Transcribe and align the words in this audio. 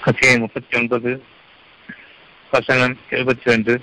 அத்தியாயம் 0.00 0.40
முப்பத்தி 0.40 0.78
ஒன்பது 0.78 1.26
வசனம் 2.50 2.98
எழுபத்தி 3.10 3.42
ரெண்டு 3.42 3.80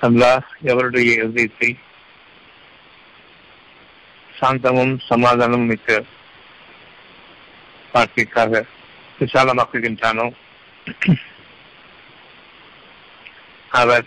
அல்லாஹ் 0.00 0.44
எவருடைய 0.62 1.12
இதயத்தை 1.12 1.78
சாந்தமும் 4.40 4.98
சமாதானமும் 5.08 5.66
மிக்க 5.66 6.04
வாழ்க்கைக்காக 7.92 8.64
விசாலமாக்குகின்றானோ? 9.18 10.32
அவர் 13.68 14.04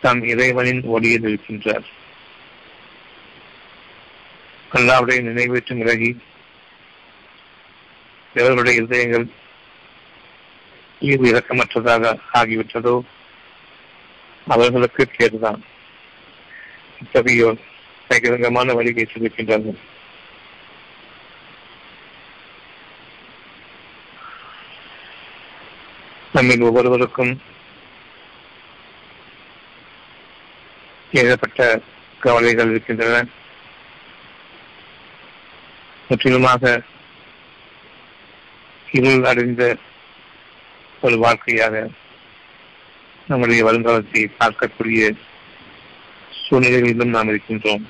தம் 0.00 0.22
இறைவனின் 0.22 0.82
ஒளியில் 0.82 1.22
இருக்கின்றார். 1.22 1.86
அல்லாவுடைய 4.74 5.18
நினைவேற்று 5.28 5.74
விலகி 5.76 6.10
எவர்களுடைய 8.34 8.82
இதயங்கள் 8.82 9.26
ஈவு 11.00 11.26
இறக்கமற்றதாக 11.32 12.12
ஆகிவிட்டதோ 12.34 12.94
அவர்களுக்கு 14.46 15.08
கேடுதான். 15.18 15.60
இத்தகையோர் 17.02 17.60
பகிரங்கமான 18.08 18.74
வழிகை 18.74 19.06
செலுக்கின்றார்கள் 19.12 19.78
நம்மில் 26.32 26.66
ஒவ்வொருவருக்கும் 26.68 27.32
ஏகப்பட்ட 31.12 31.80
கவலைகள் 32.20 32.70
இருக்கின்றன. 32.70 33.26
முற்றிலுமாக 36.10 36.82
இருள் 38.92 39.24
அடைந்த 39.24 39.76
ஒரு 41.00 41.18
வாழ்க்கையாக 41.18 41.88
நம்முடைய 43.28 43.64
வருங்காலத்தை 43.64 44.22
பார்க்கக்கூடிய 44.40 45.12
சூழ்நிலைகளிலும் 46.40 47.14
நாம் 47.14 47.28
இருக்கின்றோம். 47.28 47.84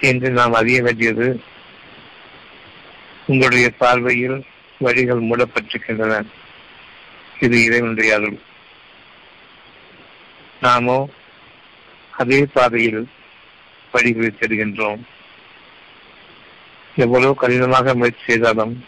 என்று 0.00 0.30
நாம் 0.30 0.52
அறிய 0.52 0.82
வேண்டியது 0.82 1.42
உங்களுடைய 3.26 3.70
பார்வையில் 3.70 4.44
வழிகள் 4.78 5.22
மூடப்பட்டிருக்கின்றன. 5.22 6.24
இது 7.40 7.64
இறைவனுடைய 7.64 8.14
அருள் 8.14 8.38
நாமோ 10.60 11.08
அதே 12.10 12.46
பாதையில் 12.52 13.08
வழிகளை 13.92 14.30
தேடுகின்றோம். 14.40 15.00
எவ்வளவு 16.96 17.34
கடினமாக 17.34 17.94
முயற்சி 17.94 18.22
செய்தாலும் 18.26 18.84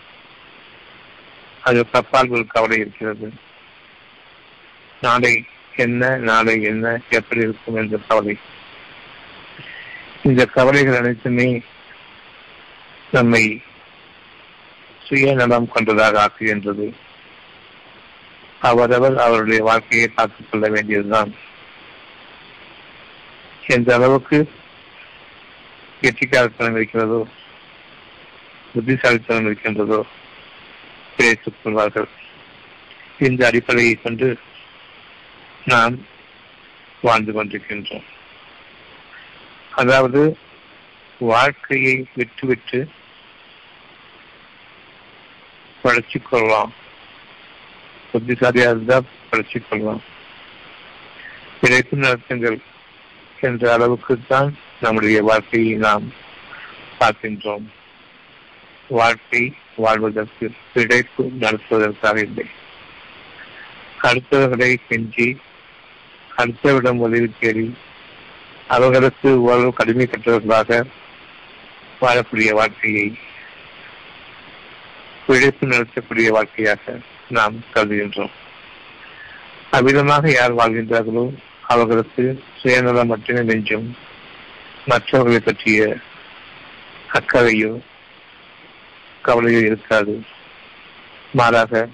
அது 1.63 1.87
தப்பால் 1.93 2.29
ஒரு 2.29 2.47
கவலை 2.47 2.79
இருக்கிறது. 2.79 3.33
நாளை 5.01 5.45
என்ன 5.77 6.17
நாளை 6.17 6.63
என்ன 6.63 7.01
எப்படி 7.11 7.41
இருக்கும் 7.41 7.77
என்ற 7.77 7.99
கவலை. 8.09 8.39
இந்த 10.23 10.47
கவலைகள் 10.47 10.97
அனைத்துமே 10.97 11.63
நம்மை 13.13 13.63
சுயநலம் 15.05 15.69
கொண்டதாக 15.69 16.31
ஆக்குகின்றது. 16.31 16.93
அவரவர் 18.61 19.19
அவருடைய 19.19 19.63
வாழ்க்கையை 19.63 20.09
பார்த்துக் 20.09 20.47
கொள்ள 20.51 20.69
வேண்டியதுதான். 20.69 21.35
எந்த 23.67 23.95
அளவுக்கு 23.95 24.51
கெட்டிக்காரத்தனம் 26.03 26.77
இருக்கிறதோ 26.77 27.29
புத்திசாலித்தனம் 28.73 29.45
இருக்கின்றதோ 29.45 30.07
பிழைத்துக் 31.17 31.61
கொள்வார்கள். 31.63 32.09
இந்த 33.19 33.47
அடிப்படையை 33.47 33.95
கொண்டு 33.95 34.39
நாம் 35.65 35.99
வாழ்ந்து 37.03 37.33
கொண்டிருக்கின்றோம். 37.33 38.05
அதாவது 39.71 40.39
வாழ்க்கையை 41.19 42.07
விட்டுவிட்டு 42.15 42.89
படைச்சிக் 45.85 46.29
கொள்ளலாம். 46.31 46.73
புத்திசாலியாக 48.13 48.75
இருந்தால் 48.75 49.07
படைச்சிக் 49.31 49.69
கொள்ளலாம். 49.69 50.03
பிழைப்பு 51.61 51.97
நடத்துங்கள் 51.97 52.59
என்ற 53.41 53.73
அளவுக்கு 53.73 54.19
தான் 54.29 54.57
நம்முடைய 54.83 55.23
வாழ்க்கையை 55.23 55.75
நாம் 55.75 56.07
பார்க்கின்றோம். 57.01 57.67
வாழ்க்கை 58.89 59.43
வாழ்வதற்கு 59.77 60.47
பிழைப்பு 60.75 61.25
நடத்துவதற்காக 61.41 62.17
இல்லை. 62.21 62.47
அடுத்தவர்களை 64.03 64.71
கெஞ்சி 64.89 65.29
அடுத்தவிடம் 66.37 67.03
உதவி 67.07 67.31
தேடி 67.41 67.67
அவர்களுக்கு 68.69 69.31
ஓரளவு 69.41 69.73
கடுமை 69.79 70.07
கற்றவர்களாக 70.07 70.83
வாழக்கூடிய 72.01 72.53
வாழ்க்கையை 72.53 73.09
பிழைப்பு 75.27 75.67
நடத்தக்கூடிய 75.67 76.29
வாழ்க்கையாக 76.29 76.99
நாம் 77.29 77.65
கருதுகின்றோம். 77.75 78.33
அவ்விதமாக 79.73 80.33
யார் 80.33 80.55
வாழ்கின்றார்களோ 80.55 81.27
அவர்களுக்கு 81.63 82.25
சுயநலம் 82.57 83.07
மட்டுமே 83.07 83.43
நெஞ்சும் 83.53 83.97
மற்றவர்களை 84.87 85.41
பற்றிய 85.41 85.97
அக்கறையோ 87.13 87.79
கவலையோ 89.25 89.65
இருக்காது. 89.65 90.25
மாறாக 91.33 91.89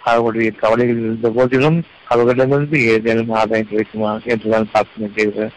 அவர்களுடைய 0.00 0.50
கவலைகள் 0.50 0.98
இருந்த 0.98 1.28
போதிலும் 1.28 1.84
அவர்களிடமிருந்து 2.04 2.84
ஏதேனும் 2.84 3.30
ஆதாயம் 3.30 3.68
கிடைக்குமா 3.68 4.20
என்றுதான் 4.24 4.70
பார்க்க 4.72 4.92
வேண்டியது. 4.96 5.52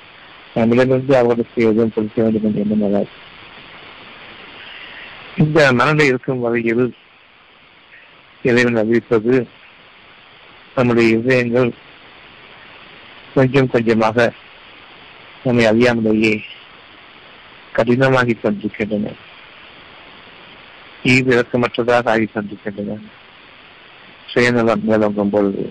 நம்மிடமிருந்து 0.53 1.15
அவர்களுக்கு 1.15 1.61
எதுவும் 1.61 1.93
கொடுக்க 1.93 2.21
வேண்டும் 2.21 2.43
என்று 2.43 2.59
எண்ணம் 2.59 3.07
இந்த 5.35 5.73
மனநிலை 5.73 6.05
இருக்கும் 6.05 6.39
வகையில் 6.39 6.95
இறைவன் 8.43 8.75
அறிவிப்பது 8.75 9.47
நம்முடைய 10.75 11.17
இதயங்கள் 11.17 11.71
கொஞ்சம் 13.33 13.69
கொஞ்சமாக 13.69 14.33
நம்மை 15.43 15.63
அறியாமலேயே 15.65 16.33
கடினமாகி 17.73 18.33
கொண்டிருக்கின்றன 18.35 19.13
ஈவு 21.03 21.29
இறக்கமற்றதாக 21.31 22.09
ஆகி 22.09 22.27
கொண்டிருக்கின்றன 22.27 22.97
சுயநலம் 24.27 24.83
மேலோங்கும் 24.87 25.31
பொழுது 25.31 25.63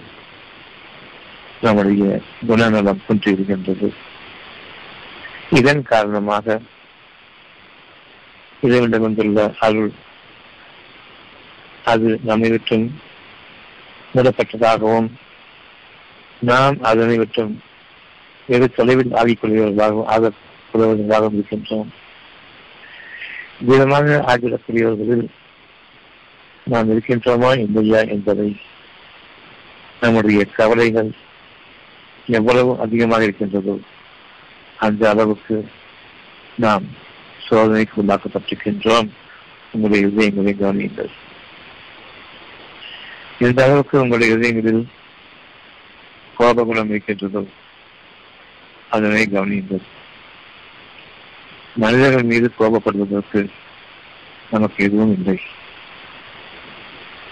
நம்முடைய 1.60 2.04
குணநலம் 2.47 3.03
குன்றியிருக்கின்றது 3.06 3.88
இதன் 5.50 5.82
காரணமாக 5.82 6.47
இறைவனிடம் 8.62 9.03
வந்துள்ள 9.03 9.41
அருள் 9.59 9.91
அது 11.84 12.09
நம்மை 12.25 12.50
விட்டும் 12.50 12.86
மூடப்பட்டதாகவும் 14.14 15.09
நாம் 16.42 16.76
அதனை 16.82 17.16
விட்டும் 17.19 17.53
வெகு 18.50 18.69
தொலைவில் 18.77 19.12
ஆகிக்கொள்கிறவர்களாகவும் 19.21 20.11
ஆகப்படுவர்களாகவும் 20.15 21.37
இருக்கின்றோம். 21.38 21.91
விதமாக 23.69 24.25
ஆகிடக்கூடியவர்களில் 24.27 25.25
நாம் 26.65 26.91
இருக்கின்றோமா 26.93 27.50
இல்லையா 27.59 28.00
என்பதை 28.15 28.49
நம்முடைய 30.00 30.44
கவலைகள் 30.44 31.10
எவ்வளவு 32.27 32.72
அதிகமாக 32.81 33.22
இருக்கின்றதோ 33.22 33.75
அந்த 34.77 35.03
அளவுக்கு 35.10 35.56
நாம் 36.57 36.84
சோதனைக்கு 37.48 37.97
உள்ளாக்கப்பட்டிருக்கின்றோம். 38.03 39.09
உங்களுடைய 39.72 40.07
இதயங்களை 40.07 40.53
கவனியுங்கள். 40.63 41.13
எந்த 43.39 43.65
அளவுக்கு 43.65 43.97
உங்களுடைய 44.01 44.34
இதயங்களில் 44.34 44.84
கோபகுணம் 46.39 46.92
இருக்கின்றதோ 46.95 47.42
அதனை 48.91 49.27
கவனியுங்கள். 49.27 49.83
மனிதர்கள் 51.75 52.22
மீது 52.22 52.53
கோபப்படுவதற்கு 52.59 53.48
நமக்கு 54.51 54.84
எதுவும் 54.84 55.13
இல்லை. 55.13 55.41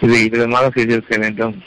இதை 0.01 0.29
விதமாக 0.29 0.71
செய்திருக்க 0.71 1.17
வேண்டும். 1.17 1.63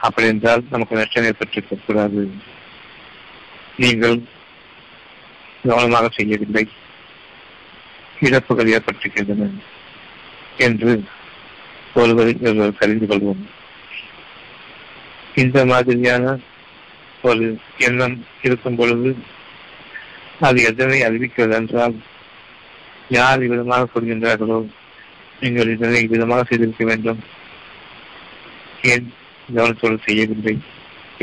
அப்படி 0.00 0.26
என்றால் 0.26 0.64
நமக்கு 0.70 0.96
நஷ்டம் 0.96 1.24
ஏற்பட்டிருக்க 1.24 1.76
கூடாது 1.86 2.30
நீங்கள் 3.76 4.22
கவனமாக 5.66 6.08
செய்யவில்லை. 6.08 6.68
இழப்புகள் 8.20 8.72
ஏற்பட்டிருக்கின்றன 8.72 9.48
என்று 10.56 11.04
ஒருவரை 11.94 12.36
ஒருவர் 12.40 12.78
தெரிந்து 12.78 13.06
கொள்வோம். 13.06 13.42
இந்த 15.34 15.64
மாதிரியான 15.64 16.38
ஒரு 17.28 17.46
எண்ணம் 17.86 18.16
இருக்கும் 18.46 18.76
பொழுது 18.76 19.10
அது 20.46 20.58
எதனை 20.62 20.98
அறிவிக்கிறது 21.02 21.54
என்றால் 21.58 21.96
யார் 23.18 23.44
விதமாக 23.52 23.86
சொல்கின்றார்களோ 23.92 24.58
நீங்கள் 25.40 25.72
இதனை 25.74 26.02
விதமாக 26.12 26.44
செய்திருக்க 26.48 26.84
வேண்டும். 26.84 27.20
ஏன் 28.92 29.06
கவனத்தோடு 29.54 29.96
செய்யவில்லை 30.06 30.54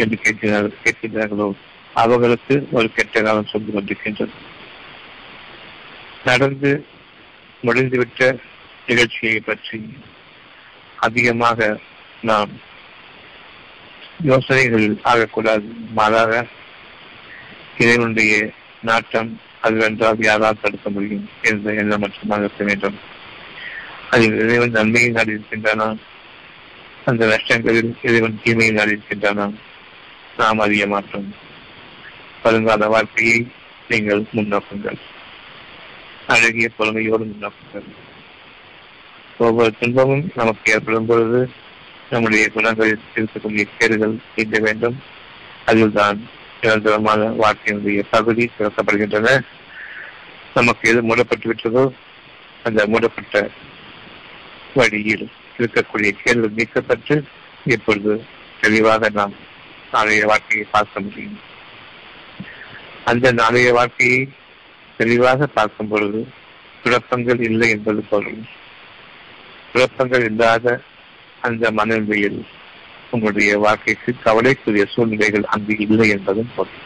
என்று 0.02 0.18
கேட்கிறார்கள் 0.18 0.82
கேட்கின்றார்களோ? 0.84 1.48
அவர்களுக்கு 1.94 2.56
ஒரு 2.72 2.88
கெட்ட 2.94 3.22
காலம் 3.22 3.52
சொல்லி 3.52 3.72
கொண்டிருக்கின்றது. 3.72 4.36
நடந்து 6.26 6.72
முடிந்துவிட்ட 7.64 8.22
நிகழ்ச்சியை 8.88 9.40
பற்றி 9.40 9.80
அதிகமாக 11.08 11.68
நாம் 12.30 12.54
யோசனைகளில் 14.24 15.00
ஆகக்கூடாது. 15.04 15.66
மாறாக 15.90 16.46
இறைவனுடைய 17.78 18.50
நாட்டம் 18.82 19.40
அதுவென்றால் 19.64 20.24
யாரால் 20.24 20.60
தடுக்க 20.62 20.90
முடியும் 20.90 21.30
என்ற 21.42 21.74
எண்ணம் 21.74 22.02
மட்டுமாக 22.02 22.40
இருக்க 22.40 22.64
வேண்டும். 22.64 23.00
அதில் 24.10 24.40
இறைவன் 24.40 24.72
நன்மையை 24.72 25.10
நாடி 25.10 25.32
அந்த 27.06 27.26
நஷ்டங்களில் 27.26 27.98
இறைவன் 28.02 28.40
தீமையை 28.44 28.74
நாடி 28.74 28.92
இருக்கின்றானா 28.92 29.54
நாம் 30.38 30.60
அறிய 30.60 30.88
மாட்டோம். 30.88 31.36
வருங்கால 32.44 32.88
வாழ்க்கையை 32.88 33.48
நீங்கள் 33.88 34.26
முன்னோக்குங்கள். 34.34 35.00
அழகிய 36.28 36.70
பொறுமையோடு 36.78 37.26
முன்னோக்குங்கள். 37.26 37.88
ஒவ்வொரு 39.38 39.74
துன்பமும் 39.80 40.32
நமக்கு 40.36 40.72
ஏற்படும் 40.72 41.06
பொழுது 41.06 41.50
நம்முடைய 42.14 42.46
குணங்களில் 42.56 43.06
இருக்கக்கூடிய 43.16 43.64
கேடுகள் 43.78 44.16
நீங்க 44.36 44.60
வேண்டும். 44.60 44.98
அதில்தான் 45.66 46.20
நிரந்தரமான 46.62 47.22
வாழ்க்கையினுடைய 47.44 48.02
பகுதி 48.10 48.44
திறக்கப்படுகின்றன. 48.58 49.30
நமக்கு 50.54 50.90
எது 50.90 51.02
மூடப்பட்டு 51.04 51.48
விட்டதோ 51.50 51.84
அந்த 52.64 52.82
மூடப்பட்ட 52.88 53.42
வழியில் 54.76 55.26
இருக்கக்கூடிய 55.58 56.12
கேள்வி 56.24 56.50
நீக்கப்பட்டு 56.58 57.16
இப்பொழுது 57.66 58.14
தெளிவாக 58.62 59.10
நாம் 59.10 59.34
நாளைய 59.92 60.26
வாழ்க்கையை 60.26 60.68
பார்க்க 60.72 61.06
முடியும். 61.08 61.40
அந்த 63.10 63.32
நாளைய 63.42 63.74
வாழ்க்கையை 63.74 64.22
தெளிவாக 64.98 65.48
பார்க்கும் 65.58 65.92
பொழுது 65.92 66.22
குழப்பங்கள் 66.84 67.42
இல்லை 67.50 67.70
என்பது 67.70 68.02
பொருள் 68.10 68.42
குழப்பங்கள் 69.74 70.26
இல்லாத 70.32 70.82
அந்த 71.44 71.72
மனநிலையில் 71.72 72.40
உங்களுடைய 73.12 73.52
வாழ்க்கைக்கு 73.58 74.12
கவலைக்குரிய 74.24 74.86
சூழ்நிலைகள் 74.86 75.52
அங்கு 75.56 75.76
இல்லை 75.78 76.08
என்பதும் 76.10 76.52
பொருள். 76.56 76.82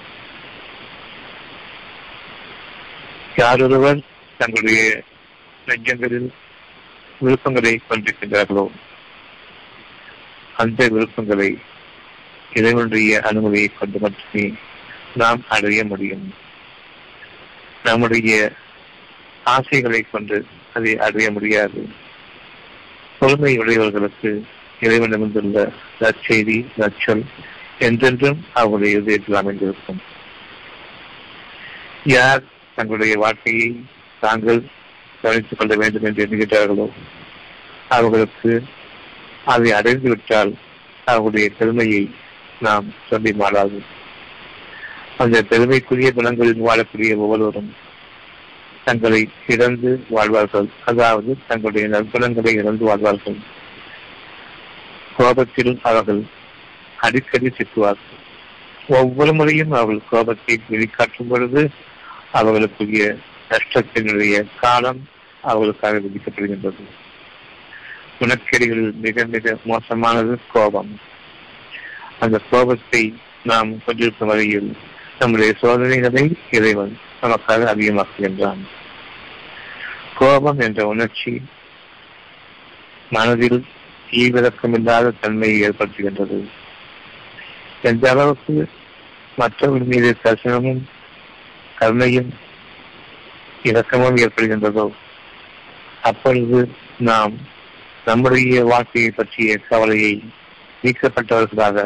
யாரொருவர் 3.35 4.01
தங்களுடைய 4.37 4.81
நெஞ்சங்களில் 5.65 6.29
விருப்பங்களை 7.19 7.73
கொண்டிருக்கின்றார்களோ 7.89 8.65
அந்த 10.57 10.87
விருப்பங்களை 10.89 11.49
இறைவனுடைய 12.53 13.21
அனுமதியை 13.21 13.69
கொண்டு 13.79 13.99
மட்டுமே 13.99 14.45
நாம் 15.15 15.43
அடைய 15.49 15.85
முடியும். 15.85 16.25
நம்முடைய 17.83 18.51
ஆசைகளை 19.43 20.01
கொண்டு 20.11 20.37
அதை 20.73 20.97
அடைய 20.97 21.31
முடியாது. 21.31 21.81
பொறுமை 23.19 23.57
உடையவர்களுக்கு 23.57 24.45
இறைவனமிருந்துள்ள 24.81 25.71
நற்செய்தி 25.99 26.65
நச்சொல் 26.77 27.23
என்றென்றும் 27.79 28.45
அவருடைய 28.53 28.97
இதயத்தில் 28.97 29.35
அமைந்திருக்கும். 29.35 30.01
யார் 32.03 32.43
தங்களுடைய 32.75 33.17
வாழ்க்கையை 33.17 33.85
தாங்கள் 34.19 34.63
கவனித்துக் 35.21 35.57
கொள்ள 35.57 35.75
வேண்டும் 35.75 36.03
என்று 36.03 36.27
எண்ணுகிறார்களோ 36.27 36.89
அவர்களுக்கு 37.89 38.63
அதை 39.45 39.71
அடைந்துவிட்டால் 39.71 40.53
அவருடைய 41.05 41.49
பெருமையை 41.49 42.15
நாம் 42.59 42.93
சொல்லி 43.09 43.33
மாறாது 43.33 43.83
அந்த 45.17 45.41
பெருமைக்குரிய 45.41 46.13
குணங்களில் 46.15 46.65
வாழக்கூடிய 46.65 47.15
ஒவ்வொருவரும் 47.15 47.73
தங்களை 48.87 49.21
இழந்து 49.47 49.91
வாழ்வார்கள். 50.09 50.67
அதாவது 50.85 51.31
தங்களுடைய 51.47 51.85
நற்குணங்களை 51.87 52.51
இழந்து 52.53 52.83
வாழ்வார்கள். 52.85 53.39
கோபத்தில் 55.17 55.73
அவர்கள் 55.83 56.21
அடிக்கடி 56.97 57.49
சிக்குவார்கள் 57.57 58.15
ஒவ்வொரு 58.87 59.31
முறையும் 59.33 59.71
அவர்கள் 59.71 60.09
கோபத்தை 60.09 60.55
வெளிக்காட்டும் 60.69 61.29
பொழுது 61.29 61.61
அவர்களுக்குரிய 62.33 63.05
நஷ்டத்தினுடைய 63.49 64.35
காலம் 64.61 65.01
அவர்களுக்காக 65.41 66.01
விதிக்கப்படுகின்றது. 66.03 66.83
குணக்கேடுகளில் 68.19 68.93
மிக 69.05 69.25
மிக 69.25 69.57
மோசமானது 69.63 70.35
கோபம். 70.53 70.91
அந்த 72.19 72.37
கோபத்தை 72.51 73.03
நாம் 73.43 73.69
கொண்டிருக்கும் 73.85 74.27
வகையில் 74.27 74.71
நம்முடைய 75.19 75.51
சோதனைகளை 75.61 76.23
இறைவன் 76.51 76.95
நமக்காக 77.21 77.67
அதிகமாக்குகின்றான் 77.67 78.61
கோபம் 80.15 80.59
என்ற 80.59 80.81
உணர்ச்சி 80.85 81.33
மனதில் 83.11 83.59
தீவிரக்கமில்லாத 84.09 85.13
தன்மையை 85.21 85.57
ஏற்படுத்துகின்றது 85.61 86.39
எந்த 87.81 88.05
அளவுக்கு 88.09 88.55
மற்றவர்கள் 89.37 89.87
மீது 89.87 90.09
தரிசனமும் 90.23 90.81
கருணையும் 91.77 92.31
இரக்கமும் 93.63 94.17
ஏற்படுகின்றதோ 94.17 94.87
அப்பொழுது 96.01 96.59
நாம் 96.99 97.33
நம்முடைய 98.05 98.59
வாழ்க்கையை 98.63 99.11
பற்றிய 99.11 99.57
கவலையை 99.69 100.13
நீக்கப்பட்டவர்களாக 100.83 101.79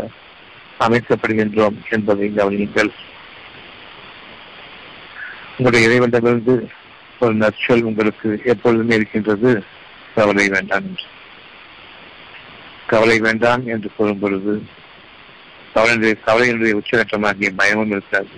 அமைக்கப்படுகின்றோம் 0.79 1.77
என்பதை 1.89 2.27
கவனியுங்கள் 2.29 2.91
உங்களுடைய 5.61 5.89
இறைவனிடமிருந்து 5.89 6.69
ஒரு 7.19 7.35
நற்சொல் 7.35 7.81
உங்களுக்கு 7.81 8.41
எப்பொழுதுமே 8.45 8.95
இருக்கின்றது. 8.95 9.63
கவலை 10.15 10.49
வேண்டாம் 10.49 10.83
என்று. 10.83 11.03
கவலை 12.87 13.19
வேண்டாம் 13.19 13.67
என்று 13.67 13.91
கூறும் 13.97 14.19
பொழுது 14.19 14.63
கவலையுடைய 15.75 16.15
கவலையினுடைய 16.27 16.77
உச்சகட்டமாகிய 16.77 17.49
பயமும் 17.55 17.89
இருக்காது. 17.89 18.29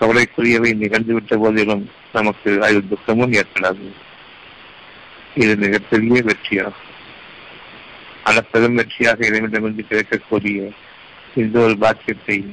கவலைக்குரியவை 0.00 0.72
நிகழ்ந்துவிட்ட 0.74 1.36
போதிலும் 1.36 1.90
நமக்கு 2.12 2.62
அதில் 2.62 2.88
துக்கமும் 2.88 3.32
ஏற்படாது. 3.32 3.92
இது 5.34 5.56
மிகப்பெரிய 5.56 6.22
வெற்றியாகும். 6.22 6.88
பல 8.24 8.40
பெரும் 8.40 8.78
வெற்றியாக 8.78 9.24
இறைவனிடமிருந்து 9.24 9.86
கிடைக்கக்கூடிய 9.86 10.70
இந்த 11.34 11.58
ஒரு 11.58 11.78
பாக்கியத்தை 11.78 12.52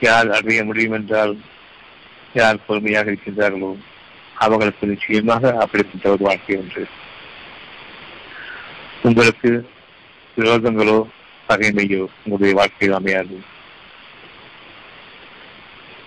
யார் 0.00 0.30
அடைய 0.30 0.64
முடியும் 0.64 0.92
என்றால் 0.92 1.36
யார் 2.32 2.64
பொறுமையாக 2.66 3.10
இருக்கின்றார்களோ 3.10 3.76
அவர்களுக்கு 4.34 4.86
நிச்சயமாக 4.86 5.56
அப்படிப்பட்ட 5.58 6.10
ஒரு 6.10 6.22
வாழ்க்கை 6.22 6.56
ஒன்று 6.56 6.86
உங்களுக்கு 9.02 9.68
விரோதங்களோ 10.36 11.04
பகைமையோ 11.48 12.06
உங்களுடைய 12.24 12.54
வாழ்க்கையில் 12.54 12.96
அமையாது. 12.96 13.40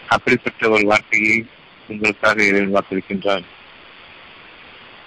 அப்படிப்பட்ட 0.07 0.69
ஒரு 0.69 0.85
வாழ்க்கையை 0.85 1.45
உங்களுக்காக 1.87 2.43
இறைவன் 2.43 2.75
வாக்களிக்கின்றான். 2.75 3.43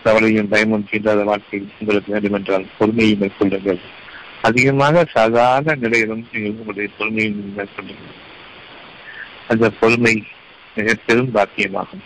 கவலையும் 0.02 0.48
பயமும் 0.48 0.88
தீண்டாத 0.90 1.24
வாழ்க்கை 1.24 1.68
உங்களுக்கு 1.78 2.12
வேண்டுமென்றால் 2.12 2.66
பொறுமையை 2.78 3.16
மேற்கொள்ளுங்கள். 3.20 3.80
அதிகமாக 4.42 5.04
சாதாரண 5.12 5.74
நிலையிலும் 5.74 6.28
நீங்கள் 6.32 6.50
உங்களுடைய 6.50 6.88
பொறுமையை 6.98 7.32
மேற்கொள்ளுங்கள். 7.32 8.16
அந்த 9.48 9.70
பொறுமை 9.70 10.24
மிக 10.76 10.94
பெரும் 10.94 11.34
பாக்கியமாகும். 11.34 12.04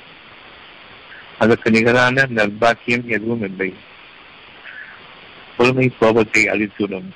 அதற்கு 1.38 1.70
நிகரான 1.70 2.22
நற்பாக்கியம் 2.22 3.04
எதுவும் 3.04 3.42
இல்லை. 3.42 3.75
பொறுமை 5.56 5.92
கோபத்தை 5.98 6.48
அழித்துவிடும். 6.48 7.08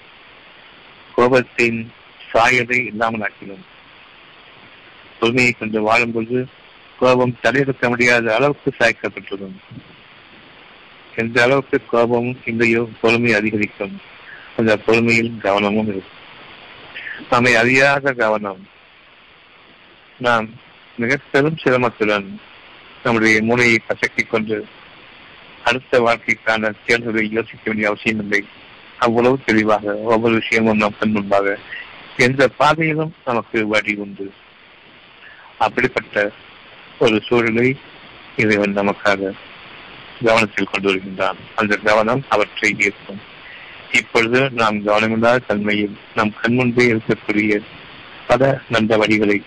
கோபத்தின் 1.16 1.88
சாயலை 2.30 2.86
இல்லாமல் 2.86 3.20
ஆக்கிடும் 3.20 3.64
பொறுமையை 5.20 5.52
கொண்டு 5.52 5.82
வாழும்போது 5.82 6.48
கோபம் 6.98 7.38
தடையிருக்க 7.42 7.88
முடியாத 7.88 8.34
அளவுக்கு 8.34 8.74
சாய்க்கப்பட்டுள்ளது 8.78 9.58
எந்த 11.16 11.42
அளவுக்கு 11.42 11.86
கோபமும் 11.86 12.40
இல்லையோ 12.44 12.88
பொறுமை 13.00 13.32
அதிகரிக்கும் 13.32 14.00
அந்த 14.56 14.78
பொறுமையில் 14.86 15.38
கவனமும் 15.38 15.88
இருக்கும். 15.88 16.20
நம்மை 17.30 17.54
அறியாத 17.54 18.12
கவனம். 18.12 18.68
நாம் 20.18 20.48
மிக 20.96 21.18
பெரும் 21.32 21.56
சிரமத்துடன் 21.64 22.26
நம்முடைய 23.04 23.42
மூளையை 23.42 23.78
கசக்கிக் 23.88 24.28
கொண்டு 24.28 24.66
அடுத்த 25.64 26.00
வாழ்க்கைக்கான 26.00 26.72
தேர்தலை 26.86 27.22
யோசிக்க 27.22 27.60
வேண்டிய 27.64 27.88
அவசியம் 27.88 28.18
இல்லை. 28.18 28.44
அவ்வளவு 28.98 29.38
தெளிவாக 29.46 29.94
ஒவ்வொரு 29.94 30.34
விஷயமும் 30.34 30.76
நம் 30.76 30.94
கண் 30.98 31.10
முன்பாக 31.10 31.58
எந்த 32.16 32.48
பாதையிலும் 32.48 33.14
நமக்கு 33.24 33.66
வழி 33.66 33.94
உண்டு. 33.94 34.32
அப்படிப்பட்ட 35.58 36.30
ஒரு 36.98 37.22
சூழலை 37.26 37.76
இறைவன் 38.36 38.76
நமக்காக 38.76 39.32
கவனத்தில் 40.24 40.68
கொண்டு 40.72 40.88
வருகின்றான். 40.88 41.36
அந்த 41.54 41.76
கவனம் 41.76 42.24
அவற்றை 42.28 42.76
ஈர்க்கும். 42.78 43.20
இப்பொழுது 43.92 44.50
நாம் 44.50 44.86
கவனமில்லாத 44.86 45.46
தன்மையில் 45.46 45.96
நம் 46.14 46.34
கண்முன்பே 46.42 46.98
இருக்கக்கூடிய 46.98 47.60
பல 48.26 48.60
நல்ல 48.68 48.96
வழிகளை 48.96 49.42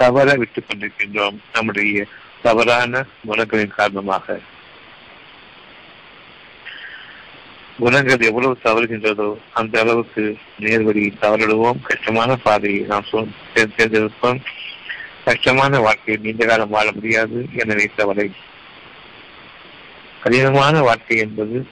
தவற 0.00 0.34
விட்டுக் 0.34 0.64
கொண்டிருக்கின்றோம். 0.68 1.36
நம்முடைய 1.52 2.06
தவறான 2.42 3.04
குணங்களின் 3.28 3.68
காரணமாக. 3.68 4.38
குணங்கள் 7.78 8.20
எவ்வளவு 8.20 8.58
தவறுகின்றதோ 8.64 9.36
அந்த 9.52 9.80
அளவுக்கு 9.80 10.36
நேர்வழி 10.58 11.12
தவறிடுவோம். 11.20 11.80
கஷ்டமான 11.82 12.36
பாதையை 12.36 12.80
நாம் 12.80 13.04
தேர்ந்தெடுப்போம். 13.54 14.40
கஷ்டமான 15.24 15.78
வாழ்க்கையை 15.78 16.24
நீண்ட 16.24 16.46
காலம் 16.46 16.68
வாழ 16.68 16.92
முடியாது. 16.92 17.46
எனவே 17.54 17.90
தவறை. 17.96 18.30
கடினமான 20.22 20.80
வாழ்க்கை 20.82 21.16
என்பது 21.16 21.66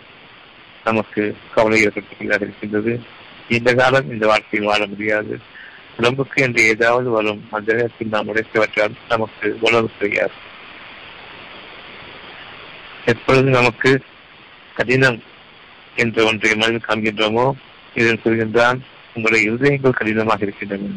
நமக்கு 0.85 1.37
கவலை 1.55 1.81
ஏற்பட்டு 1.81 2.25
இருக்கின்றது. 2.25 3.01
நீண்ட 3.49 3.75
காலம் 3.75 4.11
இந்த 4.11 4.27
வாழ்க்கையில் 4.27 4.69
வாழ 4.69 4.87
முடியாது. 4.87 5.57
உடம்புக்கு 5.99 6.39
என்று 6.47 6.63
ஏதாவது 6.73 7.09
வரும் 7.11 7.41
அந்த 7.57 7.69
நேரத்தில் 7.79 8.13
நாம் 8.15 8.29
உடைத்துவற்றால் 8.33 8.95
நமக்கு 9.13 9.47
உணவு 9.61 9.89
செய்யாது. 10.01 10.37
எப்பொழுது 13.13 13.49
நமக்கு 13.57 13.91
கடினம் 14.79 15.19
என்ற 16.03 16.25
ஒன்றை 16.31 16.51
மனதில் 16.55 16.89
காண்கின்றோமோ 16.89 17.47
இதன் 17.95 18.23
சொல்கின்றான் 18.25 18.79
உங்களுடைய 19.15 19.43
இருதயங்கள் 19.51 19.99
கடினமாக 20.01 20.45
இருக்கின்றன. 20.47 20.93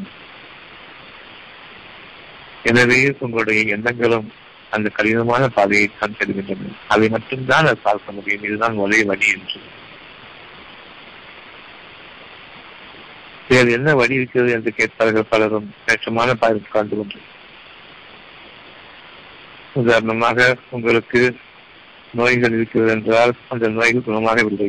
எனவே 2.72 3.00
உங்களுடைய 3.26 3.62
எண்ணங்களும் 3.76 4.28
அந்த 4.76 4.88
கடினமான 4.98 5.44
பாதையை 5.56 5.88
தான் 6.00 6.18
செல்கின்றன 6.20 6.74
அதை 6.94 7.08
மட்டும்தான் 7.10 7.70
அது 7.70 7.80
பார்க்க 7.88 8.18
முடியும். 8.18 8.44
இதுதான் 8.44 8.76
ஒரே 8.86 9.00
வழி 9.12 9.30
என்று. 9.36 9.60
வேறு 13.52 13.70
என்ன 13.72 13.94
வழி 13.96 14.14
இருக்கிறது 14.14 14.52
என்று 14.52 14.72
கேட்பார்கள் 14.74 15.30
பலரும். 15.30 15.68
கஷ்டமான 15.86 16.34
பாதையில் 16.34 16.68
உட்கார்ந்து 16.68 16.98
கொண்டு. 16.98 17.20
உதாரணமாக 19.74 20.58
உங்களுக்கு 20.70 21.20
நோய்கள் 22.14 22.56
இருக்கிறது 22.56 22.92
என்றால் 22.92 23.34
அந்த 23.48 23.68
நோய்கள் 23.68 24.08
குணமாகவில்லை 24.08 24.68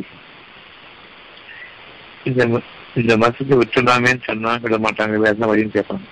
இந்த 2.24 2.42
இந்த 2.94 3.12
மசூதி 3.16 3.54
விட்டுலாமே 3.60 4.12
சொன்னா 4.24 4.50
விட 4.62 4.76
மாட்டாங்க 4.78 5.16
வேற 5.22 5.32
என்ன 5.34 5.46
வழியும் 5.46 5.74
கேட்பாங்க 5.74 6.06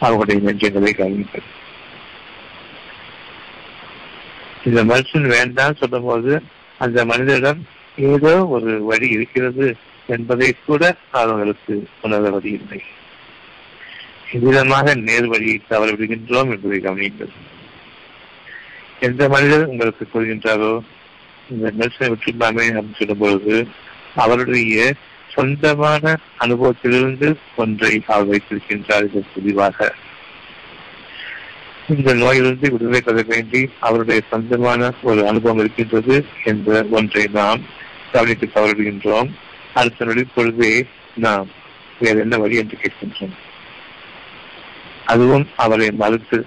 அவங்களுடைய 0.00 0.38
நெஞ்சங்களை 0.46 0.90
கவனிப்பது 0.98 1.48
இந்த 4.64 4.80
மனுஷன் 4.84 5.26
வேண்டாம் 5.28 5.78
சொல்லும் 5.80 6.04
போது 6.04 6.32
அந்த 6.78 7.04
மனிதரிடம் 7.04 7.60
ஏதோ 7.96 8.32
ஒரு 8.46 8.70
வழி 8.84 9.08
இருக்கிறது. 9.08 9.66
என்பதை 10.08 10.48
கூட 10.66 10.82
அவர்களுக்கு 11.10 11.74
உணர்வது 12.02 12.50
இல்லை. 12.52 12.80
இவ்விதமாக 14.32 14.94
நேர்வழியை 14.94 15.56
என்பதை 16.54 16.80
கவனியுங்கள். 16.80 17.34
எந்த 19.00 19.28
மனிதர் 19.28 19.70
உங்களுக்கு 19.72 20.04
கூறுகின்றாரோ 20.12 20.72
இந்த 21.50 21.70
நெல்சனை 21.78 22.08
விட்டுள்ளாமே 22.12 22.64
அப்படின்னு 22.70 22.98
சொல்லும் 22.98 23.18
பொழுது 23.18 23.56
அவருடைய 24.14 24.94
சொந்தமான 25.34 26.14
அனுபவத்திலிருந்து 26.38 27.28
ஒன்றை 27.56 27.92
அவர் 28.06 28.30
வைத்திருக்கின்றார் 28.30 29.06
இதற்கு 29.08 29.34
தெளிவாக. 29.34 29.94
இந்த 31.96 32.14
நோயிலிருந்து 32.14 32.70
விடுதலை 32.72 33.00
பெற 33.00 33.24
வேண்டி 33.26 33.60
அவருடைய 33.80 34.20
சொந்தமான 34.30 34.90
ஒரு 35.02 35.20
அனுபவம் 35.28 35.58
இருக்கின்றது 35.58 36.16
என்ற 36.44 36.86
ஒன்றை 36.90 37.24
நாம் 37.32 37.62
கவனித்து 38.12 38.48
தவறுகின்றோம் 38.54 39.30
அடுத்த 39.78 40.04
நொடி 40.04 40.26
நாம் 41.14 41.48
வேற 41.98 42.18
என்ன 42.18 42.36
வழி 42.36 42.56
என்று 42.56 42.78
கேட்கின்றோம். 42.82 43.36
அதுவும் 45.04 45.48
அவரை 45.56 45.90
மறுத்து 45.90 46.46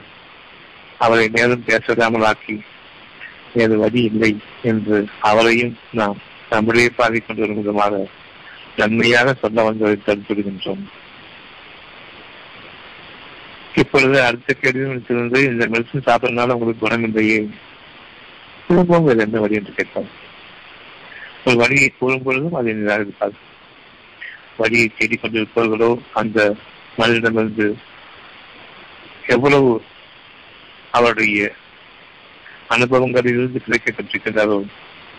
அவரை 0.98 1.30
மேலும் 1.30 1.64
பேசாமல் 1.64 2.24
ஆக்கி 2.24 2.62
வேறு 3.54 3.78
வழி 3.78 4.04
இல்லை 4.04 4.38
என்று 4.62 5.08
அவரையும் 5.20 5.78
நாம் 5.92 6.18
நம்முடைய 6.50 6.90
பாதை 6.96 7.20
கொண்டு 7.20 7.42
வரும் 7.42 7.58
விதமாக 7.58 8.08
நன்மையாக 8.76 9.34
சொல்ல 9.34 9.64
வந்ததை 9.64 9.98
தடுத்துவிடுகின்றோம் 10.06 10.84
இப்பொழுது 13.76 14.24
அடுத்த 14.24 14.54
கேள்வி 14.54 15.44
இந்த 15.46 15.68
மெடிசன் 15.68 16.06
சாப்பிட்றதுனால 16.06 16.52
உங்களுக்கு 16.52 16.78
குணம் 16.80 17.04
இல்லையே? 17.04 17.50
குடும்பம் 18.68 19.04
வேறு 19.04 19.20
என்ன 19.20 19.40
வழி 19.40 19.56
என்று 19.56 19.74
கேட்பார் 19.74 20.10
ஒரு 21.44 21.56
வழியை 21.56 21.94
கூறும் 22.00 22.24
பொழுதும் 22.24 22.54
அதை 22.54 22.74
நிராகரிப்பார் 22.74 23.38
வழியை 24.58 24.92
தேடிக் 24.98 25.24
கொண்டிருப்பவர்களோ 25.24 25.98
அந்த 26.14 26.56
மனிதனிடமிருந்து 26.98 27.78
எவ்வளவு 29.28 29.84
அவருடைய 30.92 31.54
அனுபவங்களிலிருந்து 32.70 33.56
கிடைக்க 33.56 34.64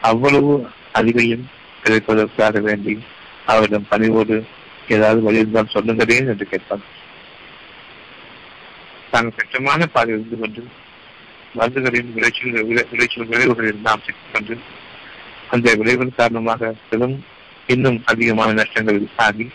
அவ்வளவு 0.00 0.69
அறிவையும் 0.95 1.45
கிடைப்பதற்காக 1.83 2.61
வேண்டி 2.61 2.99
அவரிடம் 3.47 3.87
பணிவோடு 3.88 4.45
ஏதாவது 4.88 5.23
வழி 5.23 5.38
இருந்தால் 5.38 5.69
சொல்லுங்களேன் 5.69 6.26
என்று 6.26 6.47
கேட்பார். 6.47 6.81
தாங்கள் 9.11 9.35
கட்டமான 9.37 9.87
பாதை 9.87 10.14
இருந்து 10.14 10.38
கொண்டு 10.38 10.67
மருந்துகளின் 11.55 12.12
விளைச்சல் 12.12 12.87
விளைச்சல் 12.91 13.26
விளைவுகளில் 13.26 13.81
நாம் 13.81 13.99
சிக்கிக் 13.99 14.33
கொண்டு 14.33 14.59
அந்த 15.52 15.75
விளைவின் 15.75 16.14
காரணமாக 16.16 16.75
பெரும் 16.90 17.16
இன்னும் 17.66 17.99
அதிகமான 18.04 18.52
நஷ்டங்கள் 18.52 19.00
ஆகி 19.16 19.47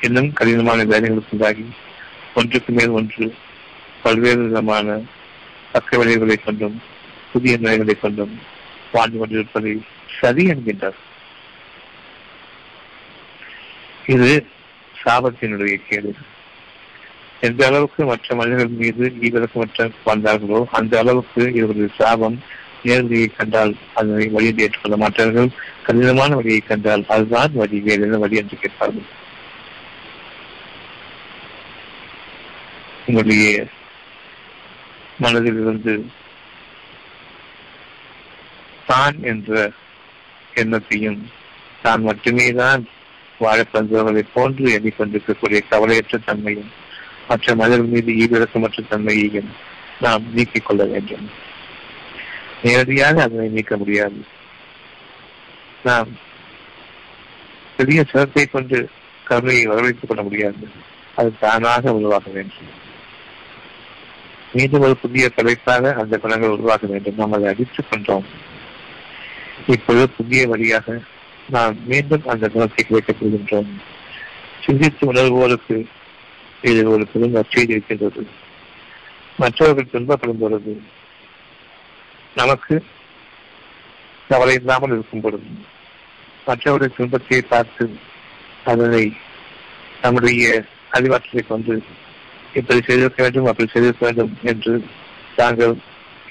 இன்னும் 0.00 0.32
கடினமான 0.32 0.84
வேலைகளுக்கு 0.84 1.34
உண்டாகி 1.36 1.64
ஒன்றுக்கு 2.34 2.72
மேல் 2.72 2.96
ஒன்று 2.98 3.26
பல்வேறு 4.02 4.42
விதமான 4.42 4.96
பக்க 5.72 5.98
விளைவுகளை 5.98 6.36
கொண்டும் 6.36 6.76
புதிய 7.32 7.54
நோய்களை 7.60 7.94
கொண்டும் 8.00 8.34
வாழ்ந்து 8.92 9.18
கொண்டிருப்பதை 9.18 9.72
சரி 10.20 10.42
என்கின்றார். 10.46 10.98
இது 14.06 14.30
சாபத்தினுடைய 15.04 15.76
கேடு. 15.88 16.12
எந்த 17.40 17.66
அளவுக்கு 17.66 18.04
மற்ற 18.04 18.34
மனிதர்கள் 18.34 18.82
மீது 18.82 19.06
ஈவிரக்கமற்ற 19.20 19.88
வாழ்ந்தார்களோ 20.06 20.60
அந்த 20.70 20.98
அளவுக்கு 20.98 21.42
இவரது 21.54 21.90
சாபம் 21.98 22.38
நேர்வழியை 22.84 23.28
கண்டால் 23.36 23.74
அதனை 23.94 24.28
வழியை 24.28 24.54
ஏற்றுக்கொள்ள 24.56 24.96
மாட்டார்கள். 24.96 25.48
கடினமான 25.82 26.34
வழியை 26.34 26.60
கண்டால் 26.60 27.04
அதுதான் 27.08 27.52
வழி. 27.52 27.78
வேறு 27.80 28.02
என்ன 28.02 28.16
வழி 28.16 28.36
என்று 28.36 28.58
கேட்பார்கள். 28.58 29.06
உங்களுடைய 33.06 33.66
மனதில் 35.18 35.60
இருந்து 35.60 35.94
தான் 38.86 39.22
என்ற 39.22 39.72
எண்ணத்தையும் 40.54 41.20
தான் 41.82 42.02
மட்டுமே 42.02 42.52
தான் 42.52 42.82
வாழப்பந்தவர்களை 43.40 44.24
போன்று 44.34 44.64
எண்ணிக்கொண்டிருக்கக்கூடிய 44.76 45.60
கவலையற்ற 45.70 46.18
தன்மையும் 46.24 46.70
மற்ற 47.28 47.54
மனிதர்கள் 47.54 47.92
மீது 47.94 48.12
ஈவிரக்கமற்ற 48.22 48.82
தன்மையையும் 48.88 49.50
நாம் 50.00 50.24
நீக்கிக் 50.32 50.66
கொள்ள 50.66 50.84
வேண்டும். 50.84 51.26
நேரடியாக 52.64 53.22
அதனை 53.22 53.48
நீக்க 53.48 53.76
முடியாது. 53.76 54.24
நாம் 55.84 56.08
பெரிய 57.76 58.04
சிரத்தை 58.04 58.46
கொண்டு 58.46 58.88
கருணையை 59.24 59.66
வரவழைத்துக் 59.66 60.08
கொள்ள 60.08 60.22
முடியாது. 60.22 60.68
அது 61.14 61.32
தானாக 61.40 61.94
உருவாக 61.94 62.30
வேண்டும். 62.30 62.82
மீண்டும் 64.52 64.80
ஒரு 64.80 64.96
புதிய 64.96 65.28
தலைப்பாக 65.28 65.94
அந்த 65.94 66.18
குணங்கள் 66.18 66.48
உருவாக 66.48 66.86
வேண்டும். 66.86 67.14
நாம் 67.16 67.32
அதை 67.32 67.46
அடித்துக் 67.46 67.86
கொண்டோம். 67.90 68.24
இப்பொழுது 69.66 70.08
புதிய 70.08 70.48
வழியாக 70.48 71.00
நாம் 71.48 71.86
மீண்டும் 71.86 72.22
அந்த 72.26 72.48
குணத்தை 72.48 72.84
கிடைக்கப் 72.84 73.16
போகின்றோம். 73.20 73.80
சிந்தித்து 74.64 75.12
உணர்வோருக்கு 75.12 75.84
இது 76.62 76.90
ஒரு 76.90 77.06
பெரும் 77.06 77.34
நற்செய்தி 77.34 77.70
இருக்கின்றது. 77.70 78.28
மற்றவர்கள் 79.36 80.02
துன்பப்படும் 80.02 80.40
பொழுது 80.40 80.82
நமக்கு 82.36 82.76
கவலை 84.30 84.54
இல்லாமல் 84.54 84.90
இருக்கும் 84.90 85.20
பொழுது 85.20 85.48
மற்றவருடைய 86.46 86.90
துன்பத்தை 86.96 87.42
பார்த்து 87.42 87.84
அதனை 88.64 89.04
நம்முடைய 90.02 90.46
அறிவாற்றலை 90.92 91.46
கொண்டு 91.46 91.74
இப்படி 92.54 92.80
செய்திருக்க 92.82 93.22
வேண்டும் 93.22 93.44
அப்படி 93.44 93.68
செய்திருக்க 93.68 94.04
வேண்டும் 94.04 94.32
என்று 94.42 94.72
தாங்கள் 95.36 95.74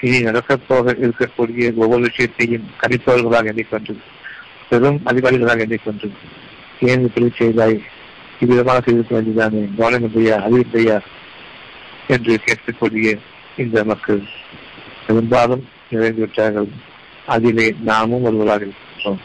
இனி 0.02 0.20
நடக்கப்போக 0.22 0.94
இருக்கக்கூடிய 1.00 1.66
ஒவ்வொரு 1.76 2.02
விஷயத்தையும் 2.02 2.66
கணிப்பவர்களாக 2.82 3.46
எண்ணிக்கொண்டு 3.46 3.94
பெரும் 4.70 5.00
அதிகாரிகளாக 5.06 5.60
எண்ணிக்கொண்டு 5.60 6.08
ஏன் 6.82 7.04
இப்படி 7.06 7.32
செய்தாய்? 7.38 7.78
இவ்விதமாக 8.40 8.80
செய்திருக்க 8.80 9.16
வேண்டியதானே 9.16 9.62
கவனம் 9.78 10.06
இல்லையா 10.08 10.38
அறிவில்லையா? 10.46 10.98
என்று 12.08 12.40
கேட்கக்கூடிய 12.46 13.10
இந்த 13.58 13.84
மக்கள் 13.84 14.22
பெரும்பாலும் 15.08 15.64
நிறைந்துவிட்டார்கள் 15.94 16.70
அதிலே 17.26 17.74
நாமும் 17.82 18.24
ஒருவராக 18.24 18.66
இருக்கின்றோம். 18.66 19.22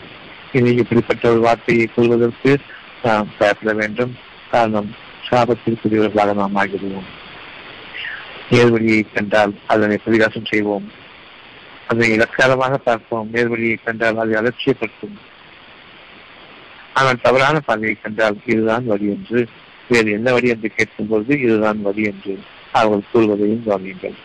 இனி 0.53 0.71
இப்படிப்பட்ட 0.75 1.31
ஒரு 1.31 1.41
வார்த்தையை 1.41 1.87
கொள்வதற்கு 1.95 2.59
நாம் 3.03 3.29
பயப்பட 3.39 3.73
வேண்டும். 3.73 4.13
காரணம் 4.51 4.91
சாபத்திற்குரியவர்களாக 5.31 6.35
நாம் 6.35 6.57
ஆகிடுவோம் 6.57 7.09
நேர்வழியை 8.51 9.01
கண்டால் 9.15 9.55
அதனை 9.67 9.97
பிரதிகாசம் 10.05 10.45
செய்வோம். 10.45 10.87
அதனை 11.87 12.13
இலக்காரமாக 12.13 12.79
பார்ப்போம். 12.79 13.29
நேர்வழியை 13.33 13.77
கண்டால் 13.85 14.17
அதை 14.17 14.35
அலட்சியப்படுத்தும். 14.41 15.17
ஆனால் 16.95 17.23
தவறான 17.23 17.61
பாதையை 17.61 17.97
கண்டால் 18.03 18.39
இதுதான் 18.45 18.87
வழி 18.87 19.07
என்று 19.07 19.41
வேறு 19.89 20.11
என்ன 20.11 20.33
வழி 20.33 20.49
என்று 20.49 20.69
கேட்கும்போது 20.69 21.41
இதுதான் 21.41 21.83
வழி 21.83 22.03
என்று 22.03 22.39
அவர்கள் 22.73 23.11
கூறுவதையும் 23.13 23.67
கவனியுங்கள். 23.67 24.17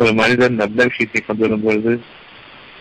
ஒரு 0.00 0.12
மனிதன் 0.12 0.60
நல்ல 0.60 0.84
விஷயத்தை 0.84 1.20
கொண்டு 1.20 1.42
வரும் 1.44 1.64
பொழுது 1.64 1.92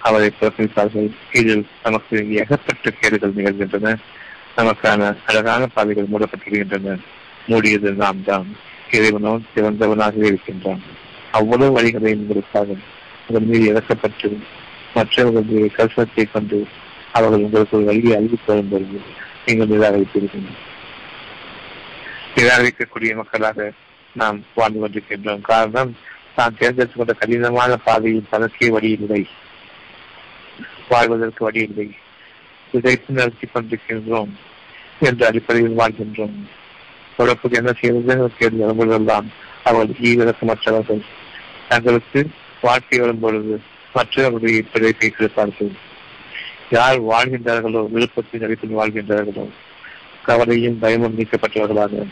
அவரை 0.07 0.27
புறக்கணித்தார்கள். 0.39 1.07
இதில் 1.31 1.63
நமக்கு 1.83 2.17
ஏகப்பட்ட 2.41 2.89
கேடுகள் 2.89 3.35
நிகழ்கின்றன. 3.37 3.95
நமக்கான 4.57 5.09
அழகான 5.25 5.67
பாதைகள் 5.67 6.11
மூடப்பட்டிருக்கின்றன. 6.11 6.95
மூடியது 7.47 7.91
நாம் 8.03 8.23
தான். 8.23 8.47
இறைவனோ 8.91 9.33
சிறந்தவனாகவே 9.55 10.29
இருக்கின்றான். 10.31 10.81
அவ்வளவு 11.31 11.75
வழிகளை 11.77 12.11
உங்களுக்காக 12.19 12.69
உங்கள் 13.27 13.47
மீது 13.49 13.65
இறக்கப்பட்டு 13.71 14.29
மற்றவர்களுடைய 14.93 15.65
கல்சத்தை 15.77 16.23
கொண்டு 16.31 16.59
அவர்கள் 17.17 17.43
உங்களுக்கு 17.47 17.77
ஒரு 17.77 17.85
வழியை 17.85 18.13
அறிவித்து 18.17 18.49
வரும் 18.51 18.71
பொழுது 18.71 18.99
நீங்கள் 19.45 19.71
நிராகரித்திருக்கின்றனர் 19.73 20.65
நிராகரிக்கக்கூடிய 22.35 23.11
மக்களாக 23.15 23.71
நாம் 24.15 24.37
வாழ்ந்து 24.55 24.79
கொண்டிருக்கின்றோம். 24.81 25.41
காரணம் 25.41 25.91
தான் 26.35 26.55
தேர்ந்தெடுத்துக் 26.59 26.97
கொண்ட 26.97 27.13
கடினமான 27.13 27.77
பாதையில் 27.77 28.29
தனக்கே 28.29 28.69
வழியில்லை. 28.69 29.07
இல்லை 29.07 29.27
வாழ்வதற்கு 30.89 31.43
வழியில்லை. 31.43 31.95
இதைத்து 32.71 33.13
நடத்தி 33.13 33.47
கொண்டிருக்கின்றோம் 33.47 34.29
என்ற 34.99 35.27
அடிப்படையில் 35.27 35.79
வாழ்கின்றோம். 35.79 36.37
தொடர்புக்கு 37.17 37.57
என்ன 37.57 37.73
செய்வது 37.73 38.31
கேள்வி 38.37 38.63
வரும்பொழுதெல்லாம் 38.63 39.27
அவர்கள் 39.63 39.95
ஈவிரக்கமற்றவர்கள். 40.01 41.01
தங்களுக்கு 41.69 42.29
வாழ்க்கை 42.61 42.99
வரும் 42.99 43.19
பொழுது 43.19 43.61
மற்றவர்களுடைய 43.93 44.63
பிழைப்பை 44.73 45.09
கொடுப்பார்கள் 45.09 45.71
யார் 46.69 47.03
வாழ்கின்றார்களோ 47.03 47.81
விருப்பத்தின் 47.91 48.43
அடிப்பில் 48.43 48.77
வாழ்கின்றார்களோ 48.77 49.49
கவலையும் 50.23 50.79
பயமும் 50.79 51.17
நீக்கப்பட்டவர்களாக 51.19 52.07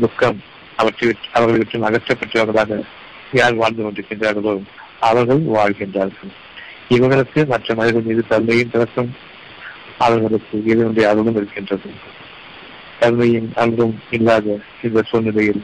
துக்கம் 0.00 0.42
அவற்றை 0.76 1.14
அவர்களை 1.32 1.58
விட்டு 1.58 1.88
அகற்றப்பட்டவர்களாக 1.88 2.84
யார் 3.34 3.54
வாழ்ந்து 3.54 3.82
கொண்டிருக்கின்றார்களோ 3.84 4.62
அவர்கள் 5.00 5.42
வாழ்கின்றார்கள். 5.56 6.32
இவர்களுக்கு 6.88 7.46
மற்ற 7.46 7.74
மனிதர்கள் 7.74 8.08
மீது 8.08 8.26
தன்மையும் 8.28 8.70
பிறக்கும் 8.70 9.10
அவர்களுக்கு 9.98 10.62
இதனுடைய 10.64 11.08
அருளும் 11.08 11.36
இருக்கின்றது. 11.36 11.90
தன்மையும் 13.00 13.52
அன்பும் 13.54 14.00
இல்லாத 14.10 14.58
இந்த 14.82 15.02
சூழ்நிலையில் 15.02 15.62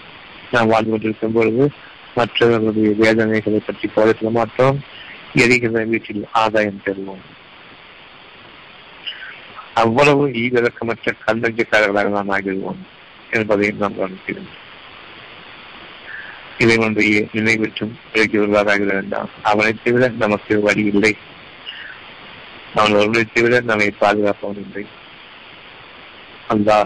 நாம் 0.50 0.68
வாழ்ந்து 0.68 0.90
கொண்டிருக்கும் 0.90 1.32
பொழுது 1.32 1.70
மற்றவர்களுடைய 2.14 2.90
வேதனைகளை 2.98 3.60
பற்றி 3.66 3.88
கவலைப்பட 3.88 4.30
மாட்டோம். 4.30 4.78
எரிகிற 5.34 5.84
வீட்டில் 5.84 6.24
ஆதாயம் 6.32 6.82
பெறுவோம். 6.84 7.24
அவ்வளவு 9.74 10.26
ஈவிறக்கமற்ற 10.28 11.12
கல்லஞ்சக்காரர்களாக 11.26 12.08
நாம் 12.08 12.30
ஆகிடுவோம் 12.30 12.80
என்பதையும் 13.30 13.76
நாம் 13.76 13.98
கவனிக்கிறோம். 13.98 14.50
இதை 16.62 16.76
ஒன்றைய 16.85 17.21
நினைவிற்றும் 17.37 17.92
விலகியவர்களாக 18.12 18.73
ஆகிட 18.73 18.90
வேண்டாம் 18.99 19.31
அவனை 19.51 19.73
தவிர 19.85 20.09
நமக்கு 20.23 20.55
வழி 20.66 20.83
இல்லை. 20.92 21.12
அவன் 22.75 22.96
ஒருவனை 22.99 23.25
தவிர 23.35 23.61
நம்மை 23.70 23.88
பாதுகாப்பவன் 24.03 24.61
இல்லை. 24.64 24.85
அல்லா 26.55 26.79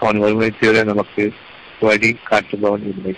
அவன் 0.00 0.20
ஒருவனை 0.24 0.50
தவிர 0.60 0.82
நமக்கு 0.92 1.24
வழி 1.88 2.10
காட்டுபவன் 2.30 2.86
இல்லை. 2.92 3.14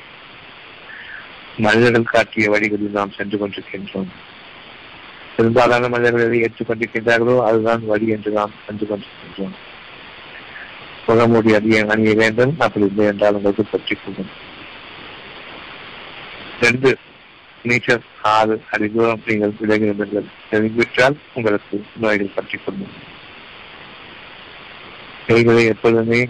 மனிதர்கள் 1.65 2.13
காட்டிய 2.15 2.51
வழிகளில் 2.53 2.99
நாம் 2.99 3.17
சென்று 3.17 3.37
கொண்டிருக்கின்றோம். 3.39 4.13
பெரும்பாலான 5.37 5.89
மனிதர்கள் 5.89 6.27
எதை 6.29 6.39
ஏற்றுக்கொண்டிருக்கின்றார்களோ 6.47 7.37
அதுதான் 7.49 7.83
வழி 7.93 8.07
என்று 8.17 8.31
நாம் 8.39 8.57
சென்று 8.67 8.87
கொண்டிருக்கின்றோம். 8.91 9.57
முகமூடி 11.07 11.51
அதிக 11.59 11.85
அணிய 11.93 12.13
வேண்டும் 12.23 12.53
அப்படி 12.65 12.87
இல்லை 12.91 13.07
என்றால் 13.13 13.37
உங்களுக்கு 13.39 13.65
பற்றி 13.75 13.95
கொள்ளும் 13.95 14.33
ரெண்டு 16.63 16.91
மீட்டர் 17.65 18.05
ஆறு 18.31 18.55
அடி 18.71 18.87
தூரம் 18.89 19.25
நீங்கள் 19.27 19.57
விலகிவிடுங்கள் 19.61 20.29
தெரிவித்தால் 20.51 21.17
உங்களுக்கு 21.35 21.77
நோய்கள் 22.01 22.35
பற்றி 22.35 22.59
கொள்ளும் 22.59 22.95
கைகளை 25.27 25.65
எப்போதுமே 25.65 26.21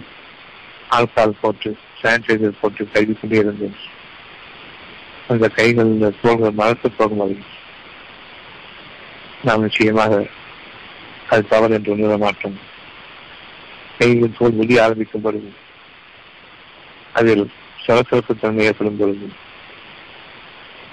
ஆல்கால் 0.89 1.39
போட்டு 1.41 1.69
சானிடைசர் 2.01 2.61
போட்டு 2.61 2.87
கழுவி 2.87 3.13
கொண்டே 3.13 3.37
இருந்தேன் 3.37 3.77
அந்த 5.27 5.47
கைகள் 5.49 5.91
போக 6.21 6.51
மரத்து 6.51 6.89
போகும் 6.91 7.17
வரை 7.17 7.37
நாம் 9.43 9.61
நிச்சயமாக 9.61 10.13
அது 11.27 11.47
தவறு 11.47 11.73
என்று 11.73 11.91
உணர 11.91 12.17
மாட்டோம். 12.17 12.57
கைகள் 13.97 14.37
தோல் 14.37 14.51
வெளிய 14.51 14.83
ஆரம்பிக்கும் 14.83 15.21
பொழுது 15.21 15.49
அதில் 17.13 17.43
சலசலப்பு 17.85 18.33
தன்மை 18.35 18.65
ஏற்படும் 18.65 18.97
பொழுது 18.97 19.27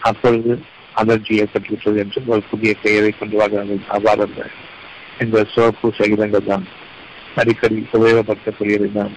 அப்பொழுது 0.00 0.52
அலர்ஜி 0.94 1.34
ஏற்பட்டுவிட்டது 1.42 1.98
என்று 1.98 2.20
ஒரு 2.26 2.42
புதிய 2.50 2.74
பெயரை 2.82 3.10
கொண்டு 3.12 3.36
வாங்க 3.36 3.58
அவ்வாறு 3.88 4.26
இந்த 5.20 5.44
சோப்பு 5.44 5.88
சகிதங்கள் 5.98 6.48
தான் 6.48 6.64
அடிக்கடி 7.36 7.76
உபயோகப்படுத்தக்கூடியதை 7.92 8.88
தான் 8.92 9.12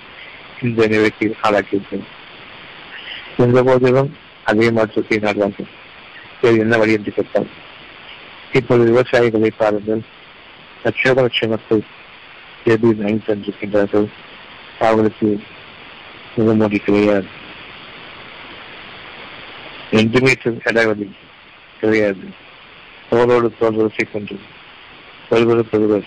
இந்த 0.62 0.88
நிலைக்கு 0.88 1.28
ஆளாக்கியிருக்கிறேன் 1.44 2.10
எந்த 3.38 3.62
போதிலும் 3.64 4.12
அதே 4.46 4.68
மாற்றத்தை 4.72 5.18
நாடுவார்கள் 5.18 5.70
வேறு 6.42 6.58
என்ன 6.58 6.78
வழி 6.78 6.94
என்று 6.94 7.12
கேட்டால் 7.12 7.50
இப்போது 8.52 8.84
விவசாயிகளை 8.90 9.52
பாருங்கள். 9.58 10.02
லட்சோப 10.84 11.22
லட்ச 11.22 11.48
மக்கள் 11.48 11.82
எப்படி 12.66 12.92
நைன் 13.00 13.26
தந்திருக்கின்றார்கள் 13.28 14.08
அவர்களுக்கு 14.80 15.30
முகமூடி 16.36 16.78
கிடையாது 16.80 17.30
ரெண்டு 19.94 20.22
மீட்டர் 20.22 20.54
இடைவெளி 20.64 21.16
கிடையாது 21.80 22.28
தோளோடு 23.12 23.58
தோல் 23.60 23.74
வரிசை 23.74 24.06
கொண்டு 24.12 24.40
ஒருவருக்கு 25.30 25.80
ஒருவர் 25.80 26.06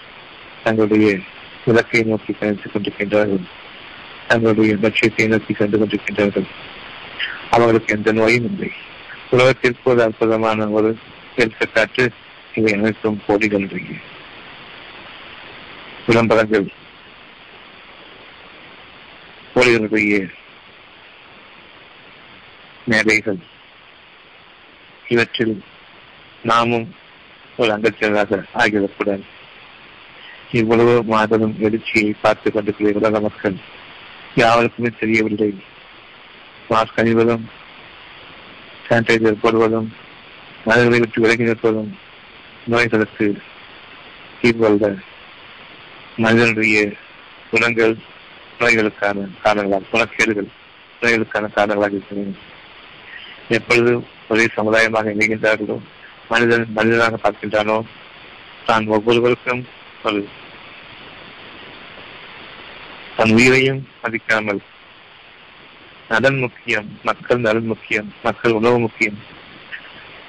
தங்களுடைய 0.65 1.19
இலக்கை 1.67 2.03
நோக்கி 2.03 2.33
கணித்துக் 2.33 2.75
கொண்டிருக்கின்றார்கள். 2.75 3.45
தங்களுடைய 4.29 4.77
லட்சியத்தை 4.83 5.27
நோக்கி 5.27 5.55
கண்டு 5.55 5.79
கொண்டிருக்கின்றார்கள். 5.79 6.47
அவர்களுக்கு 7.51 7.95
எந்த 7.95 8.13
நோயும் 8.13 8.45
இல்லை. 8.45 8.73
உலகத்திற்கு 9.31 9.91
ஒரு 9.91 10.03
அற்புதமான 10.03 10.69
ஒரு 10.69 10.99
எடுத்துக்காட்டு 11.37 12.13
இவை 12.55 12.73
அனைத்தும் 12.73 13.23
போலிகள் 13.27 13.69
விளம்பரங்கள். 16.07 16.69
போலிகளுடைய 19.55 20.29
மேடைகள். 22.85 23.55
இவற்றில் 25.09 25.63
நாமும் 26.43 26.95
ஒரு 27.57 27.79
அங்கத்தினராக 27.79 28.45
ஆகிவிடக்கூடாது. 28.55 29.23
இவ்வளவு 30.53 31.03
மாதமும் 31.03 31.57
எழுச்சியை 31.59 32.15
பார்த்துக் 32.21 32.53
கொண்டிருக்கிற 32.53 32.91
உலக 32.95 33.21
மக்கள் 33.21 33.55
யாருக்குமே 34.35 34.89
தெரியவில்லை. 35.01 35.63
மாஸ்க் 36.71 37.01
அணிவதும் 37.01 37.51
சானிடைசர் 38.89 39.39
போடுவதும் 39.43 39.95
மனிதர்களை 40.65 40.99
விட்டு 40.99 41.21
விலகி 41.21 41.45
நிற்பதும் 41.45 41.99
நோய்களுக்கு 42.67 43.39
தீர்வல்ல 44.43 44.99
மனிதனுடைய 46.17 46.93
குணங்கள் 47.51 47.97
நோய்களுக்கான 48.59 49.29
காரணங்களாக 49.43 49.85
குணக்கேடுகள் 49.93 50.49
நோய்களுக்கான 51.01 51.53
காரணங்களாக 51.53 51.87
இருக்கின்றன. 51.87 52.37
எப்பொழுது 53.49 54.15
ஒரே 54.29 54.45
சமுதாயமாக 54.57 55.13
இணைகின்றார்களோ 55.13 55.77
மனிதன் 56.29 56.67
மனிதனாக 56.75 57.19
பார்க்கின்றானோ? 57.23 57.77
தான் 58.67 58.87
ஒவ்வொருவருக்கும் 58.87 59.63
ஒரு 60.03 60.21
தன் 63.17 63.31
உயிரையும் 63.31 63.87
மதிக்காமல் 64.03 64.61
நலன் 66.09 66.39
முக்கியம் 66.39 66.89
மக்கள் 67.03 67.41
நலன் 67.41 67.67
முக்கியம் 67.67 68.09
மக்கள் 68.23 68.53
உணவு 68.53 68.79
முக்கியம் 68.79 69.19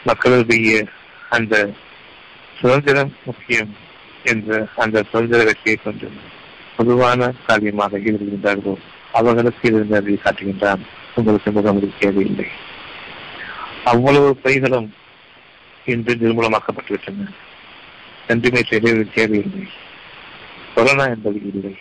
மக்களுடைய 0.04 0.86
அந்த 1.30 1.56
சுதந்திரம் 2.60 3.12
முக்கியம் 3.26 3.72
என்ற 4.24 4.68
அந்த 4.76 5.04
சுதந்திர 5.12 5.44
வெற்றியை 5.44 5.78
கொண்டு 5.84 6.08
பொதுவான 6.78 7.30
காரியமாக 7.48 7.98
ஈடுபடுகின்றார்களோ 7.98 8.74
அவர்களுக்கு 9.12 9.68
இருந்ததை 9.70 10.20
காட்டுகின்றான். 10.24 10.82
உங்களுக்கு 11.16 11.52
முகமது 11.52 11.88
தேவையில்லை. 12.00 12.48
அவ்வளவு 13.92 14.40
பைகளும் 14.44 14.90
இன்று 15.86 16.14
நிர்மூலமாக்கப்பட்டுவிட்டன. 16.14 17.28
நன்றிமை 18.28 18.64
இடைவெளி 18.70 19.10
தேவையில்லை. 19.16 19.68
கொரோனா 20.76 21.06
என்பது 21.06 21.40
இல்லை 21.54 21.76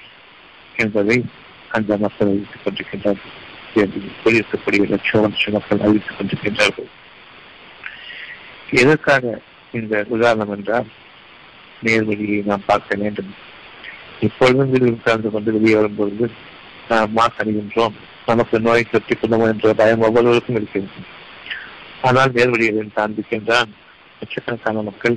என்பதை 0.77 1.25
அந்த 1.69 1.97
மக்கள் 1.97 2.29
அறிவித்துக் 2.29 2.65
கொண்டிருக்கின்றார்கள். 2.65 4.11
குடியிருக்கக்கூடிய 4.25 4.89
லட்சம் 4.89 5.23
லட்சம் 5.23 5.53
மக்கள் 5.53 5.81
அறிவித்துக் 5.81 6.17
கொண்டிருக்கின்றார்கள். 6.19 6.89
எதற்காக 8.71 9.41
இந்த 9.73 10.05
உதாரணம் 10.09 10.57
என்றால் 10.57 10.87
நேர்வழியை 11.83 12.45
நாம் 12.45 12.63
பார்க்க 12.67 12.95
வேண்டும். 12.95 13.35
இப்பொழுதும் 14.21 14.71
வீடுகள் 14.71 15.05
கலந்து 15.05 15.31
கொண்டு 15.31 15.53
வெளியே 15.53 15.75
வரும்பொழுது 15.75 16.31
நாம் 16.89 17.17
மாசடைகின்றோம். 17.17 17.39
அணிகின்றோம் 17.39 17.93
நமக்கு 18.27 18.61
நோய் 18.61 18.87
தொற்றிக் 18.91 19.19
கொள்ளுமோ 19.21 19.47
என்ற 19.47 19.75
பயம் 19.75 20.01
ஒவ்வொருவருக்கும் 20.01 20.57
இருக்கிறது. 20.57 21.15
ஆனால் 22.09 22.35
நேர்வழியை 22.37 22.85
காண்பிக்கின்றான் 22.99 23.71
லட்சக்கணக்கான 24.21 24.83
மக்கள் 24.89 25.17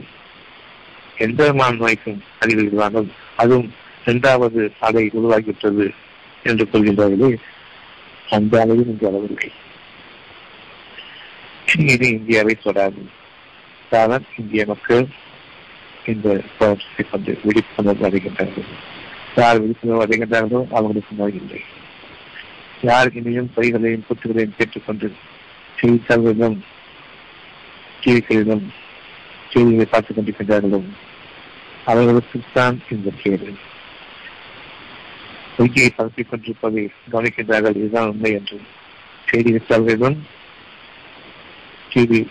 எந்த 1.26 1.40
விதமான 1.44 1.78
நோய்க்கும் 1.82 2.22
அறிவிடுகிறார்கள் 2.42 3.08
அதுவும் 3.42 3.70
இரண்டாவது 4.06 4.62
அலை 4.88 5.04
உருவாகிவிட்டது 5.18 5.86
என்று 6.50 6.66
கொள்கின்றார்களே 6.72 7.32
அந்த 8.36 8.54
அளவில் 8.62 8.92
இங்கு 8.94 9.08
அளவில்லை 9.10 9.50
இது 11.94 12.06
இந்தியாவை 12.18 12.54
தொடாது. 12.56 13.02
காரணம் 13.92 14.26
இந்திய 14.42 14.62
மக்கள் 14.72 15.04
இந்த 16.12 16.28
போராட்டத்தை 16.58 17.04
கொண்டு 17.12 17.32
விழிப்புணர்வு 17.44 18.06
அடைகின்றார்கள். 18.08 18.70
யார் 19.40 19.62
விழிப்புணர்வு 19.64 20.04
அடைகின்றார்களோ 20.06 20.62
அவங்களுக்கு 20.78 21.20
நோய் 21.20 21.38
இல்லை. 21.42 21.62
யார் 22.90 23.10
இனியும் 23.20 23.52
பொய்களையும் 23.56 24.06
குத்துகளையும் 24.08 24.58
கேட்டுக்கொண்டு 24.58 25.08
செய்தித்தாள்களிடம் 25.80 26.58
டிவிகளிலும் 28.02 28.68
செய்திகளை 29.50 29.86
பார்த்துக் 29.86 30.18
கொண்டிருக்கின்றார்களோ 30.18 30.84
அவர்களுக்குத்தான் 31.86 32.80
இந்த 32.92 33.12
கேடு 33.24 33.58
பொய்யை 35.58 35.90
பரப்பிக் 35.90 36.30
கொண்டிருப்பதை 36.30 36.92
கவனிக்கின்றார்கள் 37.12 37.76
இதுதான் 37.76 38.08
உண்மை 38.08 38.32
என்று 38.32 38.62
செய்தி 39.26 39.52
வித்தாளர்களும் 39.52 40.18
டிவி 41.90 42.28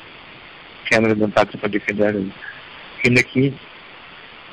கேமராவிலும் 0.88 1.32
பார்த்துக் 1.34 1.64
கொண்டிருக்கின்றார்கள். 1.64 2.28
இன்னைக்கு 3.02 3.56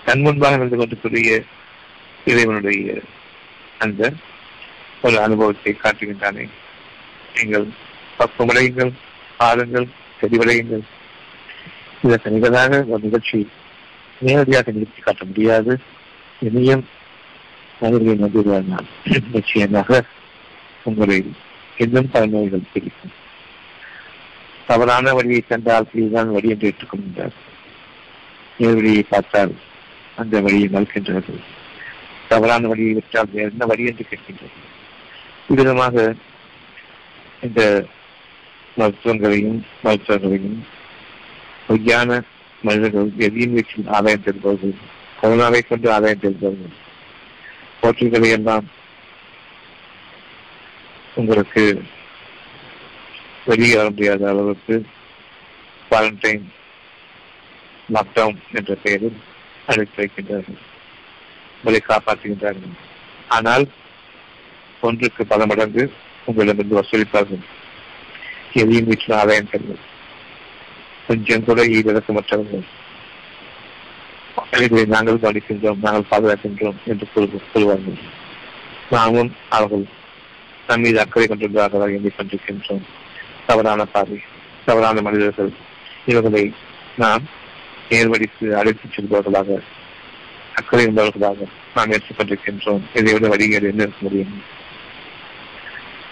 தன் 0.06 0.22
முன்பாக 0.22 0.56
நடந்து 0.56 0.78
கொண்டிருக்கூடிய 0.78 1.44
இறைவனுடைய 2.26 3.02
அந்த 3.80 4.14
ஒரு 5.02 5.22
அனுபவத்தை 5.22 5.78
காட்டுகின்றானே. 5.84 6.50
நீங்கள் 7.36 7.68
பக்குமடையுங்கள் 8.20 8.92
பாருங்கள் 9.38 9.88
தெளிவடையுங்கள். 10.22 10.82
சில 12.06 12.18
நிகழாக 12.30 12.84
ஒரு 12.88 13.02
நிகழ்ச்சி 13.04 13.48
நேரடியாக 14.20 14.72
நிறுத்தி 14.72 15.02
காட்ட 15.02 15.26
முடியாது. 15.26 15.80
இனியும் 16.40 16.88
மனிதர்களை 17.80 18.62
நான் 18.68 18.90
நிச்சயமாக 19.34 20.04
உங்களை 20.84 21.18
இன்னும் 21.78 22.12
பல 22.12 22.26
நோய்கள் 22.26 22.70
பிடிக்கும். 22.74 23.14
தவறான 24.68 25.14
வழியை 25.14 25.44
சென்றால் 25.48 25.88
இதுதான் 25.94 26.32
வழி 26.32 26.50
என்று 26.50 26.70
ஏற்றுக்கொண்டார் 26.70 27.36
நேர்வழியை 28.60 29.04
பார்த்தால் 29.10 29.54
அந்த 30.16 30.42
வழியை 30.42 30.70
மறுக்கின்றார்கள் 30.70 31.42
தவறான 32.28 32.68
வழியை 32.68 32.94
விட்டால் 32.94 33.34
வேறு 33.34 33.52
என்ன 33.52 33.66
வழி 33.66 33.86
என்று 33.86 34.06
கேட்கின்றது. 34.10 34.56
இவ்விதமாக 35.50 36.16
இந்த 37.42 37.88
மருத்துவங்களையும் 38.78 39.66
மருத்துவர்களையும் 39.84 40.66
பொய்யான 41.68 42.24
மனிதர்கள் 42.62 43.12
எதையும் 43.18 43.54
வீட்டில் 43.54 43.88
ஆதாயம் 43.88 44.24
பெறுபவர்கள் 44.24 44.76
கருணாவை 45.22 45.62
கொண்டு 45.68 45.92
ஆதாயம் 45.92 46.20
பெறுபவர்கள் 46.20 46.76
போட்டிகளை 47.82 48.30
எல்லாம் 48.30 48.66
உங்களுக்கு 51.16 51.64
வெளியே 53.46 53.76
வர 53.76 53.90
முடியாத 53.90 54.30
அளவுக்கு 54.30 54.86
குவாரண்டைன் 55.90 56.46
லாக்டவுன் 57.94 58.40
என்ற 58.52 58.76
பெயரில் 58.76 59.18
அழைத்து 59.66 59.98
வைக்கின்றார்கள். 59.98 60.62
உங்களை 61.58 61.82
காப்பாற்றுகின்றார்கள். 61.88 62.76
ஆனால் 63.28 63.66
ஒன்றுக்கு 64.82 65.26
பல 65.26 65.46
மடங்கு 65.46 65.84
உங்களிடமிருந்து 66.26 66.80
வசூலிப்பார்கள். 66.82 67.44
எதையும் 68.54 68.88
வீட்டில் 68.88 69.18
ஆதாயம் 69.18 69.52
தருவது 69.52 69.84
கொஞ்சம் 71.08 71.44
கூட 71.44 71.64
ஈவிரக்கமற்றவர்கள் 71.66 72.66
இதை 74.52 74.86
நாங்கள் 74.86 75.24
கவனிக்கின்றோம் 75.24 75.82
நாங்கள் 75.82 76.10
பாதுகாக்கின்றோம் 76.12 76.78
என்று 76.86 77.08
சொல்வார்கள் 77.54 78.00
நாமும் 78.90 79.36
அவர்கள் 79.50 79.86
நம் 80.68 80.82
மீது 80.82 81.00
அக்கறை 81.00 81.28
கொண்டிருந்தார்களாக 81.28 81.96
எண்ணிக் 81.98 82.18
கொண்டிருக்கின்றோம். 82.18 82.84
தவறான 83.46 83.86
பாதை 83.86 84.22
தவறான 84.66 85.02
மனிதர்கள். 85.02 85.52
இவர்களை 86.06 86.54
நாம் 86.98 87.24
நேர்வடித்து 87.90 88.46
அழைத்துச் 88.58 88.94
செல்பவர்களாக 88.96 89.60
அக்கறை 90.56 90.86
இருந்தவர்களாக 90.86 91.48
நாம் 91.76 91.92
ஏற்றுக்கொண்டிருக்கின்றோம் 91.92 92.84
இதை 92.94 93.14
விட 93.14 93.28
வழிகள் 93.28 93.70
என்ன 93.70 93.84
இருக்க 93.84 93.98
முடியும்? 94.00 94.44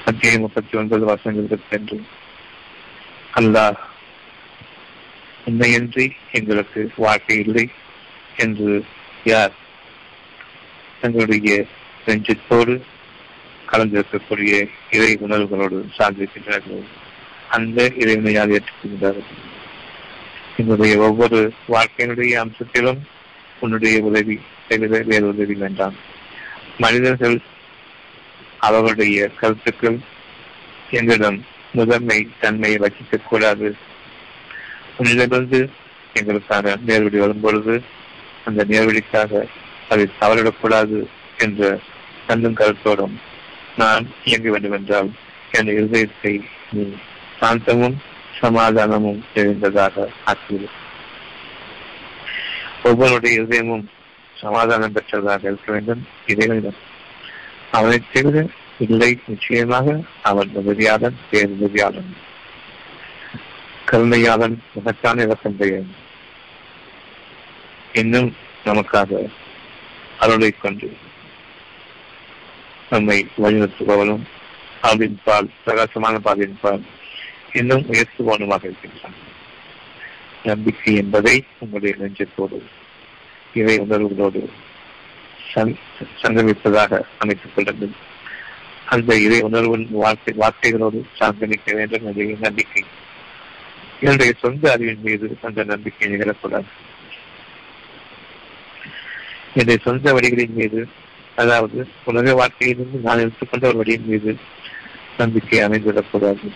அத்தியாயம் 0.06 0.41
முப்பத்தி 0.41 0.77
ஒன்பது 0.77 1.06
வருஷங்களுக்கு 1.06 1.60
சென்று 1.69 1.97
அல்லாஹ் 3.34 3.79
உண்மையின்றி 5.45 6.12
எங்களுக்கு 6.32 6.91
வாழ்க்கை 6.97 7.39
இல்லை 7.39 7.69
என்று 8.38 8.86
யார் 9.23 9.51
தங்களுடைய 11.01 11.65
நெஞ்சத்தோடு 12.06 12.84
கலந்திருக்கக்கூடிய 13.71 14.69
இறை 14.91 15.17
உணர்வுகளோடு 15.21 15.86
சார்ந்திருக்கின்றார்கள் 15.97 16.84
அந்த 17.49 17.91
இறைமையால் 17.95 18.60
ஏற்றுக்கொள்கிறார்கள்? 18.60 19.32
என்னுடைய 20.58 20.97
ஒவ்வொரு 20.97 21.53
வாழ்க்கையினுடைய 21.67 22.34
அம்சத்திலும் 22.34 23.08
உன்னுடைய 23.60 24.01
உதவி 24.01 24.39
தவிர 24.67 25.01
வேறு 25.06 25.27
உதவி 25.27 25.53
வேண்டாம். 25.53 25.93
மனிதர்கள் 26.77 27.41
அவர்களுடைய 28.60 29.27
கருத்துக்கள் 29.27 29.99
எங்களிடம் 30.91 31.45
முதன்மை 31.73 32.27
தன்மையை 32.39 32.79
வச்சிக்க 32.79 33.71
கூடாது 34.97 35.69
எங்களுக்கான 36.13 36.75
நேர்வழி 36.88 37.17
வரும்பொழுது 37.17 37.84
அந்த 38.45 38.65
நேர்வழிக்காக 38.69 39.47
அதை 39.89 40.10
தவறிடக்கூடாது 40.21 40.97
என்ற 41.38 41.79
கண்ணும் 42.27 42.56
கருத்தோடும் 42.56 43.15
நான் 43.77 44.08
இயங்க 44.23 44.49
வேண்டும் 44.49 44.71
என்றால் 44.71 45.10
என் 45.51 45.73
இருதயத்தை 45.73 46.34
நீ 46.71 46.93
சாந்தமும் 47.41 47.97
சமாதானமும் 48.39 49.23
தெரிந்ததாக 49.34 50.08
ஆக்கியது 50.25 50.69
ஒவ்வொருடைய 52.84 53.34
இதயமும் 53.39 53.86
சமாதானம் 54.36 54.95
பெற்றதாக 54.95 55.43
இருக்க 55.43 55.71
வேண்டும். 55.71 56.08
இறைவனிடம் 56.27 56.79
அவனை 57.71 58.01
தவிர 58.13 58.47
இல்லை. 58.79 59.19
நிச்சயமாக 59.27 60.01
அவன் 60.21 60.49
உதவியாளன் 60.56 61.17
பேருதவியாளன். 61.32 62.12
கருணையாளன் 63.93 64.56
மகத்தான 64.75 65.21
இலக்கம் 65.21 65.58
இன்னும் 67.93 68.36
நமக்காக 68.65 69.29
அருளை 70.19 70.51
கொண்டு 70.51 70.97
நம்மை 72.89 73.27
வழிநடத்துபவனும் 73.38 74.23
அவளின் 74.82 75.19
பால் 75.23 75.49
பிரகாசமான 75.65 76.19
பாதையின் 76.19 76.58
பால் 76.62 76.82
இன்னும் 77.53 77.86
உயர்த்துபவனுமாக 77.89 78.63
இருக்கின்றான். 78.63 79.13
நம்பிக்கை 80.43 80.95
என்பதை 80.95 81.43
உங்களுடைய 81.60 81.95
நெஞ்சத்தோடு 82.06 82.62
இவை 83.53 83.79
உணர்வுகளோடு 83.79 84.49
சங்கமிப்பதாக 86.21 87.01
அமைத்துக் 87.19 87.56
கொள்ளுங்கள் 87.56 87.93
அந்த 88.86 89.19
இறை 89.19 89.41
உணர்வின் 89.41 89.88
வார்த்தை 89.91 90.34
வார்த்தைகளோடு 90.38 91.06
சார்ந்தளிக்க 91.19 91.73
வேண்டும். 91.73 92.06
என்ற 92.06 92.38
நம்பிக்கை. 92.39 92.84
என்னுடைய 93.99 94.34
சொந்த 94.39 94.71
அறிவின் 94.71 95.01
மீது 95.03 95.38
அந்த 95.41 95.63
நம்பிக்கை 95.63 96.08
நிகழக்கூடாது. 96.08 96.69
என்னுடைய 99.53 99.79
சொந்த 99.84 100.13
வழிகளின் 100.13 100.53
மீது 100.53 100.88
அதாவது 101.36 101.88
உலக 102.03 102.34
வாழ்க்கையிலிருந்து 102.34 102.99
நான் 102.99 103.19
எடுத்துக்கொண்ட 103.19 103.67
ஒரு 103.67 103.77
வழியின் 103.77 104.08
மீது 104.08 104.38
நம்பிக்கை 105.17 105.60
அமைந்துவிடக்கூடாது. 105.60 106.47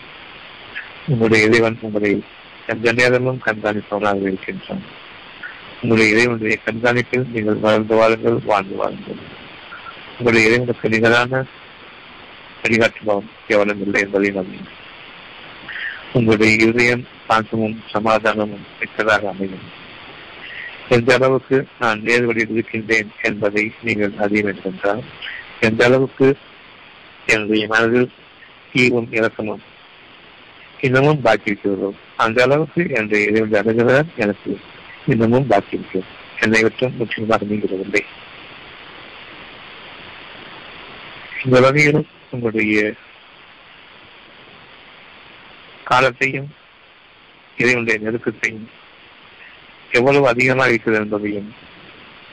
உங்களுடைய 1.08 1.46
இறைவன் 1.46 1.78
உங்களை 1.82 2.24
எந்த 2.68 2.92
நேரமும் 2.92 3.42
கண்காணிப்பவராக 3.46 4.22
இருக்கின்றான். 4.22 4.84
உங்களுடைய 5.82 6.16
இறைவனுடைய 6.16 6.58
கண்காணிப்பில் 6.66 7.32
நீங்கள் 7.32 7.56
வளர்ந்து 7.56 7.96
வாழுங்கள் 7.96 8.40
வாழ்ந்து 8.44 8.76
வாழுங்கள். 8.76 9.36
உங்களுடைய 10.12 10.48
இறைவனுக்கு 10.48 10.90
நிகரான 10.90 11.46
வழிகாட்டுபவன் 12.64 13.30
எவனும் 13.48 13.82
இல்லை 13.82 14.02
என்பதை 14.02 14.32
நம்பி 14.32 14.60
உங்களுடைய 16.14 16.66
இதயம் 16.66 17.08
சாந்தமும் 17.28 17.78
சமாதானமும் 17.92 18.66
மிக்கதாக 18.80 19.30
அமையும். 19.30 19.66
எந்த 20.90 21.14
அளவுக்கு 21.14 21.58
நான் 21.80 22.04
நேர்வழியில் 22.04 22.54
இருக்கின்றேன் 22.54 23.10
என்பதை 23.22 23.72
நீங்கள் 23.82 24.14
அறிய 24.18 24.42
வேண்டும் 24.44 24.66
என்றால் 24.66 25.02
எந்த 25.60 25.86
அளவுக்கு 25.86 26.28
என்னுடைய 27.26 27.68
மனதில் 27.68 28.10
தீவும் 28.74 29.10
இறக்கமும் 29.12 29.64
இன்னமும் 30.80 31.22
பாக்கி 31.22 31.50
இருக்கிறதோ 31.50 31.90
அந்த 32.18 32.44
அளவுக்கு 32.44 32.82
என்னுடைய 32.90 33.30
இறைவன் 33.30 33.60
அணுகிறார் 33.62 34.10
எனக்கு 34.18 34.52
இன்னமும் 35.06 35.48
பாக்கி 35.48 35.76
இருக்கிறது 35.76 36.14
என்னை 36.40 36.62
விட்டும் 36.64 36.96
முற்றிலுமாக 36.98 37.46
நீங்கிறதில்லை 37.46 38.04
இந்த 41.44 41.60
வகையிலும் 41.60 42.08
உங்களுடைய 42.32 42.78
காலத்தையும் 45.84 46.50
இறைவனுடைய 47.58 48.00
நெருக்கத்தையும் 48.00 48.70
எவ்வளவு 49.92 50.28
அதிகமாக 50.28 50.70
இருக்கிறது 50.70 51.04
என்பதையும் 51.04 51.54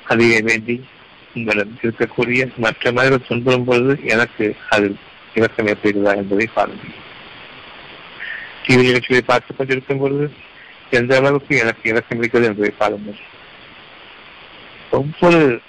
அறிய 0.04 0.42
வேண்டி 0.42 0.84
உங்களிடம் 1.34 1.78
இருக்கக்கூடிய 1.82 2.56
மற்ற 2.56 2.92
மனிதர்கள் 2.92 3.28
துன்புறும் 3.28 3.64
பொழுது 3.64 4.04
எனக்கு 4.04 4.56
அதில் 4.70 4.98
இலக்கம் 5.34 5.66
ஏற்படுகிறதா 5.66 6.16
என்பதை 6.16 6.46
பாருங்கள். 6.46 6.90
டிவி 8.66 8.80
நிகழ்ச்சிகளை 8.80 9.20
பார்த்துக் 9.20 9.58
கொண்டிருக்கும் 9.58 9.98
பொழுது 9.98 10.30
எந்த 10.90 11.16
அளவுக்கு 11.16 11.56
எனக்கு 11.56 11.90
இலக்கம் 11.90 12.18
இருக்கிறது 12.18 12.50
என்பதை 12.50 12.74
பாருங்கள். 12.78 13.18
ஒவ்வொரு 14.90 15.60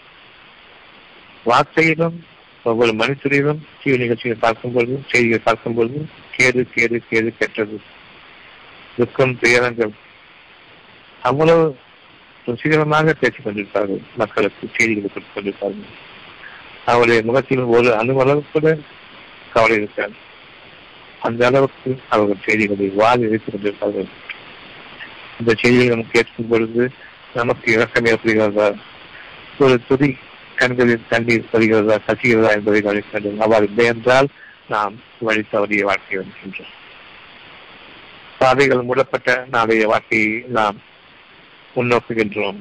வார்த்தையிலும் 1.46 2.20
ஒவ்வொரு 2.64 2.92
மனிதரிலும் 2.92 3.60
டிவி 3.84 3.98
நிகழ்ச்சிகளை 3.98 4.38
பார்க்கும் 4.40 4.72
பொழுது 4.72 5.04
செய்திகளை 5.12 5.40
பார்க்கும் 5.44 5.74
பொழுது 5.74 6.10
கேடு 6.32 6.68
கேடு 6.74 7.02
கேடு 7.10 7.34
கெட்டது. 7.40 7.82
துக்கம் 8.98 9.40
துயரங்கள் 9.40 9.92
அவ்வளவு 11.22 11.78
ருசிகரமாக 12.48 13.14
பேசிக் 13.20 13.48
கொண்டிருப்பார்கள். 13.48 14.02
மக்களுக்கு 14.16 14.70
செய்திகளை 14.78 15.10
கொடுத்துக் 15.10 15.36
கொண்டிருப்பார்கள். 15.36 15.94
அவருடைய 16.86 17.22
முகத்தில் 17.24 17.60
ஒரு 17.60 17.94
அணுவளவு 17.94 18.44
கூட 18.52 18.78
கவலை 19.54 19.78
இருக்காது. 19.78 20.14
அந்த 21.20 21.46
அளவுக்கு 21.46 22.02
அவர்கள் 22.10 22.44
செய்திகளை 22.46 22.90
வாதி 22.90 23.28
வைத்துக் 23.28 23.56
கொண்டிருப்பார்கள். 23.56 24.10
இந்த 25.40 25.54
செய்திகளை 25.58 25.88
நம்ம 25.88 26.06
கேட்கும் 26.12 26.48
பொழுது 26.48 26.92
நமக்கு 27.34 27.72
இறக்கம் 27.72 28.06
ஏற்படுகிறதா? 28.06 28.76
ஒரு 29.60 29.82
துதி 29.88 30.18
கண்களில் 30.56 31.08
தண்ணீர் 31.10 31.50
வருகிறதா 31.52 31.96
கசிகிறதா 32.08 32.52
என்பதை 32.52 32.82
கவனிக்க 32.82 33.20
வேண்டும். 33.20 33.40
அவ்வாறு 33.40 33.66
இல்லை 33.66 33.86
என்றால் 33.86 34.28
நாம் 34.68 34.94
வழி 35.20 35.44
தவறிய 35.52 35.84
வாழ்க்கை 35.84 36.18
வருகின்றோம் 36.18 36.84
பாதைகள் 38.46 38.88
மூடப்பட்ட 38.88 39.30
நாளைய 39.52 39.84
வாழ்க்கையை 39.92 40.32
நாம் 40.58 40.78
முன்னோக்குகின்றோம். 41.76 42.60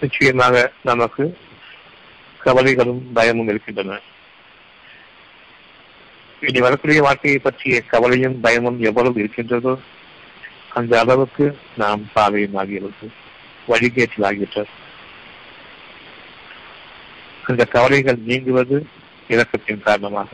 நிச்சயமாக 0.00 0.54
நமக்கு 0.90 1.24
கவலைகளும் 2.44 3.02
பயமும் 3.16 3.50
இருக்கின்றன. 3.52 3.98
இனி 6.48 6.60
வரக்கூடிய 6.66 7.00
வாழ்க்கையை 7.06 7.40
பற்றிய 7.42 7.80
கவலையும் 7.94 8.38
பயமும் 8.46 8.78
எவ்வளவு 8.90 9.18
இருக்கின்றதோ 9.20 9.74
அந்த 10.78 10.92
அளவுக்கு 11.02 11.46
நாம் 11.82 12.00
பாவையும் 12.14 12.56
ஆகியவர்கள் 12.62 13.12
வழிகேட்டில் 13.68 14.26
ஆகிவிட்டது 14.28 14.72
அந்த 17.48 17.62
கவலைகள் 17.76 18.18
நீங்குவது 18.30 18.76
இலக்கத்தின் 19.28 19.86
காரணமாக. 19.88 20.30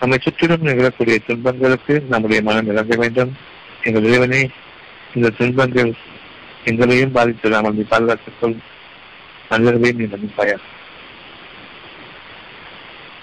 நம்மை 0.00 0.18
சுற்றிலும் 0.20 0.66
நிகழக்கூடிய 0.66 1.16
துன்பங்களுக்கு 1.26 1.94
நம்முடைய 2.08 2.40
மனம் 2.42 2.68
இறங்க 2.72 2.96
வேண்டும். 2.96 3.32
எங்கள் 3.82 4.06
இறைவனே 4.08 4.42
இந்த 5.14 5.28
துன்பங்கள் 5.38 5.92
எங்களையும் 6.64 7.14
பாதித்துள்ளாமல் 7.14 7.76
நீ 7.78 7.84
பாதுகாத்துக்கொள். 7.90 8.56
மனிதர்களையும் 9.50 10.00
நீ 10.00 10.06
மன்னிப்பாயா 10.12 10.58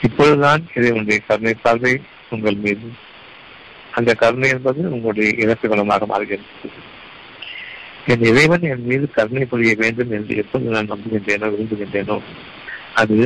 இப்பொழுதுதான் 0.01 0.63
இறைவனுடைய 0.75 1.19
கருணை 1.27 1.53
பார்வை 1.61 1.93
உங்கள் 2.29 2.59
மீது. 2.65 2.87
அந்த 3.91 4.13
கருணை 4.13 4.49
என்பது 4.49 4.81
உங்களுடைய 4.91 5.29
இறப்பு 5.43 5.65
குணமாக 5.67 6.05
மாறுகிறது. 6.05 6.49
என் 8.13 8.25
இறைவன் 8.31 8.65
என் 8.71 8.85
மீது 8.89 9.05
கருணை 9.17 9.45
புரிய 9.45 9.73
வேண்டும் 9.83 10.11
என்று 10.11 10.35
எப்போது 10.41 10.73
நான் 10.73 10.91
நம்புகின்றேனோ 10.91 11.47
விரும்புகின்றேனோ 11.53 12.17
அது 13.01 13.17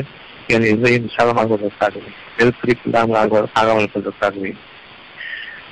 என் 0.54 0.64
இதயம் 0.64 1.08
விசாலமாகுவதற்காகவே 1.08 2.12
நெருக்கடிக்கில்லாமல் 2.38 3.18
ஆகாமல் 3.60 3.84
இருப்பதற்காகவே 3.84 4.52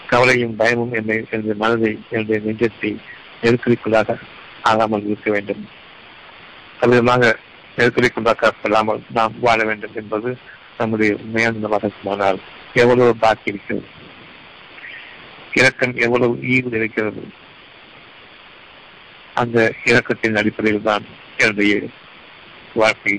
கவலையும் 0.07 0.55
பயமும் 0.55 0.93
என்னை 0.93 1.25
எனது 1.29 1.55
மனதை 1.55 1.91
என்னுடைய 2.09 2.37
நெஞ்சத்தை 2.45 2.91
நெருக்கடிக்குள்ளாக 3.41 4.17
ஆகாமல் 4.61 5.05
இருக்க 5.05 5.31
வேண்டும். 5.31 5.63
அவ்விதமாக 6.79 7.37
நெருக்கடிக்குள்ளாக்கப்படாமல் 7.77 9.01
நாம் 9.09 9.39
வாழ 9.39 9.63
வேண்டும் 9.63 9.95
என்பது 9.95 10.37
நம்முடைய 10.77 11.13
உண்மையான 11.15 11.67
மகத்துவமானால் 11.67 12.39
எவ்வளவு 12.73 13.15
பாக்கி 13.15 13.49
இருக்கிறது? 13.49 13.87
இலக்கம் 15.51 15.95
எவ்வளவு 15.95 16.35
ஈவு 16.55 16.71
இருக்கிறது? 16.79 17.23
அந்த 19.33 19.57
இலக்கத்தின் 19.85 20.35
அடிப்படையில் 20.35 20.87
தான் 20.89 21.03
என்னுடைய 21.37 21.73
வாழ்க்கை 22.73 23.15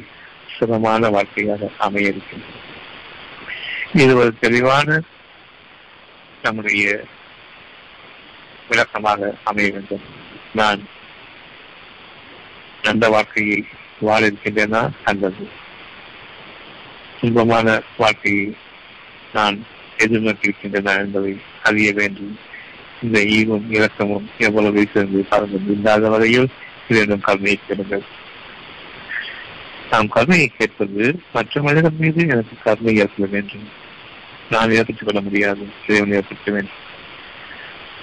சிரமமான 0.58 1.08
வாழ்க்கையாக 1.08 1.70
அமைய 1.78 2.08
இருக்கின்றது 2.08 2.66
இது 3.92 4.16
ஒரு 4.16 4.30
தெளிவான 4.40 5.02
நம்முடைய 6.42 7.04
விளக்கமாக 8.68 9.34
அமைய 9.44 9.68
வேண்டும். 9.70 10.04
நான் 10.54 10.80
நல்ல 12.82 13.08
வாழ்க்கையை 13.08 13.64
வாழ 14.00 14.20
இருக்கின்றேனா 14.26 14.82
அல்லது 15.04 15.48
துன்பமான 17.20 17.82
வாழ்க்கையை 17.96 18.56
நான் 19.32 19.56
எதிர்நோக்கியிருக்கின்றன 19.98 20.96
என்பதை 20.98 21.40
அறிய 21.62 21.92
வேண்டும். 21.92 22.38
இந்த 23.02 23.18
ஈவும் 23.20 23.66
இலக்கமும் 23.70 24.28
எவ்வளவு 24.38 24.86
சிறந்து 24.92 25.26
பாருங்கள் 25.28 25.74
இல்லாத 25.74 26.08
வரையில் 26.08 26.48
இதனும் 26.88 27.20
கருணையை 27.20 27.58
பெறுங்கள் 27.68 28.04
நாம் 29.90 30.08
கருணையை 30.08 30.48
கேட்பது 30.48 31.20
மற்ற 31.32 31.62
மனிதர்கள் 31.62 31.98
மீது 31.98 32.28
எனக்கு 32.28 32.56
கருணை 32.64 32.96
ஏற்பட 32.96 33.30
வேண்டும். 33.30 33.68
நான் 34.50 34.70
ஏற்படுத்திக் 34.70 35.04
கொள்ள 35.04 35.20
முடியாது. 35.20 35.66
இறைவன் 35.88 36.12
ஏற்படுத்த 36.12 36.52
வேண்டும். 36.52 36.86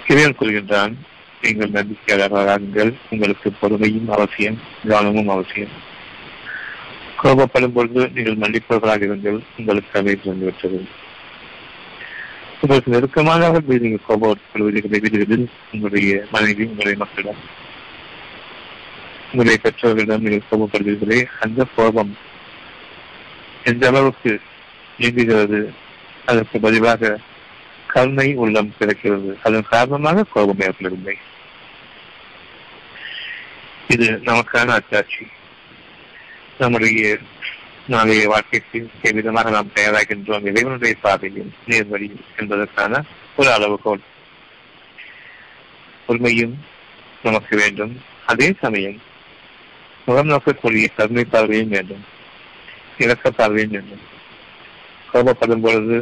இறைவன் 0.08 0.36
கூறுகின்றான் 0.39 0.93
நீங்கள் 1.41 1.69
நம்பிக்கையாளர்களாகுங்கள் 1.69 2.93
உங்களுக்கு 3.10 3.54
பொறுமையும் 3.62 4.10
அவசியம் 4.10 4.60
கவனமும் 4.88 5.28
அவசியம். 5.28 5.69
கோபப்படும் 7.24 7.74
பொழுது 7.74 8.10
நீங்கள் 8.10 8.38
மன்னிப்பவர்களாக 8.38 9.06
இருங்கள். 9.06 9.39
உங்களுக்கு 9.58 10.00
அமைப்பு 10.00 10.30
வந்துவிட்டது 10.30 10.88
உங்களுக்கு 12.62 12.91
நெருக்கமாக 12.91 13.62
நீங்கள் 13.67 14.00
கோபப்படுவதை 14.10 14.88
வீடுகளில் 14.88 15.50
உங்களுடைய 15.71 16.24
மனைவி 16.32 16.63
உங்களுடைய 16.63 16.98
மக்களிடம் 16.98 17.63
உங்களை 19.36 19.60
பெற்றவர்களிடம் 19.63 20.21
நீங்கள் 20.21 20.50
கோபப்படுவீர்களே 20.52 21.26
அந்த 21.39 21.67
கோபம் 21.76 22.17
எந்த 23.63 23.88
அளவுக்கு 23.88 24.41
இயங்குகிறது 24.98 25.74
அதற்கு 26.26 26.60
பதிலாக 26.60 27.19
கருணை 27.88 28.34
உள்ளம் 28.36 28.74
கிடைக்கிறது 28.78 29.38
அதன் 29.43 29.65
காரணமாக 29.69 30.24
கோபம் 30.24 30.60
ஏற்படவில்லை. 30.60 31.17
இது 33.88 34.08
நமக்கான 34.12 34.67
அச்சாட்சி 34.67 35.28
நம்முடைய 36.58 37.17
நாளைய 37.88 38.28
வாழ்க்கைக்கு 38.28 38.89
எவ்விதமாக 39.02 39.50
நாம் 39.50 39.76
தயாராகின்றோம்? 39.76 40.45
இறைவனுடைய 40.45 40.95
பாதையில் 41.02 41.52
நேர்வழி 41.67 42.10
என்பதற்கான 42.38 43.04
ஒரு 43.36 43.52
அளவுகோல். 43.54 44.04
உண்மையும் 46.06 46.56
நமக்கு 47.24 47.58
வேண்டும். 47.58 48.02
அதே 48.26 48.54
சமயம் 48.62 49.13
முகம் 50.07 50.31
நோக்கக்கூடிய 50.31 50.87
கருணை 50.97 51.23
பார்வையும் 51.25 51.67
வேண்டும் 51.67 52.03
இலக்க 52.97 53.31
பார்வையும் 53.31 53.71
வேண்டும் 53.71 54.03
கோபப்படும் 55.09 55.63
பொழுது 55.63 55.97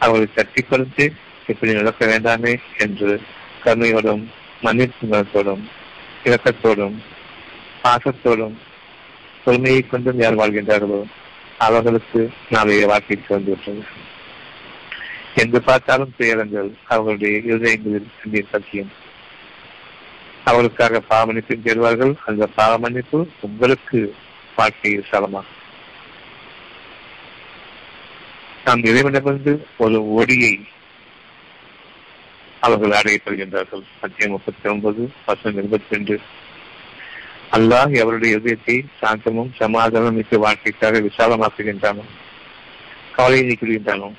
அவர்களை 0.00 0.28
தட்டி 0.34 0.62
கொடுத்து 0.62 1.04
இப்படி 1.46 1.72
நடக்க 1.72 2.02
வேண்டாமே 2.06 2.52
என்று 2.78 3.10
கருணையோடும் 3.64 4.22
மன்னிப்பு 4.62 5.02
குணத்தோடும் 5.02 5.64
இலக்கத்தோடும் 6.24 6.96
பாசத்தோடும் 7.82 8.56
பொறுமையை 9.44 9.82
கொண்டும் 9.82 10.20
யார் 10.20 10.40
வாழ்கின்றார்களோ 10.40 11.00
அவர்களுக்கு 11.58 12.20
நாளைய 12.50 12.86
வாழ்க்கைக்கு 12.86 13.30
வந்துவிட்டது 13.34 13.82
என்று 15.34 15.58
பார்த்தாலும் 15.62 16.14
துயரங்கள் 16.16 16.70
அவர்களுடைய 16.86 17.36
இருதயங்களில் 17.40 18.50
சத்தியம் 18.50 18.92
அவர்களுக்காக 20.44 21.00
பாவமன்னிப்பு 21.00 21.54
பெறுவார்கள் 21.56 22.14
அந்த 22.26 22.46
பாவமன்னிப்பு 22.56 23.18
உங்களுக்கு 23.40 23.98
வாழ்க்கையில் 24.56 25.10
சலமாகும் 25.10 25.58
நாம் 28.64 28.82
இறைவனிடமிருந்து 28.84 29.52
ஒரு 29.76 29.98
ஒடியை 30.18 30.52
அவர்கள் 32.60 32.90
அடையப்படுகின்றார்கள். 32.90 33.84
அத்தியம் 34.00 34.30
முப்பத்தி 34.30 34.68
ஒன்பது 34.68 35.02
வசனம் 35.26 35.56
இருபத்தி 35.56 35.94
ரெண்டு 35.94 36.20
அல்லாஹ் 37.50 37.94
அவருடைய 38.00 38.36
இதயத்தை 38.36 38.76
சாந்தமும் 39.00 39.50
சமாதானம் 39.58 40.14
மிக்க 40.14 40.38
வாழ்க்கைக்காக 40.38 41.00
விசாலமாக்குகின்றானோ? 41.00 42.04
கவலையை 43.16 43.46
நீக்கிவிடுகின்றானோ? 43.48 44.10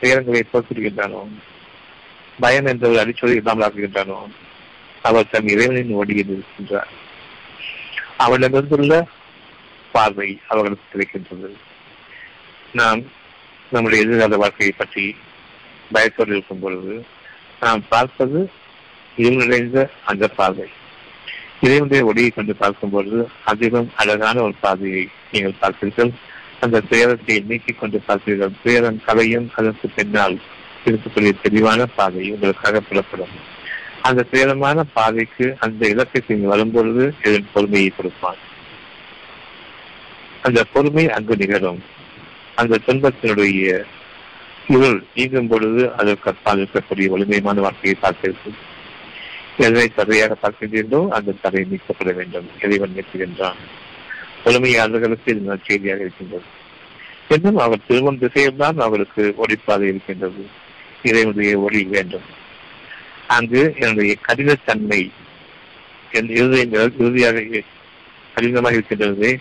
துயரங்களை 0.00 0.42
போக்கிடுகின்றானோ 0.52 1.20
பயம் 2.40 2.66
என்ற 2.66 2.88
ஒரு 2.88 2.98
அடிச்சொலி 3.00 3.34
இல்லாமல் 3.34 3.66
ஆக்குகின்றானோ 3.66 4.16
அவர் 5.08 5.30
தன் 5.32 5.48
இறைவனின் 5.54 5.96
ஒடியில் 6.00 6.32
இருக்கின்றார் 6.34 6.90
அவனிடமிருந்துள்ள 8.24 8.94
பார்வை 9.92 10.28
அவர்களுக்கு 10.48 10.86
கிடைக்கின்றது. 10.92 11.50
நாம் 12.72 13.02
நம்முடைய 13.72 14.04
எதிர்கால 14.04 14.36
வாழ்க்கையை 14.36 14.74
பற்றி 14.76 15.04
பயத்தோடு 15.92 16.32
இருக்கும் 16.36 16.62
பொழுது 16.64 16.94
நாம் 17.60 17.82
பார்ப்பது 17.88 18.40
இருநிறைந்த 19.16 19.78
அந்த 20.04 20.24
பார்வை. 20.38 20.68
இறைவனுடைய 21.60 22.02
ஒளியை 22.04 22.30
கொண்டு 22.30 22.54
பார்க்கும் 22.62 22.90
பொழுது 22.90 23.20
அதிகம் 23.52 23.90
அழகான 23.96 24.36
ஒரு 24.42 24.54
பார்வையை 24.60 25.04
நீங்கள் 25.32 25.60
பார்ப்பீர்கள். 25.60 26.12
அந்த 26.60 26.82
துயரத்தை 26.90 27.36
நீக்கிக் 27.50 27.80
கொண்டு 27.80 27.98
பார்ப்பீர்கள். 28.08 28.52
துயரம் 28.62 29.02
கலையும் 29.06 29.48
அதற்கு 29.56 29.88
பின்னால் 29.88 30.36
இருக்கக்கூடிய 30.84 31.32
தெளிவான 31.42 31.86
பாதை 31.98 32.24
உங்களுக்காக 32.32 32.82
புலப்படும். 32.88 33.34
அந்த 34.08 34.26
சேதமான 34.32 34.82
பாதைக்கு 34.96 35.46
அந்த 35.64 35.88
இலக்கத்தை 35.88 36.36
வரும்பொழுது 36.52 37.04
இதன் 37.24 37.52
பொறுமையை 37.52 37.90
கொடுப்பான். 37.96 38.40
அந்த 40.42 40.64
பொறுமை 40.72 41.04
அங்கு 41.10 41.36
நிகழும். 41.36 41.82
அந்த 42.54 42.80
துன்பத்தினுடைய 42.86 43.84
இருள் 44.68 45.00
நீங்கும் 45.14 45.48
பொழுது 45.48 45.82
அதற்கு 46.00 46.30
அப்பால் 46.30 46.60
இருக்கக்கூடிய 46.64 47.06
வலிமையான 47.14 47.60
வாழ்க்கையை 47.60 47.96
பார்க்கிறீர்கள் 48.02 48.58
எதனை 49.58 49.88
தடையாக 49.88 50.36
பார்க்கின்றீர்களோ 50.42 51.08
அந்த 51.08 51.36
தடை 51.42 51.64
நீக்கப்பட 51.70 52.12
வேண்டும். 52.12 52.46
இறைவன் 52.62 52.94
நீக்குகின்றான் 52.96 53.60
பொறுமையாளர்களுக்கு 54.44 55.32
இது 55.32 55.48
நற்செய்தியாக 55.50 56.00
இருக்கின்றது. 56.00 56.48
இன்னும் 57.28 57.56
அவர் 57.56 57.86
திருமணம் 57.88 58.22
திசையில்தான் 58.22 58.78
அவருக்கு 58.86 59.34
ஒளிப்பாதை 59.42 59.86
இருக்கின்றது. 59.92 60.42
இறைவனுடைய 61.02 61.58
ஒளி 61.58 61.82
வேண்டும். 61.84 62.42
அங்கு 63.26 63.74
என்னுடைய 63.78 64.16
கடினத்தன்மை 64.28 65.10
என் 66.12 66.28
இறுதியங்கள் 66.28 66.92
இறுதியாக 66.98 67.42
கடினமாக 68.34 68.74
இருக்கின்றது. 68.74 69.38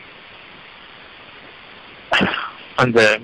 அந்த 2.76 3.20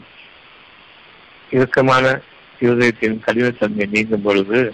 இறுக்கமான 1.52 2.22
இருதயத்தின் 2.62 3.20
கடினத்தன்மை 3.28 3.90
நீங்கும் 3.90 4.22
பொழுது 4.22 4.74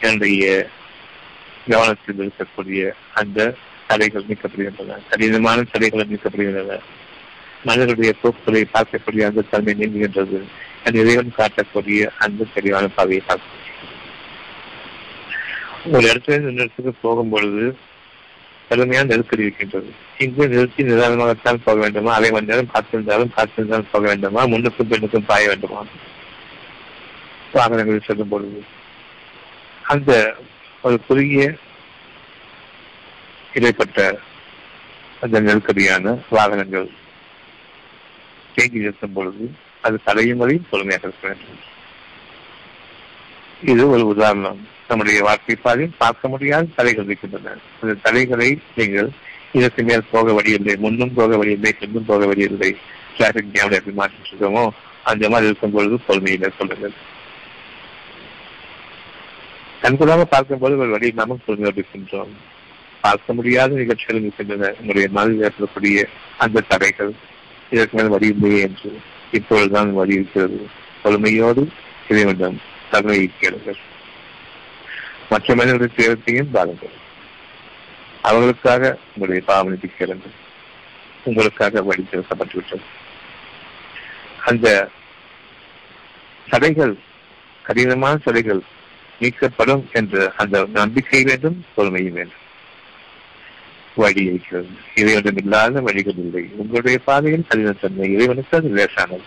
என்னுடைய 0.00 0.68
கவனத்தில் 1.68 2.32
இருக்கக்கூடிய 2.32 2.90
அந்த 3.14 3.54
தடைகள் 3.86 4.24
நீக்கப்படுகின்றன. 4.28 5.08
கடினமான 5.10 5.62
தடைகள் 5.62 6.06
நீக்கப்படுகின்றன. 6.06 6.78
மனிதனுடைய 7.64 8.14
போக்குகளை 8.22 8.68
பார்க்கக்கூடிய 8.74 9.22
அந்த 9.22 9.44
தன்மை 9.50 9.74
நீங்குகின்றது. 9.74 10.42
அந்த 10.84 10.98
இறைவன் 10.98 11.32
காட்டக்கூடிய 11.36 12.10
அந்த 12.18 12.46
தெளிவான 12.54 12.88
பாதையை 12.88 13.22
பார்க்க 13.26 13.60
ஒரு 15.86 16.06
இடத்துல 16.06 16.30
இருந்து 16.30 16.52
இடத்துக்கு 16.52 16.92
போகும் 16.92 17.28
பொழுது 17.28 17.76
கடுமையான 18.68 19.06
நெருக்கடி 19.06 19.42
இருக்கின்றது. 19.42 19.92
இங்கு 20.18 20.48
நிறுத்தி 20.48 20.82
நிதானமாகத்தான் 20.82 21.62
போக 21.64 21.74
வேண்டுமா? 21.74 22.14
அரை 22.14 22.30
மணி 22.30 22.46
நேரம் 22.46 22.70
காத்திருந்தாலும் 22.74 23.32
காத்திருந்தாலும் 23.36 23.90
போக 23.92 24.06
வேண்டுமா? 24.08 24.46
முன்னுக்கும் 24.46 24.88
பெண்ணுக்கும் 24.88 25.26
பாய 25.26 25.48
வேண்டுமா? 25.48 25.84
வாகனங்களில் 27.52 28.04
செல்லும் 28.04 28.28
பொழுது 28.28 28.64
அந்த 29.82 30.36
ஒரு 30.82 31.00
குறுகிய 31.06 31.54
இடைப்பட்ட 33.54 34.18
அந்த 35.20 35.40
நெருக்கடியான 35.40 36.18
வாகனங்கள் 36.30 36.90
தேங்கி 38.54 38.78
நிறுத்தும் 38.78 39.12
பொழுது 39.12 39.54
அது 39.80 40.00
தலையும் 40.04 40.38
வரையும் 40.38 40.66
பொறுமையாக 40.70 41.08
இருக்க 41.08 41.28
வேண்டும். 41.28 41.70
இது 43.70 43.82
ஒரு 43.90 44.04
உதாரணம். 44.06 44.60
நம்முடைய 44.88 45.18
வாழ்க்கை 45.22 45.54
பாதையில் 45.54 45.98
பார்க்க 45.98 46.28
முடியாத 46.28 46.72
தடைகள் 46.76 47.04
இருக்கின்றன. 47.04 47.52
அந்த 47.80 47.92
தடைகளை 48.02 48.48
நீங்கள் 48.78 49.10
இதற்கு 49.52 49.82
மேல் 49.82 50.10
போக 50.10 50.32
வழியில்லை 50.32 50.74
முன்னும் 50.76 51.14
போக 51.14 51.36
வழியில்லை 51.36 51.72
பின்னும் 51.80 52.08
போக 52.10 52.26
வழியில்லை. 52.26 52.70
டிராபிக் 53.16 53.52
ஜாமில் 53.54 53.78
எப்படி 53.78 53.96
மாற்றிட்டு 53.96 54.30
இருக்கோமோ 54.32 54.64
அந்த 55.02 55.28
மாதிரி 55.28 55.48
இருக்கும் 55.50 55.74
பொழுது 55.76 55.96
பொறுமையில 56.08 56.50
சொல்லுங்கள். 56.58 56.94
கண்கூடாக 59.82 60.24
பார்க்கும்போது 60.34 60.74
ஒரு 60.78 60.90
வழி 60.90 61.08
இல்லாமல் 61.12 61.44
பொறுமையோடு 61.46 61.80
இருக்கின்றோம். 61.80 62.34
பார்க்க 63.00 63.34
முடியாத 63.38 63.74
நிகழ்ச்சிகள் 63.74 64.20
இருக்கின்றன 64.22 64.74
உங்களுடைய 64.80 65.08
மனதில் 65.16 65.44
ஏற்படக்கூடிய 65.46 66.08
அந்த 66.38 66.64
தடைகள் 66.72 67.12
இதற்கு 67.70 67.96
மேல் 67.96 68.12
வழி 68.16 68.28
இல்லையே 68.34 68.60
என்று 68.68 68.90
இப்பொழுதுதான் 69.38 69.90
வழி 70.00 70.14
இருக்கிறது. 70.14 70.60
பொறுமையோடு 71.02 71.62
இறைவனிடம் 72.10 72.60
தன்மையை 72.92 73.28
கேளுங்கள் 73.34 73.80
மற்ற 75.30 75.54
மனிதர்களுடைய 75.54 75.92
தேவத்தையும் 75.98 76.52
பாருங்கள் 76.52 76.96
அவர்களுக்காக 78.22 78.82
உங்களுடைய 79.12 79.42
பாவனைக்கு 79.46 79.88
கேளுங்கள் 79.92 80.36
உங்களுக்காக 81.24 81.82
வழி 81.82 82.02
திறக்கப்பட்டுவிட்டது 82.04 82.86
அந்த 84.46 84.68
தடைகள் 86.46 86.94
கடினமான 87.64 88.14
தடைகள் 88.24 88.62
நீக்கப்படும் 89.20 89.82
என்ற 89.92 90.32
அந்த 90.36 90.64
நம்பிக்கை 90.72 91.20
வேண்டும் 91.24 91.58
பொறுமையும் 91.74 92.16
வேண்டும் 92.16 92.38
வழி 93.96 94.22
இருக்கிறது 94.24 94.70
இறைவனிடம் 94.94 95.40
இல்லாத 95.42 95.80
வழிகள் 95.80 96.20
இல்லை 96.24 96.44
உங்களுடைய 96.56 96.98
பாதையில் 97.04 97.48
கடினத்தன்மை 97.48 98.08
இறைவனுக்கு 98.14 98.56
அது 98.56 98.70
லேசானது 98.74 99.26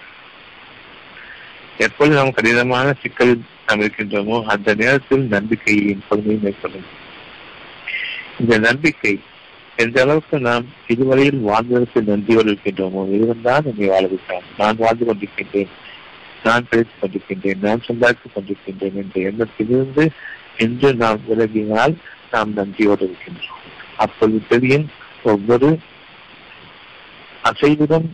எப்பொழுது 1.78 2.16
நாம் 2.16 2.32
கடினமான 2.32 2.94
சிக்கல் 3.02 3.42
நாம் 3.68 3.82
இருக்கின்றோமோ 3.82 4.44
அந்த 4.44 4.74
நேரத்தில் 4.74 5.28
நம்பிக்கையின் 5.28 6.04
பொறுமையை 6.10 6.42
மேற்கொள்ளும் 6.42 7.04
இந்த 8.40 8.58
நம்பிக்கை 8.58 9.20
எந்த 9.76 10.02
அளவுக்கு 10.02 10.40
நாம் 10.40 10.66
இதுவரையில் 10.88 11.42
வாழ்ந்ததற்கு 11.48 12.02
நன்றியோடு 12.02 12.52
இருக்கின்றோமோ 12.52 13.08
இறைவன் 13.08 13.42
தான் 13.44 13.64
என்னை 13.66 13.88
வாழ 13.88 14.10
நான் 14.58 14.76
வாழ்ந்து 14.78 15.06
கொண்டிருக்கின்றேன். 15.06 15.68
நான் 16.44 16.68
பிழைத்துக் 16.70 17.02
கொண்டிருக்கின்றேன். 17.02 17.58
நான் 17.62 17.84
சம்பாதித்துக் 17.84 18.32
கொண்டிருக்கின்றேன் 18.36 18.94
என்ற 18.94 19.22
எண்ணத்திலிருந்து 19.22 20.12
இன்று 20.58 20.94
நாம் 20.94 21.20
விலகினால் 21.30 21.96
நாம் 22.32 22.54
நன்றியோடு 22.54 23.06
இருக்கின்றோம். 23.06 23.72
அப்பொழுது 23.98 24.42
தெரியும் 24.50 24.90
ஒவ்வொரு 25.24 25.80
அசைவுடன் 27.44 28.10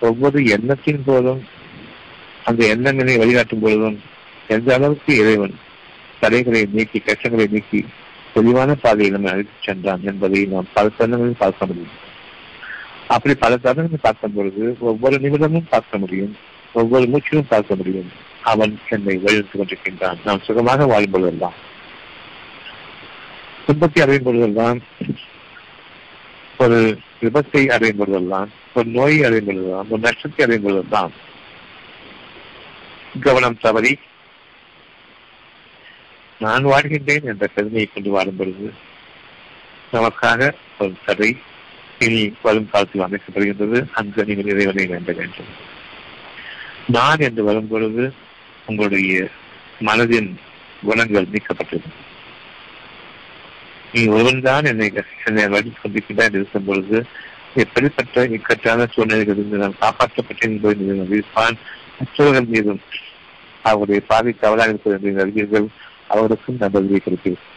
ஒவ்வொரு 0.00 0.44
எண்ணத்தின் 0.44 1.02
போதும் 1.06 1.44
அந்த 2.44 2.66
எண்ணங்களை 2.66 3.16
வழிகாட்டும் 3.16 3.60
பொழுதும் 3.60 4.00
எந்த 4.48 4.74
அளவுக்கு 4.74 5.16
இறைவன் 5.16 5.54
தடைகளை 6.20 6.68
நீக்கி 6.72 6.98
கஷ்டங்களை 6.98 7.46
நீக்கி 7.50 7.86
தெளிவான 8.34 8.74
பாதையை 8.74 9.10
நம்மை 9.12 9.32
அழைத்துச் 9.32 9.62
சென்றான் 9.62 10.00
என்பதை 10.04 10.46
நாம் 10.46 10.66
பல 10.74 10.88
தருணங்களில் 10.88 11.38
பார்க்க 11.38 11.66
முடியும். 11.66 11.94
அப்படி 13.08 13.34
பல 13.34 13.58
தருணங்கள் 13.62 14.04
பார்க்கும் 14.06 14.32
பொழுது 14.34 14.76
ஒவ்வொரு 14.80 15.16
நிமிடமும் 15.16 15.68
பார்க்க 15.68 15.98
முடியும் 15.98 16.36
ஒவ்வொரு 16.72 17.04
மூச்சிலும் 17.04 17.48
பார்க்க 17.48 17.74
முடியும். 17.74 18.10
அவன் 18.42 18.78
என்னை 18.88 19.16
வழிநடத்திக் 19.16 19.60
கொண்டிருக்கின்றான். 19.60 20.18
நாம் 20.24 20.42
சுகமாக 20.42 20.86
வாழும் 20.86 21.10
பொழுதெல்லாம். 21.10 21.54
துன்பத்தை 23.66 24.02
அடையும் 24.02 24.22
பொழுதெல்லாம் 24.22 24.80
ஒரு 26.58 26.98
விபத்தை 27.22 27.62
அடையும் 27.68 27.96
பொழுதெல்லாம் 27.96 28.50
ஒரு 28.74 28.88
நோயை 28.88 29.24
அடையும் 29.24 29.46
பொழுதெல்லாம் 29.46 29.90
ஒரு 29.90 30.02
நஷ்டத்தை 30.02 30.46
அடையும் 30.46 30.66
பொழுதெல்லாம் 30.66 31.12
கவனம் 33.20 33.58
தவறி 33.60 33.98
நான் 36.38 36.64
வாழ்கின்றேன் 36.66 37.22
என்ற 37.22 37.46
பெருமையை 37.46 37.88
கொண்டு 37.94 38.10
வாழும் 38.10 38.36
பொழுது 38.36 38.72
நமக்காக 39.92 40.52
ஒரு 40.78 40.94
தடை 41.06 41.36
இனி 41.98 42.34
வரும் 42.42 42.70
காலத்தில் 42.70 43.02
அமைக்கப்படுகின்றது. 43.02 43.86
அங்கு 43.92 44.24
நீங்கள் 44.24 44.44
இறைவனை 44.44 44.86
வேண்ட 44.86 45.12
வேண்டும். 45.12 45.46
நான் 46.86 47.18
என்று 47.18 47.44
வரும் 47.44 47.68
பொழுது 47.68 48.12
உங்களுடைய 48.66 49.28
மனதின் 49.80 50.34
குணங்கள் 50.82 51.32
நீக்கப்பட்டது. 51.32 51.88
நீ 53.92 54.06
ஒருவன் 54.06 54.40
தான் 54.40 54.64
என்னை 54.64 54.92
என்னை 55.26 55.48
வழி 55.48 55.72
கொண்டிருக்கின்றான் 55.82 56.34
இருக்கும் 56.34 56.64
பொழுது 56.64 57.06
எப்படிப்பட்ட 57.54 58.26
இக்கட்டான 58.26 58.86
சூழ்நிலைகளிலிருந்து 58.96 59.62
நான் 59.64 59.80
காப்பாற்றப்பட்டேன் 59.80 60.54
என்பதை 60.54 60.90
அறிவிப்பான். 60.90 61.56
மற்றவர்கள் 61.98 62.44
மீதும் 62.44 62.80
அவருடைய 63.62 64.00
பாதை 64.06 64.32
தவறாக 64.40 64.68
இருப்பது 64.68 65.08
என்று 65.08 65.20
அறிவீர்கள் 65.20 65.66
அவருக்கும் 66.08 66.60
நம்பதியை 66.60 67.00
கொடுப்பீர்கள் 67.00 67.50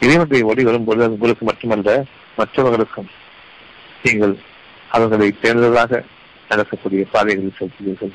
இறைவனுடைய 0.00 0.44
ஒளி 0.44 0.64
வரும்பொழுது 0.64 1.04
அது 1.04 1.12
உங்களுக்கு 1.12 1.44
மட்டுமல்ல 1.44 2.04
மற்றவர்களுக்கும் 2.36 3.08
நீங்கள் 4.02 4.36
அவர்களை 4.88 5.34
தேர்ந்ததாக 5.42 6.04
நடக்கக்கூடிய 6.48 7.06
பாதைகளில் 7.10 7.58
செலுத்துவீர்கள் 7.58 8.12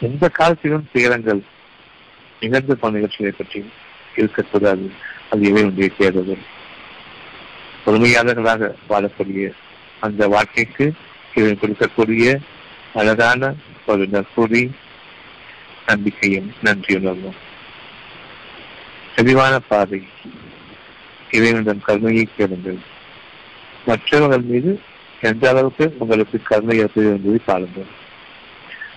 எந்த 0.00 0.28
காலத்திலும் 0.28 0.88
துயரங்கள் 0.92 1.42
நிகழ்ந்து 2.40 2.76
போன 2.76 2.94
நிகழ்ச்சிகளை 2.94 3.34
பற்றி 3.38 3.70
இருக்கக்கூடாது. 4.16 4.90
அது 5.30 5.42
இவையுடைய 5.52 5.90
தேர்தல் 5.96 6.44
பொறுமையாளர்களாக 7.84 8.74
வாழக்கூடிய 8.88 9.52
அந்த 10.00 10.28
வாழ்க்கைக்கு 10.28 10.92
இவன் 11.34 11.60
கொடுக்கக்கூடிய 11.60 12.40
அழகான 12.94 13.54
ஒரு 13.86 14.08
நற்கூறி 14.12 14.70
நம்பிக்கையும் 15.86 16.52
நன்றியுணர்வும் 16.62 17.38
தெளிவான 19.14 19.58
பாதை 19.58 20.02
இறைவனிடம் 21.30 21.82
கருணையை 21.82 22.28
கேளுங்கள். 22.36 22.78
மற்றவர்கள் 23.86 24.44
மீது 24.50 24.80
எந்த 25.20 25.48
அளவுக்கு 25.48 25.94
உங்களுக்கு 25.98 26.42
கருணை 26.42 26.76
இருக்குது 26.82 27.12
என்பதை 27.14 27.40
பாருங்கள். 27.44 27.90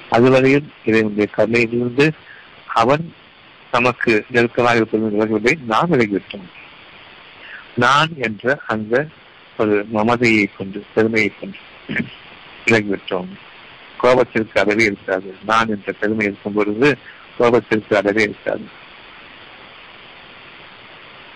அதுவரையில் 0.09 0.67
இறைவனுடைய 0.85 1.27
கருணையிலிருந்து 1.37 2.07
அவன் 2.81 3.13
நமக்கு 3.71 4.25
நெருக்கமாக 4.31 4.75
இருப்பது 4.75 5.09
விலகுவதை 5.15 5.53
நாம் 5.65 5.91
விலகிவிட்டோம் 5.91 6.47
நான் 7.75 8.09
என்ற 8.17 8.59
அந்த 8.67 9.07
ஒரு 9.57 9.85
மமதையை 9.93 10.45
கொண்டு 10.57 10.83
பெருமையை 10.93 11.31
கொண்டு. 11.39 11.57
விலகிவிட்டோம் 12.67 13.29
கோபத்திற்கு 14.01 14.57
அளவே 14.59 14.83
இருக்காது. 14.83 15.35
நான் 15.45 15.69
என்ற 15.69 15.91
பெருமை 15.91 16.25
இருக்கும் 16.25 16.53
பொழுது 16.53 16.97
கோபத்திற்கு 17.39 17.93
அளவே 17.93 18.23
இருக்காது. 18.23 18.65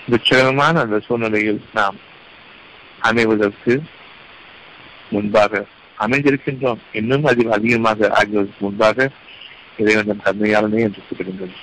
துச்சகரமான 0.10 0.80
அந்த 0.80 1.00
சூழ்நிலையில் 1.00 1.62
நாம் 1.74 1.98
அமைவதற்கு 3.02 3.74
முன்பாக 5.10 5.66
அமைந்திருக்கின்றோம். 6.00 6.82
இன்னும் 6.92 7.26
அதிக 7.26 7.54
அதிகமாக 7.54 8.08
ஆகியதற்கு 8.20 8.58
முன்பாக 8.58 9.10
இறைவன் 9.78 10.22
கருணையாளனே 10.26 10.80
என்று 10.88 11.02
கூறுகின்றது 11.08 11.58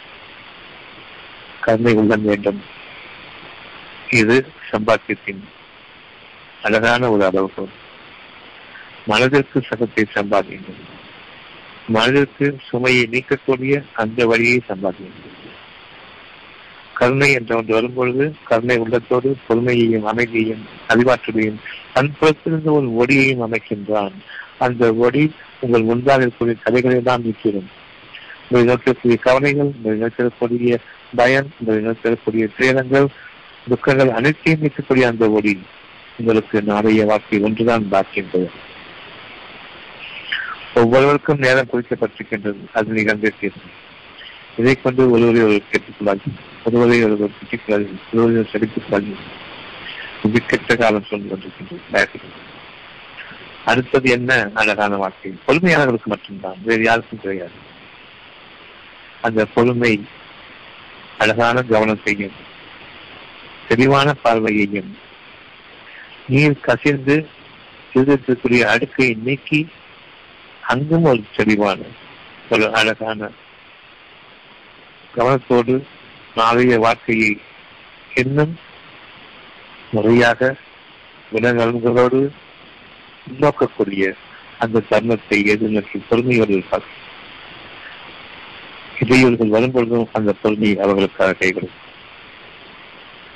கருணை 1.61 1.95
உள்ளம் 1.95 2.25
வேண்டும். 2.25 2.61
இது 4.11 4.37
சம்பாத்தியத்தின் 4.71 5.43
அழகான 6.62 7.11
ஒரு 7.11 7.25
அளவுகோல். 7.25 7.75
மனதிற்கு 9.09 9.59
சகத்தை 9.69 10.05
சம்பாதியுங்கள். 10.15 10.81
மனதிற்கு 11.89 12.47
சுமையை 12.69 13.05
நீக்கக்கூடிய 13.13 13.75
அந்த 13.93 14.27
வழியை 14.27 14.59
சம்பாதியுங்கள். 14.69 15.35
கருணை 16.95 17.33
என்ற 17.33 17.57
ஒன்று 17.57 17.75
வரும்பொழுது 17.75 18.25
கருணை 18.49 18.77
உள்ளத்தோடு 18.79 19.37
பொறுமையையும் 19.49 20.07
அமைதியையும் 20.13 20.65
அறிவாற்றலையும் 20.89 21.61
அன்புறத்திலிருந்து 21.95 22.73
ஒரு 22.79 22.89
ஒடியையும் 23.01 23.45
அமைக்கின்றான். 23.47 24.17
அந்த 24.59 24.93
ஒடி 24.95 25.25
உங்கள் 25.61 25.89
முன்பாக 25.91 26.25
இருக்கக்கூடிய 26.25 26.57
கதைகளை 26.63 27.01
தான் 27.03 27.25
நீக்கிடும். 27.25 27.69
உங்களை 28.49 28.63
நோக்கக்கூடிய 28.71 29.17
கவலைகள் 29.19 29.71
உங்களை 29.77 29.97
நோக்கக்கூடிய 30.05 30.75
பயம் 31.17 31.49
உங்களை 31.59 31.81
நோக்கக்கூடிய 31.85 32.45
துயரங்கள் 32.57 33.09
துக்கங்கள் 33.69 34.11
அனைத்தையும் 34.11 34.63
நீக்கக்கூடிய 34.63 35.05
அந்த 35.05 35.25
ஒடி 35.31 35.55
உங்களுக்கு 36.21 36.63
நாளைய 36.63 37.05
வாழ்க்கை 37.05 37.39
ஒன்றுதான் 37.43 37.85
பாக்கின்றது 37.93 38.49
ஒவ்வொருவருக்கும் 40.75 41.39
நேரம் 41.39 41.69
குறிக்கப்பட்டிருக்கின்றது. 41.73 42.57
அது 42.73 42.93
நிகழ்ந்தே 42.93 43.33
தீர்க்கும் 43.41 43.87
இதை 44.59 44.75
கொண்டு 44.75 45.11
ஒருவரை 45.11 45.43
ஒரு 45.43 45.62
கேட்டுக்கொள்ளாது 45.73 46.35
ஒருவரை 46.64 47.05
ஒருவர் 47.05 47.29
திட்டிக்கொள்ளாது 47.29 47.89
ஒருவரை 48.12 48.49
செலுத்திக்கொள்ளாது 48.53 49.14
இது 50.23 50.43
கெட்ட 50.47 50.77
காலம் 50.77 51.05
சொல்லி 51.05 51.31
கொண்டிருக்கின்றது. 51.31 52.07
அடுத்தது 53.64 54.11
என்ன? 54.11 54.51
அழகான 54.55 54.97
வாழ்க்கை. 54.97 55.35
பொறுமையானவர்களுக்கு 55.47 56.05
மட்டும்தான். 56.05 56.57
வேறு 56.62 56.83
யாருக்கும் 56.83 57.21
கிடையாது. 57.21 57.51
அந்த 59.23 59.45
பொறுமை 59.45 60.05
அழகான 61.19 61.64
கவனத்தையும் 61.71 62.31
தெளிவான 63.69 64.14
பார்வையையும் 64.25 64.99
நீர் 66.29 66.61
கசிந்து 66.61 67.29
அடுக்கை 68.66 69.16
நீக்கி 69.23 69.69
அங்கும் 70.69 71.05
ஒரு 71.05 71.23
தெளிவான 71.37 71.81
ஒரு 72.51 72.66
அழகான 72.71 73.21
கவனத்தோடு 75.14 75.75
நாளைய 76.37 76.75
வாழ்க்கையை 76.79 77.31
இன்னும் 78.14 78.55
முறையாக 79.93 80.51
குணநலன்களோடு 81.33 82.21
நோக்கக்கூடிய 83.41 84.05
அந்த 84.59 84.85
தருணத்தை 84.89 85.39
எதிர்நோக்கி 85.47 85.99
பொறுமையோடு 86.09 86.53
இருப்பார் 86.53 86.87
இடையூறுகள் 88.99 89.55
வரும் 89.57 89.75
பொழுதும் 89.75 90.09
அந்த 90.12 90.31
பொறுமை 90.33 90.71
அவர்களுக்காக 90.77 91.37
கைகளும் 91.41 91.77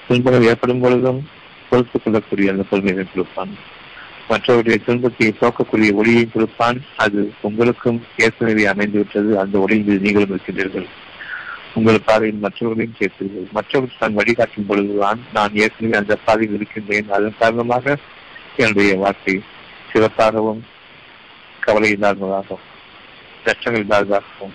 துன்பங்கள் 0.08 0.48
ஏற்படும் 0.48 0.80
பொழுதும் 0.80 1.20
பொறுத்துக் 1.70 2.04
கொள்ளக்கூடிய 2.04 2.52
அந்த 2.52 2.64
பொறுமையை 2.70 3.04
கொடுப்பான் 3.04 3.52
மற்றவருடைய 4.30 4.76
துன்பத்தை 4.84 5.26
போக்கக்கூடிய 5.40 5.90
ஒளியை 6.00 6.24
கொடுப்பான். 6.32 6.78
அது 7.04 7.20
உங்களுக்கும் 7.48 7.98
ஏற்கனவே 8.24 8.64
அமைந்துவிட்டது. 8.72 9.30
அந்த 9.42 9.58
ஒளியில் 9.64 9.86
மீது 9.88 10.04
நீங்களும் 10.06 10.32
இருக்கின்றீர்கள். 10.34 10.88
உங்கள் 11.74 12.06
பாதையில் 12.06 12.42
மற்றவர்களையும் 12.44 12.96
சேர்த்தீர்கள் 12.98 13.46
மற்றவர்கள் 13.56 14.00
தான் 14.00 14.18
வழிகாட்டும் 14.18 14.66
பொழுதுதான் 14.70 15.20
நான் 15.36 15.54
ஏற்கனவே 15.64 15.96
அந்த 16.00 16.16
பாதையில் 16.26 16.56
இருக்கின்றேன். 16.58 17.08
அதன் 17.16 17.40
காரணமாக 17.42 17.96
என்னுடைய 18.56 18.96
வாழ்க்கை 19.04 19.36
சிறப்பாகவும் 19.92 20.62
கவலை 21.64 21.90
இல்லாததாகவும் 21.96 22.66
கஷ்டங்கள் 23.46 23.84
இல்லாததாகவும் 23.84 24.54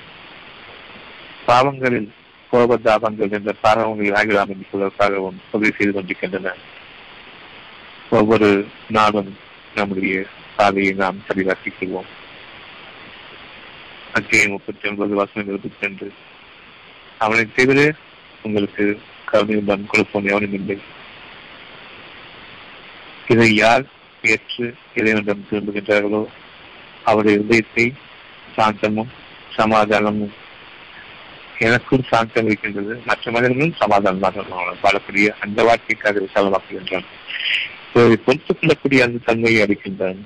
பாவங்களில் 1.48 2.10
கோபதாபங்கள் 2.52 3.34
என்ற 3.38 3.52
பாவங்களில் 3.64 4.18
ஆகலாம் 4.20 4.52
என்று 4.54 4.92
பதிவு 5.02 5.32
உதவி 5.56 5.72
செய்து 5.78 5.92
கொண்டிருக்கின்றன. 5.94 6.54
ஒவ்வொரு 8.20 8.50
நாளும் 8.98 9.32
நம்முடைய 9.78 10.14
சாலையை 10.56 10.92
நாம் 11.02 11.26
சரிவாக்கிக் 11.28 11.76
கொள்வோம். 11.80 12.08
அத்தியாயம் 14.18 14.54
முப்பத்தி 14.56 14.90
ஒன்பது 14.90 15.14
வசனம் 15.20 15.50
இருபத்தி 15.52 15.86
ரெண்டு 15.86 16.06
அவனை 17.24 17.44
தவிர 17.56 17.80
உங்களுக்கு 18.46 18.86
கருணையுடன் 19.26 19.86
கொடுப்போம் 19.92 20.30
எவனும் 20.32 20.56
இல்லை. 20.60 20.78
இதை 23.28 23.50
யார் 23.56 23.86
ஏற்று 24.34 24.66
இறைவனிடம் 24.96 25.46
திரும்புகின்றார்களோ 25.50 26.24
அவருடைய 27.10 27.38
இதயத்தை 27.44 27.86
சாந்தமும் 28.58 29.14
சமாதானமும் 29.58 30.36
எனக்கும் 31.68 32.08
சாந்தம் 32.12 32.46
இருக்கின்றது. 32.46 32.96
மற்ற 33.06 33.32
மனிதர்களும் 33.32 33.80
சமாதானமாக 33.84 34.46
வாழக்கூடிய 34.84 35.28
அந்த 35.46 35.64
வாழ்க்கைக்காக 35.70 36.22
விசாலமாக்குகின்றான் 36.28 37.10
பொறுத்துக் 37.98 38.58
கொள்ளக்கூடிய 38.60 39.04
அந்த 39.04 39.20
தன்மையை 39.26 39.68
அளிக்கின்றான். 39.68 40.18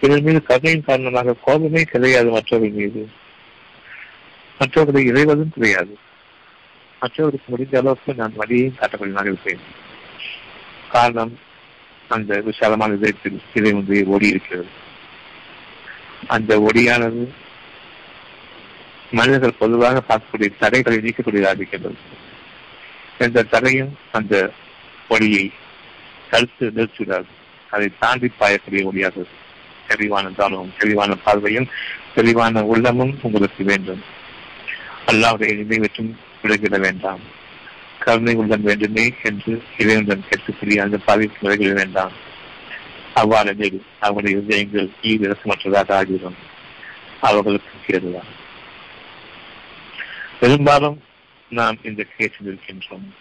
இதன் 0.00 0.22
மீது 0.22 0.42
கருணையின் 0.42 0.84
காரணமாக 0.84 1.36
கோபமே 1.44 1.82
கிடையாது 1.82 2.30
மற்றவர்கள் 2.30 2.78
மீது. 2.78 3.08
மற்றவர்களை 4.58 5.08
இறைவதும் 5.08 5.52
கிடையாது. 5.52 5.98
மற்றவருக்கு 7.00 7.44
முடிந்த 7.46 7.78
அளவுக்கு 7.78 8.14
நான் 8.14 8.32
வழியையும் 8.36 8.76
காட்டக்கூடியதாக 8.78 9.24
இருப்பேன் 9.24 9.58
காரணம் 10.88 11.38
அந்த 12.08 12.40
விசாலமான 12.40 12.94
இதயத்தில் 12.94 13.40
இதை 13.54 13.72
ஒன்றை 13.72 14.04
ஓடி 14.04 14.28
இருக்கிறது. 14.28 14.66
அந்த 16.26 16.58
ஒடியானது 16.58 17.28
மனிதர்கள் 19.10 19.58
பொதுவாக 19.58 20.02
பார்க்கக்கூடிய 20.08 20.58
தடைகளை 20.58 20.98
நீக்கக்கூடியதாக 20.98 21.56
இருக்கின்றது 21.56 21.96
எந்த 23.18 23.42
தடையும் 23.42 23.98
அந்த 24.12 24.52
ஒளியை 25.08 25.52
கருத்து 26.30 26.72
நிறுத்துகிறார். 26.74 27.24
அதை 27.70 27.90
தாண்டி 27.98 28.30
பாயக்கூடிய 28.40 28.88
ஒளியாக 28.92 29.24
தெளிவான 29.88 30.28
தானமும் 30.28 30.72
தெளிவான 30.78 31.14
பார்வையும் 31.14 31.68
தெளிவான 32.14 32.64
உள்ளமும் 32.64 33.18
உங்களுக்கு 33.22 33.64
வேண்டும். 33.64 34.02
அல்லாவுடைய 35.06 35.52
நினைவற்றும் 35.54 36.14
விலகிட 36.42 36.80
வேண்டாம். 36.80 37.20
கருணை 37.98 38.34
உள்ளம் 38.34 38.62
வேண்டுமே 38.62 39.14
என்று 39.22 39.62
இறைவனுடன் 39.78 40.24
கேட்கக்கூடிய 40.30 40.80
அந்த 40.80 40.98
பாதிப்பு 40.98 41.48
விலகிட 41.48 41.72
வேண்டாம். 41.72 42.12
அவ்வாறெனில் 43.14 43.82
அவருடைய 44.00 44.38
இதயங்கள் 44.38 44.90
ஈடு 45.02 45.36
ஆகிவிடும். 45.88 46.36
அவர்களுக்கு 47.20 47.78
கேடுதான். 47.86 48.36
பெரும்பாலும் 50.40 51.02
நாம் 51.48 51.76
இந்த 51.82 52.06
கேட்டில் 52.16 52.46
இருக்கின்றோம். 52.46 53.14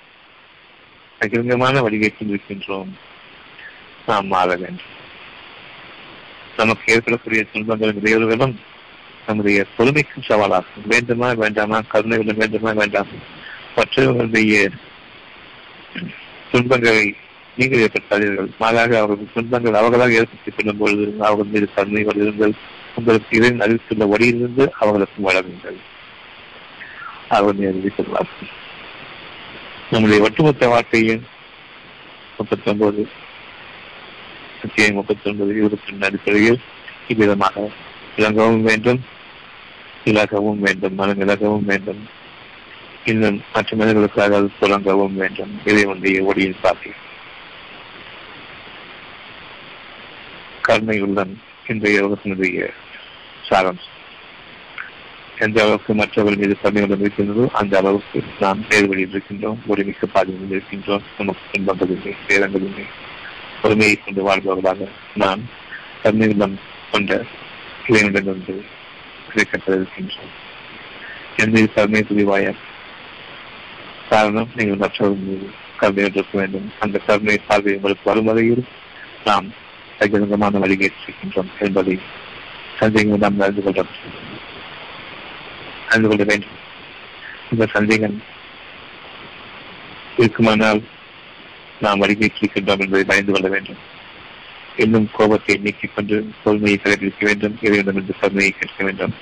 அகிரங்கமான 1.20 1.82
வழிகேட்டில் 1.82 2.34
இருக்கின்றோம். 2.34 2.90
நாம் 4.08 4.28
மாற 4.28 4.56
வேண்டும் 4.56 4.96
நமக்கு 6.58 6.94
ஏற்படக்கூடிய 6.94 7.44
துன்பங்களும் 7.44 8.04
இடையூறுகளும் 8.04 8.56
நம்முடைய 9.28 9.66
பொறுமைக்கும் 9.78 10.28
சவாலாகும். 10.28 10.86
வேண்டுமா 10.86 11.32
வேண்டாமா? 11.32 11.80
கருணை 11.80 12.18
வேண்டுமா 12.18 12.72
வேண்டாம். 12.72 13.08
மற்றவர்களுடைய 13.76 14.70
துன்பங்களை 16.52 17.16
நீங்கள் 17.58 17.80
ஏற்படுத்தாதீர்கள். 17.80 18.58
மாறாக 18.60 19.00
அவர்கள் 19.00 19.34
துன்பங்கள் 19.34 19.74
அவர்களாக 19.74 20.12
ஏற்படுத்திக் 20.12 20.54
கொள்ளும் 20.58 20.78
பொழுது 20.78 21.26
அவர்கள் 21.26 21.46
மீது 21.46 21.74
கருணை 21.74 22.04
வருங்கள் 22.04 22.54
உங்களுக்கு 22.96 23.38
இறைவன் 23.38 23.60
அறிவித்துள்ள 23.60 24.06
வழியிலிருந்து 24.06 24.74
அவர்களுக்கும் 24.80 25.28
வழங்குங்கள். 25.28 25.78
அவர்கள் 27.30 27.74
அறிவித்துள்ளார்கள் 27.74 28.56
நம்முடைய 29.92 30.24
ஒட்டுமொத்த 30.24 30.68
வாழ்க்கையின் 30.68 31.28
முப்பத்தி 32.38 32.72
ஒன்பது 32.72 33.02
முப்பத்தி 34.94 35.30
ஒன்பது 35.30 35.52
இருபத்தி 35.56 35.90
ரெண்டு 35.90 36.06
அடிப்படையில் 36.06 36.60
இவ்விதமாக 37.08 37.70
இறங்கவும் 38.18 38.62
வேண்டும் 38.62 39.00
இலகவும் 40.06 40.60
வேண்டும் 40.60 40.96
மனம் 40.96 41.22
இலகவும் 41.22 41.64
வேண்டும். 41.64 42.02
இன்னும் 43.06 43.44
மற்ற 43.54 43.78
மனிதர்களுக்காக 43.78 44.36
அது 44.36 44.50
தொடங்கவும் 44.62 45.14
வேண்டும். 45.14 45.62
இதை 45.66 45.86
ஒன்றிய 45.86 46.24
ஒளியின் 46.24 46.62
பாக்கி 46.62 46.92
கருணையுள்ளன் 50.62 51.34
இன்றைய 51.68 52.04
உலகத்தினுடைய 52.06 52.70
சாரம். 53.50 53.80
எந்த 55.40 55.62
அளவுக்கு 55.62 55.94
மற்றவர்கள் 55.94 56.42
மீது 56.44 56.58
சமயம் 56.64 57.00
இருக்கின்றதோ 57.00 57.50
அந்த 57.54 57.78
அளவுக்கு 57.78 58.24
நாம் 58.40 58.62
நேர்வழியில் 58.70 59.14
இருக்கின்றோம். 59.16 59.58
ஒருமிக்க 59.68 60.08
பாதையில் 60.08 60.52
இருக்கின்றோம். 60.52 61.02
நமக்கு 61.18 61.42
துன்பங்கள் 61.52 62.16
பேரங்களில்லை 62.28 62.86
பொறுமையை 63.62 63.96
கொண்டு 63.96 64.22
வாழ்பவர்களாக 64.30 64.88
நாம் 65.14 65.42
கருணையுள்ளம் 66.04 66.60
கொண்ட 66.92 67.24
இளைஞரிடமிருந்து 67.88 68.56
கிடைக்கப்பட்டிருக்கின்றோம் 69.30 70.34
என் 71.38 71.50
மீது 71.50 71.74
கருணை 71.74 72.06
புரிவாய 72.10 72.54
காரணம் 74.10 74.50
நீங்கள் 74.56 74.78
மற்றவர்கள் 74.78 75.24
மீது 75.24 75.50
கருணையோடு 75.80 76.18
இருக்க 76.18 76.38
வேண்டும். 76.38 76.72
அந்த 76.80 77.00
கருணை 77.00 77.38
பார்வை 77.48 77.76
உங்களுக்கு 77.76 78.10
வரும் 78.10 78.26
வகையில் 78.26 78.66
நாம் 79.26 79.46
சகிதமான 80.00 80.60
வழிகேற்றிருக்கின்றோம் 80.64 81.52
என்பதை 81.60 82.00
சந்தேகம் 82.80 83.18
நாம் 83.18 83.36
நடந்து 83.36 83.64
கொள்ள 83.64 83.86
அறிந்து 85.98 86.10
கொள்ள 86.10 86.24
வேண்டும். 86.24 86.56
இந்த 87.52 87.66
சந்தேகம் 87.66 88.18
இருக்குமானால் 90.18 90.82
நாம் 91.80 92.02
வழிகேற்றிருக்கின்றோம் 92.02 92.82
என்பதை 92.84 93.04
பயந்து 93.04 93.32
கொள்ள 93.32 93.48
வேண்டும். 93.48 93.82
இன்னும் 94.78 95.08
கோபத்தை 95.14 95.56
நீக்கிக் 95.58 95.96
கொண்டு 95.96 96.16
பொறுமையை 96.44 96.80
கடைபிடிக்க 96.80 97.24
வேண்டும் 97.26 97.56
இறைவனம் 97.62 97.96
என்று 97.96 98.14
பொறுமையை 98.22 98.52
கேட்க 98.52 98.84
வேண்டும். 98.84 99.14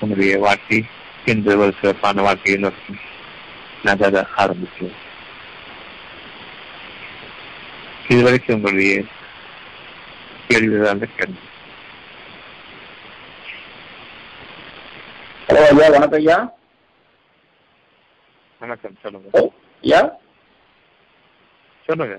உங்களுடைய 0.00 0.38
வாழ்க்கை 0.38 0.78
என்ற 1.24 1.56
ஒரு 1.56 1.72
சிறப்பான 1.80 2.22
வாழ்க்கையை 2.22 2.58
நோக்கி 2.60 2.94
நகர 3.82 4.26
ஆரம்பிக்கிறோம் 4.36 4.96
இதுவரைக்கும் 8.08 8.56
உங்களுடைய 8.56 8.92
கேள்விதான் 10.48 11.02
கேள்வி 11.16 11.40
ஹலோ 15.48 15.60
ஐயா 15.66 15.86
வணக்கம் 15.88 16.18
ஐயா. 16.18 16.36
வணக்கம் 18.62 18.96
சொல்லுங்க. 19.02 19.28
ஐயா. 19.84 20.00
சொல்லுங்க. 21.88 22.16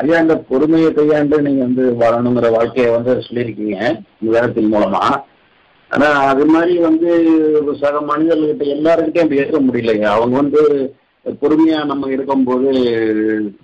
ஐயா 0.00 0.16
இந்த 0.20 0.34
பொறுமையை 0.48 0.90
கையாண்டு 0.92 1.36
நீங்க 1.46 1.62
வந்து 1.64 1.84
வாழணுங்கிற 2.00 2.48
வாழ்க்கையை 2.56 2.90
வந்து 2.94 3.12
சொல்லியிருக்கீங்க 3.26 3.76
இந்த 4.18 4.30
வேதத்தின் 4.36 4.72
மூலமா. 4.74 5.02
ஆனா 5.90 6.08
அது 6.30 6.44
மாதிரி 6.46 6.74
வந்து 6.86 7.10
ஒரு 7.58 7.72
சக 7.82 8.00
மனிதர்கள்கிட்ட 8.08 8.64
எல்லாருக்கிட்டையும் 8.76 9.34
பேச 9.34 9.60
முடியலைங்க 9.66 10.08
அவங்க 10.14 10.36
வந்து 10.36 10.62
பொறுமையா 11.26 11.78
நம்ம 11.84 12.10
இருக்கும்போது 12.12 12.70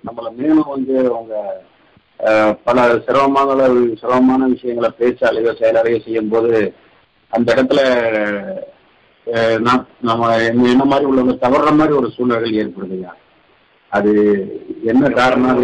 நம்மள 0.07 0.29
மேலும் 0.37 0.73
வந்து 0.75 0.95
அவங்க 1.09 1.35
பல 2.65 2.77
சிரமமான 3.05 3.61
சிரமமான 4.01 4.47
விஷயங்களை 4.51 4.89
பேச்சாலையோ 4.99 5.51
செயலாலையோ 5.59 5.99
செய்யும் 6.03 6.29
போது 6.29 6.51
அந்த 7.33 7.47
இடத்துல 7.55 7.81
நம்ம 10.01 10.29
என்ன 10.43 10.85
மாதிரி 10.91 11.05
உள்ளவங்க 11.09 11.35
தவறுற 11.43 11.71
மாதிரி 11.77 11.93
ஒரு 11.99 12.07
சூழ்நிலைகள் 12.15 12.59
ஏற்படுதுங்க 12.61 13.09
அது 13.91 14.11
என்ன 14.83 15.09
காரணம்? 15.17 15.59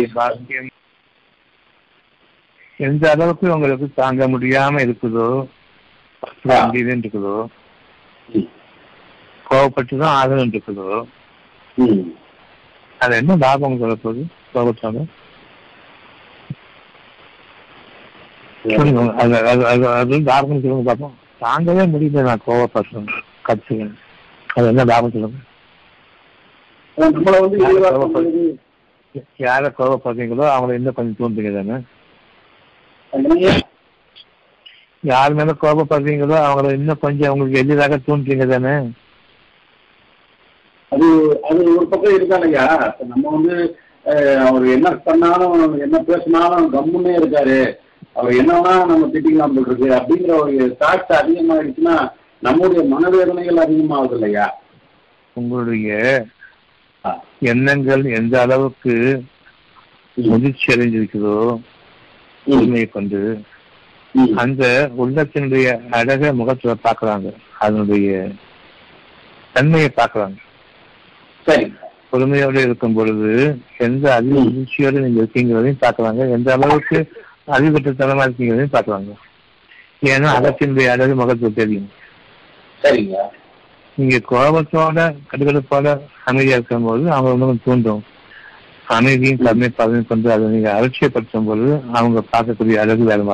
எந்த 2.80 3.05
அளவுக்கு 3.11 3.53
உங்களுக்கு 3.53 3.88
தாங்க 3.93 4.28
முடியாம 4.34 4.82
இருக்குதோ 4.86 5.30
வேண்டியதுன்னு 6.47 7.03
இருக்குதோ. 7.03 7.36
கோவப்பட்டுதான் 9.45 10.17
ஆகணும் 10.20 10.53
இருக்குதோ. 10.53 10.88
அது 12.99 13.13
என்ன 13.15 13.36
லாபம் 13.43 13.80
சொல்ல 13.82 13.95
போகுது? 13.95 14.22
கோபத்தாங்க 14.53 15.01
சொல்லுங்க. 18.63 19.03
அது 19.22 19.36
அது 19.51 19.63
அது 19.67 19.86
அது 19.99 20.15
லாபம் 20.30 20.61
சொல்லுங்க 20.63 20.86
பார்ப்போம். 20.89 21.15
தாங்கவே 21.42 21.84
முடியல 21.92 22.26
நான் 22.28 22.46
கோவப்படுறேன் 22.48 23.10
கத்துவேன் 23.48 23.94
அது 24.50 24.70
என்ன 24.72 24.86
லாபம் 24.90 25.14
சொல்லுங்க? 25.14 25.40
யாரை 29.40 29.70
கோவப்படுறீங்களோ 29.78 30.46
அவங்கள 30.54 30.74
இன்னும் 30.74 30.98
கொஞ்சம் 30.98 31.20
தூண்டுங்க 31.20 31.52
தானே? 31.54 31.78
யார் 35.04 35.34
மேல 35.34 35.52
கோபப்படுறீங்களோ 35.62 36.38
அவங்கள 36.46 36.72
இன்னும் 36.74 37.04
கொஞ்சம் 37.04 37.32
உங்களுக்கு 37.34 37.62
எளிதாக 37.62 38.00
தூண்டுறீங்க 38.08 38.48
தானே? 38.48 38.74
அது 40.92 41.08
அது 41.50 41.60
ஒரு 41.74 41.86
பக்கம் 41.88 42.16
இருக்கானுங்க 42.16 42.60
நம்ம 43.08 43.26
வந்து 43.36 43.56
அவர் 44.46 44.64
என்ன 44.76 44.90
பண்ணாலும் 45.06 45.56
என்ன 45.86 45.98
பேசினாலும் 46.08 46.72
கம்முன்னே 46.74 47.14
இருக்காரு. 47.18 47.60
அவர் 48.20 48.34
என்னன்னா 48.34 48.86
நம்ம 48.86 49.09
திட்டிக்கலாம் 49.13 49.65
இருக்கு 49.65 49.95
அப்படிங்கிற 49.95 50.34
ஒரு 50.41 50.78
தாட்ஸ் 50.80 51.13
அதிகமாயிடுச்சுன்னா 51.20 51.95
நம்முடைய 52.39 52.82
மனவேதனைகள் 52.84 53.63
அதிகமாகுது 53.65 54.13
இல்லையா 54.13 54.45
உங்களுடைய. 55.34 55.89
எண்ணங்கள் 57.39 58.03
எந்த 58.11 58.41
அளவுக்கு 58.41 58.93
முதிர்ச்சி 60.17 60.74
அடைஞ்சிருக்குதோ 60.74 61.36
உண்மையை 62.45 62.86
கொண்டு 62.86 63.22
அந்த 64.36 64.63
உள்ளத்தினுடைய 64.97 65.67
அழக 65.89 66.34
முகத்துல 66.34 66.76
பாக்குறாங்க. 66.84 67.28
அதனுடைய 67.59 68.07
தன்மையை 69.53 69.89
பாக்குறாங்க. 69.95 70.38
சரி. 71.47 71.65
பொறுமையோடு 72.09 72.61
இருக்கும் 72.61 72.93
பொழுது 72.93 73.32
எந்த 73.78 74.13
அதிக. 74.13 74.39
முதிர்ச்சியோடு 74.39 74.99
நீங்க 74.99 75.22
இருக்கீங்கிறதையும் 75.22 75.84
பாக்குறாங்க. 75.86 76.32
எந்த 76.32 76.53
அளவுக்கு 76.53 76.97
அதிகபட்சத்தனமா 77.50 78.26
இருக்கீங்கிறதையும் 78.26 78.76
பாக்குறாங்க 78.76 79.14
ஏன்னா 80.06 80.30
அகத்தினுடைய 80.36 80.89
அழகு 80.89 81.16
முகத்துல 81.16 81.50
தெரியும். 81.52 81.88
சரிங்க. 82.82 83.16
நீங்க 83.97 84.18
கோபத்தோட 84.30 85.00
கடுகடுப்போட 85.32 85.88
அமைதியா 86.26 86.56
இருக்கும்போது 86.56 87.12
அவங்க 87.12 87.34
இன்னும் 87.36 87.64
தூண்டும். 87.66 88.04
அமைதியும் 88.88 89.39
கருணை 89.39 89.70
பதவி 89.72 90.02
கொண்டு 90.04 90.32
அதை 90.32 90.45
நீங்க 90.47 90.70
அலட்சியப்படுத்தும் 90.74 91.45
போது 91.45 91.66
அவங்க 91.91 92.24
பார்க்கக்கூடிய 92.32 92.76
அழகு 92.76 93.04
வேலை 93.04 93.26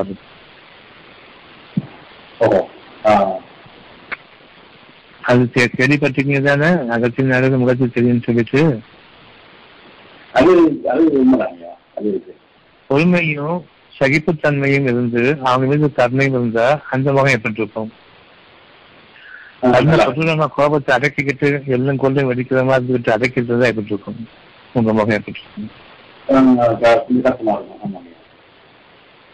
ஆ, 3.05 3.11
அது 5.21 5.43
கேள்விப்பட்டிருக்கீங்க 5.73 6.41
தானே? 6.43 6.69
அகத்தின் 6.91 7.31
அழகு 7.31 7.57
முகத்தில் 7.57 7.93
தெரியும்னு 7.93 8.25
சொல்லிட்டு. 8.25 8.61
பொறுமையும் 12.89 13.57
சகிப்புத்தன்மையும் 13.99 14.87
இருந்து 14.87 15.21
அவங்க 15.43 15.67
மீது 15.67 15.91
கருணையும் 15.97 16.35
இருந்தா 16.35 16.65
அந்த 16.89 17.11
முகம் 17.11 17.31
எப்படி 17.31 17.53
இருக்கும் 17.55 17.91
கோபத்தை 20.55 20.95
அடக்கிக்கிட்டு 20.95 21.47
எல்லாம் 21.67 21.97
கொண்டு 21.97 22.27
வெடிக்கிற 22.29 22.65
மாதிரி 22.65 22.85
இருந்துகிட்டு 22.87 23.15
அடக்கிட்டு 23.15 23.67
எப்படி 23.67 23.85
இருக்கும் 23.85 24.19
உங்க 24.73 24.93
முகம் 24.93 25.17
எப்படி 25.17 25.39
இருக்கும் 25.39 25.71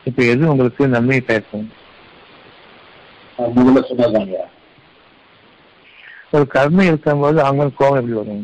இப்ப 0.05 0.23
எது 0.25 0.49
உங்களுக்கு 0.49 0.87
நன்மையை 0.87 1.23
பேசும் 1.25 1.67
ஒரு 6.31 6.47
கருணை 6.47 6.85
இருக்கும்போது 6.85 7.41
அவங்க 7.41 7.69
கோபம் 7.75 7.97
எப்படி 7.97 8.17
வரும்? 8.17 8.43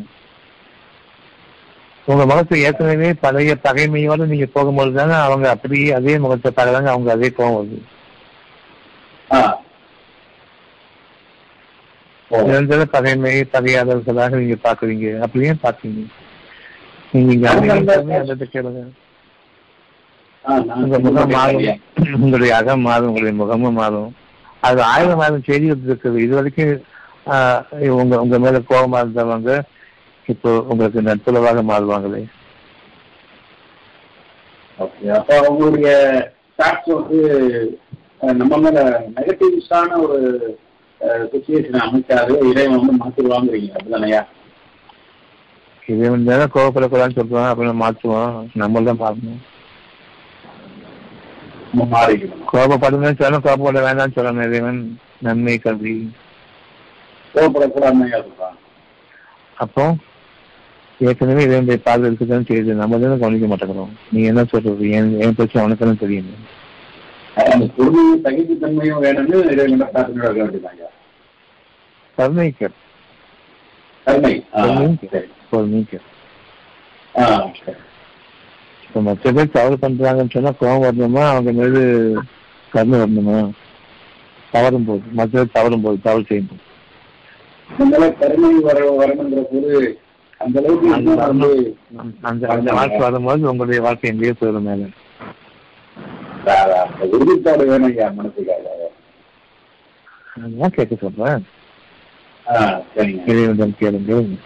உங்க 2.07 2.23
முகத்தை 2.29 2.57
ஏற்கனவே 2.67 3.09
பழைய 3.23 3.53
பகைமையோட 3.65 4.27
நீங்க 4.31 4.47
போகும்போது 4.55 4.91
தானே 4.99 5.15
அவங்க 5.27 5.47
அப்படியே 5.55 5.87
அதே 5.97 6.13
முகத்தை 6.25 6.49
பார்க்கறாங்க 6.57 6.89
அவங்க 6.93 7.09
அதே 7.15 7.29
கோபம் 7.37 7.57
வருது. 7.57 7.79
நிரந்தர 12.31 12.81
பகைமை 12.93 13.33
பகையாளர்களாக 13.53 14.39
நீங்க 14.41 14.57
பாக்குறீங்க 14.67 15.07
அப்படியே 15.25 15.53
பாக்குறீங்க 15.65 16.03
நீங்க 17.13 17.33
உங்க 20.81 20.97
முகம் 21.05 21.31
மாறும். 21.35 21.79
உங்களுடைய 22.17 22.51
அகம் 22.59 22.83
மாறும். 22.87 23.07
உங்களுடைய 23.09 23.35
முகமும் 23.41 23.77
மாறும். 23.79 24.11
அது 24.67 24.79
ஆயிரம் 24.91 25.21
ஆயிரம் 25.23 25.47
செய்தி 25.47 25.67
இருக்குது 25.89 26.17
இது 26.25 26.33
வரைக்கும் 26.37 26.71
உங்க 28.01 28.13
உங்க 28.23 28.37
மேல 28.43 28.59
கோபமா 28.69 28.99
இருந்தவங்க 29.03 29.51
இப்போ 30.27 30.51
உங்களுக்கு 30.67 30.99
நட்புறவாக 31.01 31.61
மாறுவாங்களே? 31.69 32.21
அப்போ 35.17 35.35
உங்களுடைய 35.49 35.91
தாட்ஸ் 36.59 36.89
வந்து 36.93 37.19
நம்ம 38.39 38.57
மேல 38.57 38.79
நெகட்டிவ்ஸான 39.15 39.97
ஒரு 40.05 40.17
சுச்சுவேஷன் 41.31 41.83
அமைச்சாரு 41.83 42.33
இறைவன் 42.49 42.77
வந்து 42.77 42.93
மாத்திருவாங்கிறீங்க 43.01 43.71
அப்படிதானயா 43.75 44.21
வந்து 46.07 46.31
தானே 46.31 46.45
கோவப்படக்கூடாதுன்னு 46.53 47.19
சொல்லுவான் 47.19 47.51
அப்புறம் 47.51 47.81
மாற்றுவோம் 47.81 48.31
நம்மள 48.61 48.87
தான் 48.87 49.01
மாறணும். 49.01 49.41
கோபப்படுங்கன்னு 52.51 53.19
சொல்லணும் 53.19 53.45
கோபப்பட 53.45 53.81
வேண்டாம்னு 53.85 54.17
சொல்லணும் 54.17 54.47
இறைவன் 54.47 54.81
நன்மை 55.21 55.55
கல்வி 55.57 55.95
கோவப்படக்கூடாதுன்னு 57.33 58.09
சொல்றான்? 58.17 58.57
அப்போ? 59.57 59.83
ஏற்கனவே 60.99 61.41
இதனுடைய 61.43 61.79
பார்வை 61.83 62.05
இருக்குதுன்னு 62.09 62.47
தெரியுது. 62.49 62.71
நம்ம 62.81 62.97
தானே 62.99 63.17
கவனிக்க 63.17 63.47
மாட்டேங்கிறோம். 63.47 63.91
நீ 64.11 64.19
என்ன 64.23 64.43
சொல்றது? 64.43 64.83
என் 64.89 65.19
என் 65.19 65.35
பிரச்சனை? 65.35 65.65
உனக்கு 65.65 65.97
தெரியும். 66.03 66.29
சகிப்புத்தன்மையும் 68.25 69.01
வேணும்னு 69.05 69.37
கருணைக்கர். 72.17 72.77
இப்போ 78.85 78.99
மற்ற 79.07 79.31
பேர் 79.31 79.55
தவறு 79.57 79.77
பண்றாங்கன்னு 79.81 80.33
சொன்னா 80.35 80.51
கோபம் 80.59 80.85
வரணுமா? 80.85 81.23
அவங்க 81.29 81.51
மீது 81.51 81.81
கருணை 82.71 82.99
வரணுமா? 82.99 83.37
தவறும் 84.51 84.85
போது 84.85 85.03
மற்ற 85.11 85.31
பேர் 85.37 85.55
தவறும் 85.57 85.81
போது 85.81 85.97
தவறு 86.01 86.23
செய்யும் 86.27 86.65
கருணை 88.19 88.49
வர 88.67 88.79
வரணுங்கிற 89.01 89.41
போது 89.53 89.71
அந்த 90.37 90.59
அளவுக்கு 90.59 91.75
அந்த 92.47 92.73
வாழ்க்கை 92.73 92.97
வரும்போது 92.97 93.49
உங்களுடைய 93.49 93.81
வாழ்க்கை 93.81 94.09
எங்கேயோ 94.09 94.33
போயிடும் 94.39 94.61
மேல. 94.61 94.85
அந்த 96.45 97.07
உறுதிப்பாடு 97.11 97.65
வேணும் 97.65 97.87
ஐயா 97.87 98.07
மனசுக்காக. 98.07 98.65
அதுதான் 100.43 100.69
கேட்க 100.69 100.95
சொல்றேன்? 100.95 101.47
இறைவனிடம் 103.27 103.75
கேளுங்க. 103.79 104.39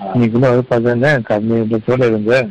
ஆ, 0.00 0.14
இன்னைக்குள்ள 0.14 0.50
ஒரு 0.50 0.64
பதன 0.70 1.18
கருணையோட 1.28 2.06
இருங்க. 2.06 2.46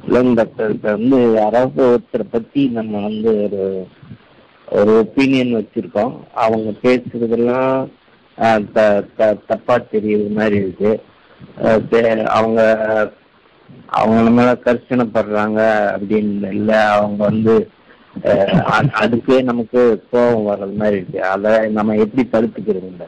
இல்லைங்க 0.08 0.34
டாக்டர் 0.34 0.70
இப்போ 0.70 0.90
வந்து 0.90 1.32
யாராவது 1.32 1.84
ஒருத்தரை 1.86 2.24
பத்தி 2.30 2.68
நம்ம 2.68 3.00
வந்து 3.00 3.42
ஒரு 3.42 3.88
ஒரு 4.66 4.98
ஒப்பீனியன் 4.98 5.54
வச்சிருக்கோம். 5.54 6.26
அவங்க 6.34 6.70
பேசுறதெல்லாம் 6.82 7.88
த- 8.72 9.04
த- 9.16 9.36
தப்பா 9.46 9.78
தெரியுற 9.92 10.30
மாதிரி 10.30 10.56
இருக்கு. 10.56 11.02
அவங்க 12.38 12.60
அவங்க 13.98 14.30
மேல 14.36 14.50
கர்ஷனைப்படுறாங்க 14.64 15.60
அப்படின்னு 15.94 16.50
இல்ல 16.56 16.70
அவங்க 16.94 17.20
வந்து 17.24 17.54
அதுக்கே 19.00 19.36
நமக்கு 19.42 19.80
கோபம் 20.10 20.46
வர்றது 20.48 20.74
மாதிரி 20.80 20.96
இருக்கு. 20.96 21.18
அத 21.32 21.44
நம்ம 21.76 21.96
எப்படி 22.04 22.22
தடுத்துக்கிறதுங்க 22.32 23.06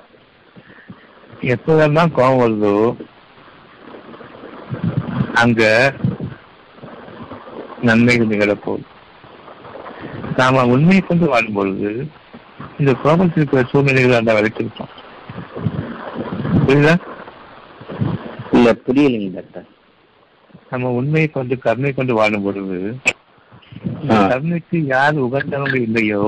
எப்போதெல்லாம் 1.54 2.14
கோபம் 2.18 2.42
வருதோ 2.42 2.74
அங்க 5.42 5.62
நன்மைகள் 7.88 8.32
நிகழப்போகுது. 8.32 8.86
நாம 10.36 10.64
உண்மையை 10.74 11.02
கொண்டு 11.02 11.26
வாழும் 11.28 11.56
பொழுது 11.58 11.90
இந்த 12.80 12.92
கோபத்தில் 13.02 13.40
இருக்கிற 13.40 13.62
சூழ்நிலைகள் 13.70 14.20
அந்த 14.20 14.32
வரைத்திருக்கோம் 14.36 14.92
புரியுதா? 16.66 16.94
இல்ல 18.60 18.72
புரியலைங்க 18.86 19.28
டாக்டர். 19.34 19.68
நம்ம 20.70 20.88
உண்மையை 20.98 21.28
கொண்டு 21.34 21.54
கருணை 21.64 21.90
கொண்டு 21.92 22.12
வாழும் 22.18 22.44
பொழுது. 22.46 22.78
கருணைக்கு 24.30 24.78
யார் 24.94 25.24
உகந்தவங்க 25.26 25.76
இல்லையோ 25.86 26.24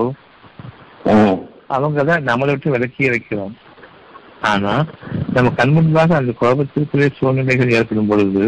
அவங்க 1.77 2.01
தான் 2.09 2.27
நம்மளை 2.29 2.51
விட்டு 2.53 2.75
விலக்கிய 2.75 3.09
வைக்கிறோம். 3.13 3.55
ஆனா 4.51 4.73
நம்ம 5.35 5.51
கண் 5.59 5.73
முன்பாக 5.77 6.17
அந்த 6.21 6.33
கோபத்திற்குரிய 6.41 7.09
சூழ்நிலைகள் 7.19 7.75
ஏற்படும் 7.79 8.11
பொழுது 8.11 8.45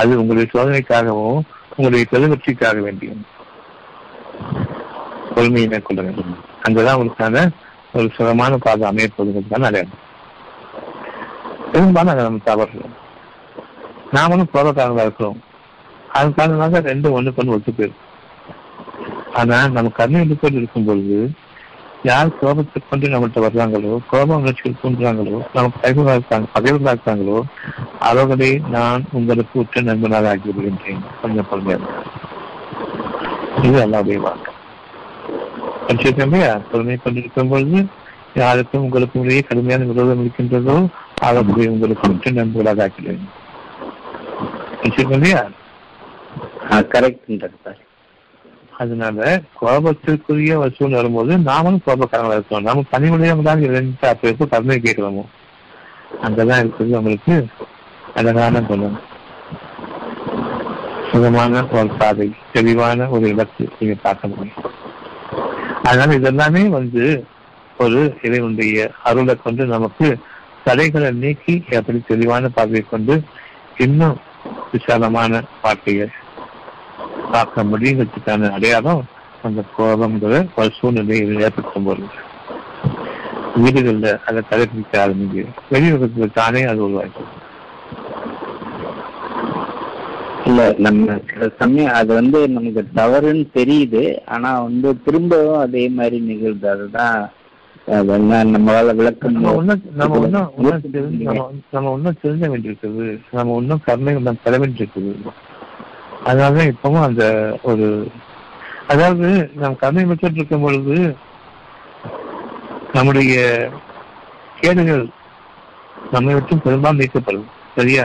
அது 0.00 0.20
உங்களுடைய 0.20 0.48
சோதனைக்காகவும் 0.54 1.40
உங்களுடைய 1.76 2.04
பெருவெற்றிக்காக 2.12 2.78
வேண்டியும். 2.86 3.22
பொறுமையை 5.34 5.68
மேற்கொள்ள 5.72 6.00
வேண்டும். 6.06 6.32
அங்கதான் 6.66 6.98
உங்களுக்கான 7.00 7.44
ஒரு 7.96 8.08
சுகமான 8.16 8.56
பாதை 8.66 8.84
அமையப்போவதற்கான 8.90 9.68
அடையாளம். 9.70 10.00
பெரும்பாலும் 11.72 12.12
அதை 12.14 12.24
நம்ம 12.28 12.46
தவறுறோம் 12.50 12.96
நாமளும் 14.12 14.52
கோபக்காரங்களா 14.52 15.06
இருக்கிறோம். 15.06 15.38
அது 16.08 16.34
காரணமாக 16.34 16.80
ரெண்டும் 16.80 17.10
ஒன்று 17.10 17.34
ஒன்று 17.36 17.54
ஒத்து 17.54 17.72
போயிடும். 17.72 18.04
ஆனா 19.32 19.56
நம்ம 19.68 19.88
கருணை 19.88 20.20
கொண்டு 20.20 20.58
இருக்கும் 20.58 20.84
பொழுது 20.84 21.18
யார் 22.02 22.38
கோபத்தை 22.40 22.82
கொண்டு 22.82 23.06
நம்மகிட்ட 23.08 23.40
வர்றாங்களோ 23.44 23.98
கோப 24.10 24.36
உணர்ச்சிகள் 24.36 24.80
தூண்டுறாங்களோ 24.82 25.38
நமக்கு 25.52 25.80
கைகளாக 25.80 26.14
இருக்காங்க 26.14 26.48
பகைவர்களாக 26.52 26.94
இருக்காங்களோ 26.96 27.38
அவர்களை 27.98 28.50
நான் 28.68 29.04
உங்களுக்கு 29.12 29.58
உற்ற 29.58 29.80
நண்பனாக 29.80 30.28
ஆக்கி 30.28 30.50
விடுகின்றேன் 30.50 31.02
கொஞ்சம் 31.22 31.48
பொறுமையாக 31.50 32.04
இது 33.62 33.78
அல்லாவுடைய 33.84 34.18
வாக்கு. 34.20 34.52
படிச்சிருக்கேன் 35.86 36.28
இல்லையா 36.28 36.52
பொறுமை 36.70 36.96
கொண்டிருக்கும் 36.96 37.48
பொழுது 37.48 37.80
யாருக்கும் 38.34 38.82
உங்களுக்கும் 38.82 39.24
இடையே 39.24 39.40
கடுமையான 39.40 39.84
விரோதம் 39.84 40.20
இருக்கின்றதோ 40.20 40.76
அவர்களை 41.20 41.66
உங்களுக்கு 41.68 42.10
உற்ற 42.10 42.30
நண்பர்களாக 42.30 42.84
ஆக்கிடுவேன் 42.86 43.26
இல்லையா 44.86 45.42
கரெக்ட் 46.92 47.30
டாக்டர் 47.42 47.78
அதனால 48.72 49.18
கோபத்திற்குரிய 49.60 50.56
சூழ்நிலை 50.76 50.98
வரும்போது 50.98 51.32
நாமளும் 51.48 51.84
கோபக்காரங்களா 51.86 52.36
இருக்கோம் 52.36 52.66
நம்ம 52.68 52.84
தனிமனிதம் 52.92 53.48
தான் 53.48 53.62
இருந்து 53.62 54.08
அப்ப 54.08 54.28
எப்போ 54.28 54.46
கருணை 54.46 54.76
கேட்கிறோமோ? 54.78 55.24
அங்கதான் 56.26 56.62
இருக்குது 56.62 56.96
உங்களுக்கு 56.98 57.34
அழகான 58.14 58.62
குணம். 58.62 58.98
சுகமான 61.10 61.64
ஒரு 61.72 61.90
பாதை 61.98 62.28
தெளிவான 62.52 63.08
ஒரு 63.08 63.28
இலக்கு 63.28 63.64
நீங்க 63.78 63.96
பார்க்க 64.02 64.28
முடியும். 64.28 64.64
அதனால 65.82 66.16
இதெல்லாமே 66.18 66.62
வந்து 66.68 67.04
ஒரு 67.78 68.00
இறைவனுடைய 68.22 68.92
அருளை 69.02 69.34
கொண்டு 69.36 69.66
நமக்கு 69.66 70.18
தடைகளை 70.64 71.10
நீக்கி 71.10 71.64
எப்படி 71.70 71.98
தெளிவான 72.08 72.48
பாதையை 72.48 72.84
கொண்டு 72.90 73.22
இன்னும் 73.76 74.16
விசாலமான 74.72 75.42
வாழ்க்கையை 75.62 76.08
பார்க்க 77.32 77.64
முடியுங்கிறதுக்கான 77.64 78.50
அடையாளம் 78.50 79.04
அந்த 79.42 79.62
கோபங்கிற 79.78 80.48
ஒரு 80.56 80.70
சூழ்நிலையை 80.80 81.36
ஏற்படுத்தும் 81.36 81.84
போது. 81.84 82.02
வீடுகளில் 83.56 84.18
அதை 84.26 84.42
கடைபிடிக்க 84.50 84.92
ஆரம்பிங்க. 84.92 85.46
வெளியுலகத்துல 85.70 86.32
தானே 86.32 86.62
அது 86.62 86.84
உருவாக்கி. 86.84 87.20
இல்ல 90.44 90.74
நம்ம 90.78 91.18
சில 91.32 91.48
சமயம் 91.58 91.92
அது 91.92 92.14
வந்து 92.14 92.48
நமக்கு 92.48 92.86
தவறுன்னு 92.94 93.48
தெரியுது. 93.54 94.26
ஆனா 94.26 94.60
வந்து 94.60 95.02
திரும்பவும் 95.02 95.58
அதே 95.58 95.88
மாதிரி 95.88 96.18
நிகழ்து 96.28 96.66
அதுதான் 96.66 97.30
அது 97.88 98.12
என்ன 98.14 98.38
நம்மளால 98.48 98.92
விளக்க 98.96 99.28
நம்ம. 99.34 99.52
ஒன்னும் 99.58 99.82
நம்ம 99.96 101.90
ஒன்னும் 101.92 102.18
தெரிஞ்ச 102.22 102.48
வேண்டியிருக்குது 102.48 103.06
நம்ம 103.32 103.54
ஒன்னும் 103.54 103.84
கருணை 103.86 104.14
நம்ம 104.18 104.40
பெற 104.44 104.54
வேண்டியிருக்குது 104.58 105.12
அதனாலதான் 106.24 106.70
இப்பவும் 106.72 107.06
அந்த 107.06 107.24
ஒரு 107.62 107.86
அதாவது 108.88 109.28
நம்ம 109.54 109.76
கருணை 109.80 110.04
பெற்றுட்டு 110.06 110.40
இருக்கும் 110.40 110.62
பொழுது 110.62 110.96
நம்முடைய 112.94 113.36
கேடுகள் 114.60 115.04
நம்மை 116.12 116.34
விட்டு 116.34 116.56
பெரும்பாலும் 116.58 117.00
நீக்கப்படும் 117.00 117.48
சரியா 117.74 118.04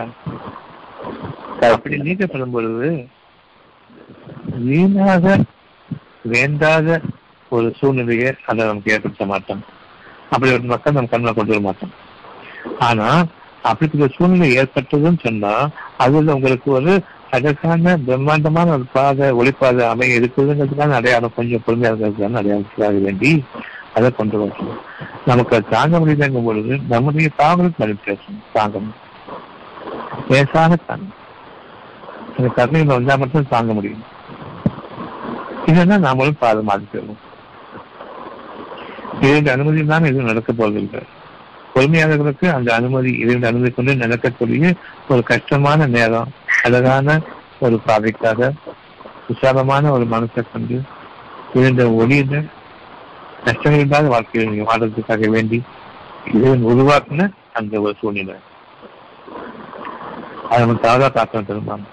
அப்படி 1.67 1.97
நீக்கப்படும் 2.01 2.53
பொழுது 2.53 2.89
வீணாக 4.63 5.25
வேண்டாத 6.33 6.89
ஒரு 7.57 7.69
சூழ்நிலையை 7.79 8.29
அதை 8.49 8.61
நமக்கு 8.65 8.93
ஏற்படுத்த 8.95 9.25
மாட்டோம். 9.31 9.63
அப்படி 10.33 10.53
ஒரு 10.57 10.67
மக்கள் 10.73 10.97
நம்ம 10.97 11.11
கண்ணில் 11.11 11.37
கொண்டு 11.39 11.53
வர 11.53 11.63
மாட்டோம். 11.67 11.93
ஆனா 12.87 13.07
அப்படிப்பட்ட 13.69 14.07
சூழ்நிலை 14.15 14.47
ஏற்பட்டதுன்னு 14.59 15.19
சொன்னா 15.25 15.51
அதுல 16.05 16.35
உங்களுக்கு 16.37 16.69
ஒரு 16.79 16.93
அதற்கான 17.35 17.93
பிரம்மாண்டமான 18.07 18.71
ஒரு 18.77 18.85
பாதை 18.95 19.27
ஒளிப்பாதை 19.39 19.83
அமைய 19.91 20.19
இருக்குதுங்கிறதுக்கான 20.19 20.97
அடையாளம் 20.99 21.37
கொஞ்சம் 21.37 21.63
பொறுமையாக 21.65 21.95
இருக்கிறதுக்கான 21.95 22.39
அடையாளத்துக்காக 22.41 22.99
வேண்டி 23.05 23.31
அதை 23.97 24.09
கொண்டு 24.17 24.35
வரணும். 24.41 24.77
நமக்கு 25.29 25.55
அது 25.57 25.65
தாங்க 25.73 25.99
முடியலங்கும் 25.99 26.47
பொழுது 26.49 26.73
நம்முடைய 26.91 27.29
தாங்களுக்கு 27.41 27.81
மதிப்பு 27.81 28.07
பேசணும் 28.09 28.45
தாங்கணும் 28.55 28.95
பேசாத 30.29 30.77
தாங்கணும் 30.89 31.19
அந்த 32.35 32.47
கருணையில 32.57 32.97
வந்தா 32.97 33.15
மட்டும் 33.23 33.51
தாங்க 33.55 33.73
முடியும். 33.77 34.03
இல்லைன்னா 35.69 35.97
நாமளும் 36.07 36.41
பாதை 36.43 36.61
மாறி 36.69 36.85
போயிடும் 36.91 37.21
இரண்டு 39.23 39.51
அனுமதி 39.51 39.85
தான் 39.85 40.03
எதுவும் 40.03 40.25
நடக்க 40.25 40.51
போவதில்லை 40.53 41.01
பொறுமையாளர்களுக்கு 41.73 42.47
அந்த 42.53 42.73
அனுமதி 42.73 43.11
இரண்டு 43.17 43.47
அனுமதி 43.47 43.71
கொண்டு 43.71 43.95
நடக்கக்கூடிய 43.95 44.65
ஒரு 45.07 45.23
கஷ்டமான 45.23 45.87
நேரம் 45.87 46.31
அழகான 46.63 47.15
ஒரு 47.59 47.79
பாதைக்காக 47.87 48.49
விசாலமான 49.27 49.91
ஒரு 49.91 50.05
மனசை 50.05 50.43
கொண்டு 50.51 50.77
இரண்டு 51.53 51.83
ஒளியில 51.99 52.35
நஷ்டம் 53.43 53.79
இல்லாத 53.79 54.07
வாழ்க்கையை 54.07 54.49
நீங்கள் 54.49 54.69
வாழ்றதுக்காக 54.69 55.29
வேண்டி 55.29 55.57
இறைவன் 56.33 56.67
உருவாக்குன 56.67 57.23
அந்த 57.53 57.81
ஒரு 57.81 57.95
சூழ்நிலை. 58.01 58.35
அதை 60.49 60.59
நம்ம 60.59 60.79
தவறாக 60.81 61.09
பார்க்கணும் 61.09 61.49
திரும்பாங்க 61.49 61.87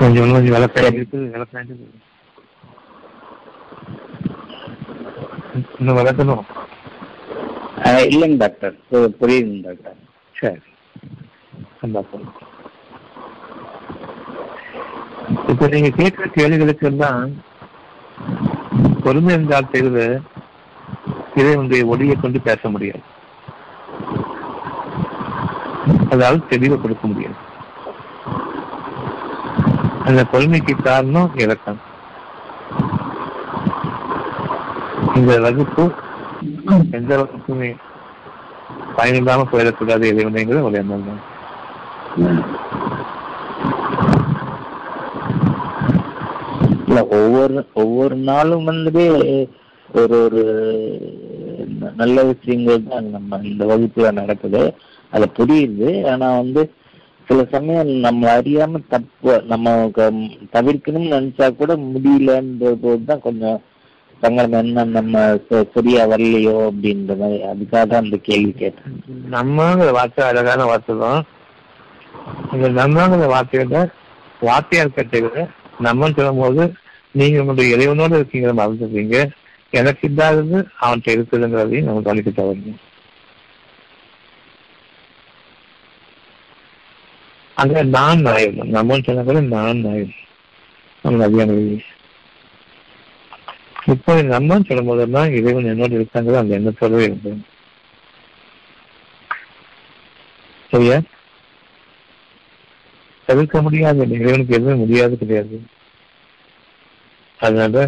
கொஞ்சம் 0.00 0.32
கொஞ்சம் 0.32 0.54
விளக்கம் 0.54 0.84
இருக்குது 0.84 1.30
விளக்கம் 1.30 1.60
இருக்குது 1.60 1.88
இன்னும் 5.78 6.44
அஹ் 7.82 8.06
இல்லைங்க 8.06 8.36
டாக்டர். 8.36 8.74
புரியுதுங்க 9.20 9.62
டாக்டர். 9.62 9.96
சரி. 10.34 10.60
சந்தோஷம் 11.80 12.26
இப்ப 15.48 15.66
நீங்க 15.66 15.90
கேட்கிற 15.90 16.26
கேள்விகளுக்கு 16.26 16.86
எல்லாம் 16.86 17.22
பொறுமை 19.02 19.34
என்றால் 19.34 19.70
தெரிவு 19.72 20.04
இறைவனுடைய 21.34 21.86
ஒளியை 21.86 22.16
கொண்டு 22.16 22.40
பேச 22.40 22.68
முடியாது. 22.68 23.02
அதாவது 26.10 26.42
தெளிவை 26.50 26.80
கொடுக்க 26.80 27.06
முடியாது. 27.06 27.38
அந்த 30.00 30.20
கொள்மைக்கு 30.24 30.74
காரணம் 30.80 31.30
இலக்கம் 31.36 31.80
இந்த 35.14 35.38
வகுப்பு 35.40 35.84
எந்த 36.98 37.12
வகுப்புமே 37.16 37.70
பயனில்லாம 38.96 39.46
போயிடக்கூடாது 39.50 40.04
இறைவனைங்கிறது 40.10 40.68
ஒரு 40.68 40.78
எண்ணம் 40.78 41.08
தான் 41.08 41.22
இல்ல 46.84 47.00
ஒவ்வொரு 47.16 47.58
ஒவ்வொரு 47.74 48.16
நாளும் 48.28 48.64
வந்து 48.64 49.04
ஒரு 49.88 50.16
ஒரு 50.24 50.42
நல்ல 51.98 52.22
விஷயங்கள் 52.24 52.88
தான் 52.88 53.06
நம்ம 53.10 53.38
இந்த 53.44 53.64
வகுப்புல 53.64 54.10
நடக்குது. 54.12 54.62
அது 55.12 55.26
புரியுது. 55.38 55.88
ஆனா 56.12 56.26
வந்து 56.36 56.62
சில 57.30 57.42
சமயம் 57.50 57.90
நம்ம 58.04 58.28
அறியாம 58.36 58.80
தப்பு 58.88 59.34
நம்ம 59.50 59.74
தவிர்க்கணும்னு 60.54 61.12
நினைச்சா 61.14 61.46
கூட 61.54 61.72
முடியலன்ற 61.84 62.72
போதுதான் 62.82 63.22
கொஞ்சம் 63.26 63.58
சங்கடம் 64.22 64.60
என்ன 64.62 64.84
நம்ம 64.96 65.20
சரியா 65.74 66.02
வரலையோ 66.12 66.54
அப்படின்ற 66.66 67.12
மாதிரி 67.20 67.38
அதுக்காக 67.50 67.84
தான் 67.84 68.02
அந்த 68.04 68.16
கேள்வி 68.26 68.52
கேட்டேன். 68.54 68.96
நம்மங்கிற 69.30 69.90
வார்த்தை 69.98 70.24
அழகான 70.26 70.64
வார்த்தை 70.64 70.96
தான். 71.04 71.22
இந்த 72.54 72.68
நம்மங்கிற 72.80 73.28
வார்த்தையோட 73.34 73.78
வார்த்தையா 74.42 74.82
இருக்கிறத 74.84 75.20
விட 75.24 75.38
நம்மன்னு 75.86 76.18
சொல்லும்போது 76.18 76.64
நீங்க 77.14 77.40
உங்களுடைய 77.42 77.74
இறைவனோட 77.74 78.12
இருக்கீங்கிற 78.18 78.54
மறந்துடுறீங்க 78.58 79.16
எனக்கு 79.72 80.04
இல்லாதது 80.08 80.58
அவன்கிட்ட 80.84 81.10
இருக்குதுங்கிறதையும் 81.16 81.88
நம்ம 81.88 82.02
கவனிக்க 82.06 82.30
தவறீங்க 82.32 82.72
அங்க 87.60 87.82
நான் 87.94 88.20
நாயம் 88.22 88.58
நம்மன்னு 88.74 89.06
சொன்னா 89.06 89.22
கூட 89.22 89.40
நான் 89.54 89.80
நாயம் 89.80 90.12
நம்ம 91.04 91.24
அதிகான 91.24 91.56
இப்போ 93.92 94.14
நம்மன்னு 94.30 94.66
சொல்லும் 94.68 94.90
போதெல்லாம் 94.90 95.34
இறைவன் 95.38 95.70
என்னோடு 95.72 95.98
இருக்காங்கிறது 95.98 96.42
அந்த 96.42 96.58
எண்ணத்தோடவே 96.58 97.04
இருக்கு 97.04 97.32
சரியா 100.72 100.98
தவிர்க்க 103.28 103.62
முடியாது 103.62 104.06
இறைவனுக்கு 104.18 104.56
எதுவுமே 104.56 104.76
முடியாது 104.76 105.14
கிடையாது 105.16 105.56
அதனால 107.40 107.82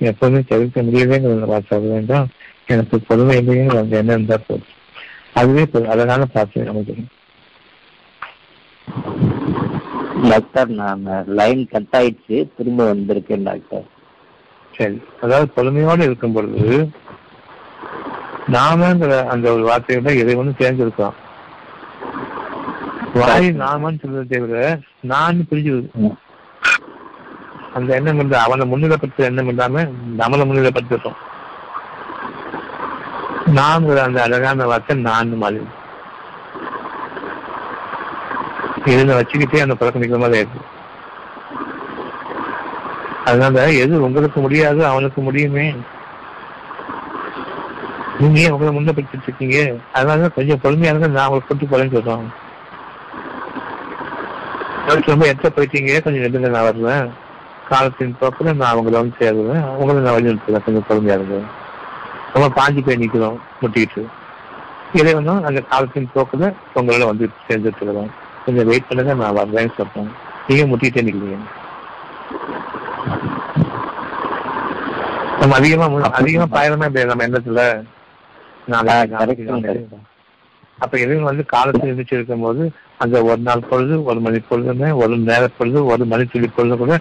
எப்பவுமே 0.00 0.40
தவிர்க்க 0.44 0.82
முடியவேங்கிறத 0.82 1.46
பார்த்து 1.46 1.92
வேண்டாம் 1.94 2.26
எனக்கு 2.66 2.96
பொறுமை 3.08 3.36
இல்லைங்கிற 3.36 3.78
அந்த 3.78 4.00
எண்ணம் 4.00 4.16
இருந்தா 4.16 4.38
போதும் 4.40 4.72
அதுவே 5.34 5.64
ஒரு 5.72 5.86
அழகான 5.88 6.26
பார்த்து 6.34 6.68
நமக்கு 6.68 6.94
டாக்டர் 10.22 10.68
நான் 10.68 11.02
லைன் 11.26 11.68
கட் 11.68 11.94
ஆயிடுச்சு. 11.96 12.48
திரும்ப 12.56 12.94
வந்திருக்கேன் 12.94 13.42
டாக்டர். 13.42 13.84
சரி. 14.74 15.02
அதாவது 15.22 15.52
பொறுமையோடு 15.54 16.04
இருக்கும் 16.04 16.32
பொழுது 16.32 16.90
நாமங்கிற 18.52 19.26
அந்த 19.26 19.52
ஒரு 19.52 19.62
வார்த்தையோட 19.68 20.10
இறைவனும் 20.16 20.58
சேர்ந்திருக்கோம் 20.58 21.16
வாய் 23.14 23.48
நாமன்னு 23.48 24.00
சொல்றதை 24.02 24.38
விட 24.40 24.78
நான் 25.00 25.46
பிரிஞ்சு 25.50 25.74
அந்த 27.74 27.94
எண்ணம் 27.94 28.14
இருந்தா 28.14 28.42
அவனை 28.42 28.64
முன்னிலைப்படுத்த 28.72 29.16
எண்ணம் 29.16 29.48
இல்லாம 29.48 29.82
நம்மளை 30.18 30.44
முன்னிலைப்படுத்திட்டோம். 30.48 31.18
நான்கிற 33.54 33.98
அந்த 34.02 34.22
அழகான 34.22 34.66
வார்த்தை 34.66 34.96
நான் 34.96 35.36
மாதிரி 35.36 35.64
இதை 38.92 39.04
வச்சுக்கிட்டே 39.18 39.64
அந்த 39.66 39.74
பழக்கம் 39.74 40.02
நிற்கிற 40.02 40.20
மாதிரி 40.20 40.38
இருக்கு 40.38 40.60
அதனால 43.28 43.72
எது 43.82 43.94
உங்களுக்கு 44.06 44.40
முடியாது 44.40 44.86
அவனுக்கு 44.86 45.20
முடியுமே. 45.20 45.74
நீங்க 48.20 48.38
ஏன் 48.40 48.50
உங்களை 48.50 48.70
முன்னப்படுத்திட்டு 48.76 49.26
இருக்கீங்க? 49.28 49.56
அதனால 49.92 50.28
கொஞ்சம் 50.28 50.60
பொறுமையா 50.62 50.90
இருங்க 50.92 51.06
நான் 51.06 51.28
உங்களுக்கு 51.28 51.68
கொண்டு 51.68 51.68
போறேன்னு 51.72 51.94
சொல்றோம். 51.96 52.26
ரொம்ப 55.06 55.26
எத்த 55.26 55.50
போயிட்டீங்க 55.56 56.02
கொஞ்சம் 56.04 56.24
நெடுங்க 56.24 56.48
நான் 56.48 56.68
வருவேன். 56.68 57.10
காலத்தின் 57.68 58.16
போக்கில் 58.20 58.56
நான் 58.56 58.74
அவங்கள 58.74 58.96
வந்து 58.98 59.16
சேருவேன். 59.18 59.64
உங்களை 59.80 60.02
நான் 60.02 60.16
வழி 60.16 60.28
நிறுத்துவேன் 60.28 60.64
கொஞ்சம் 60.66 60.88
பொறுமையா 60.90 61.16
இருங்க. 61.18 61.40
ரொம்ப 62.34 62.48
பாஞ்சு 62.60 62.84
போய் 62.86 63.00
நிற்கிறோம் 63.02 63.40
முட்டிக்கிட்டு. 63.62 64.04
இறைவனும் 64.92 65.44
அந்த 65.44 65.60
காலத்தின் 65.60 66.10
போக்குல 66.14 66.52
உங்களோட 66.74 67.04
வந்து 67.10 67.30
சேர்ந்துட்டு 67.48 67.80
இருக்கிறோம். 67.80 68.24
கொஞ்சம் 68.46 68.68
வெயிட் 68.70 68.88
பண்ணுங்க 68.88 69.14
நான் 69.22 69.38
வர்றேன்னு 69.38 69.76
சொல்றேன். 69.78 70.10
நீங்க 70.48 70.64
முட்டிக்கிட்டே 70.70 71.06
நிக்கிறீங்க. 71.06 71.38
நம்ம 75.40 75.54
அதிகமா 75.60 75.86
அதிகமா 76.18 76.46
பாயிரமே 76.56 76.86
இல்லையா 76.90 77.08
நம்ம 77.10 77.24
எண்ணத்துல. 77.28 77.62
அப்ப 80.84 80.94
இறைவன் 81.02 81.28
வந்து 81.30 81.44
காலத்தில் 81.52 81.90
இருந்துச்சு 81.90 82.16
இருக்கும்போது 82.18 82.62
அந்த 83.02 83.16
ஒரு 83.28 83.40
நாள் 83.48 83.68
பொழுது 83.70 83.94
ஒரு 84.04 84.20
மணி 84.20 84.38
பொழுதுமே 84.48 84.88
ஒரு 85.02 85.14
நேர 85.28 85.48
பொழுது 85.58 85.78
ஒரு 85.92 86.04
மணி 86.12 86.24
துளி 86.24 86.48
பொழுது 86.56 86.76
கூட 86.76 86.94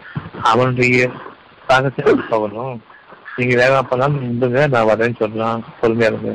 அவனுடைய 0.52 1.08
தாகத்தில் 1.70 2.30
போகணும் 2.30 2.76
நீங்க 3.38 3.54
வேகமா 3.62 3.82
போனாலும் 3.90 4.22
நின்றுங்க 4.26 4.62
நான் 4.74 4.90
வரேன்னு 4.92 5.20
சொல்லலாம் 5.22 5.64
பொறுமையா 5.82 6.10
இருங்க. 6.12 6.34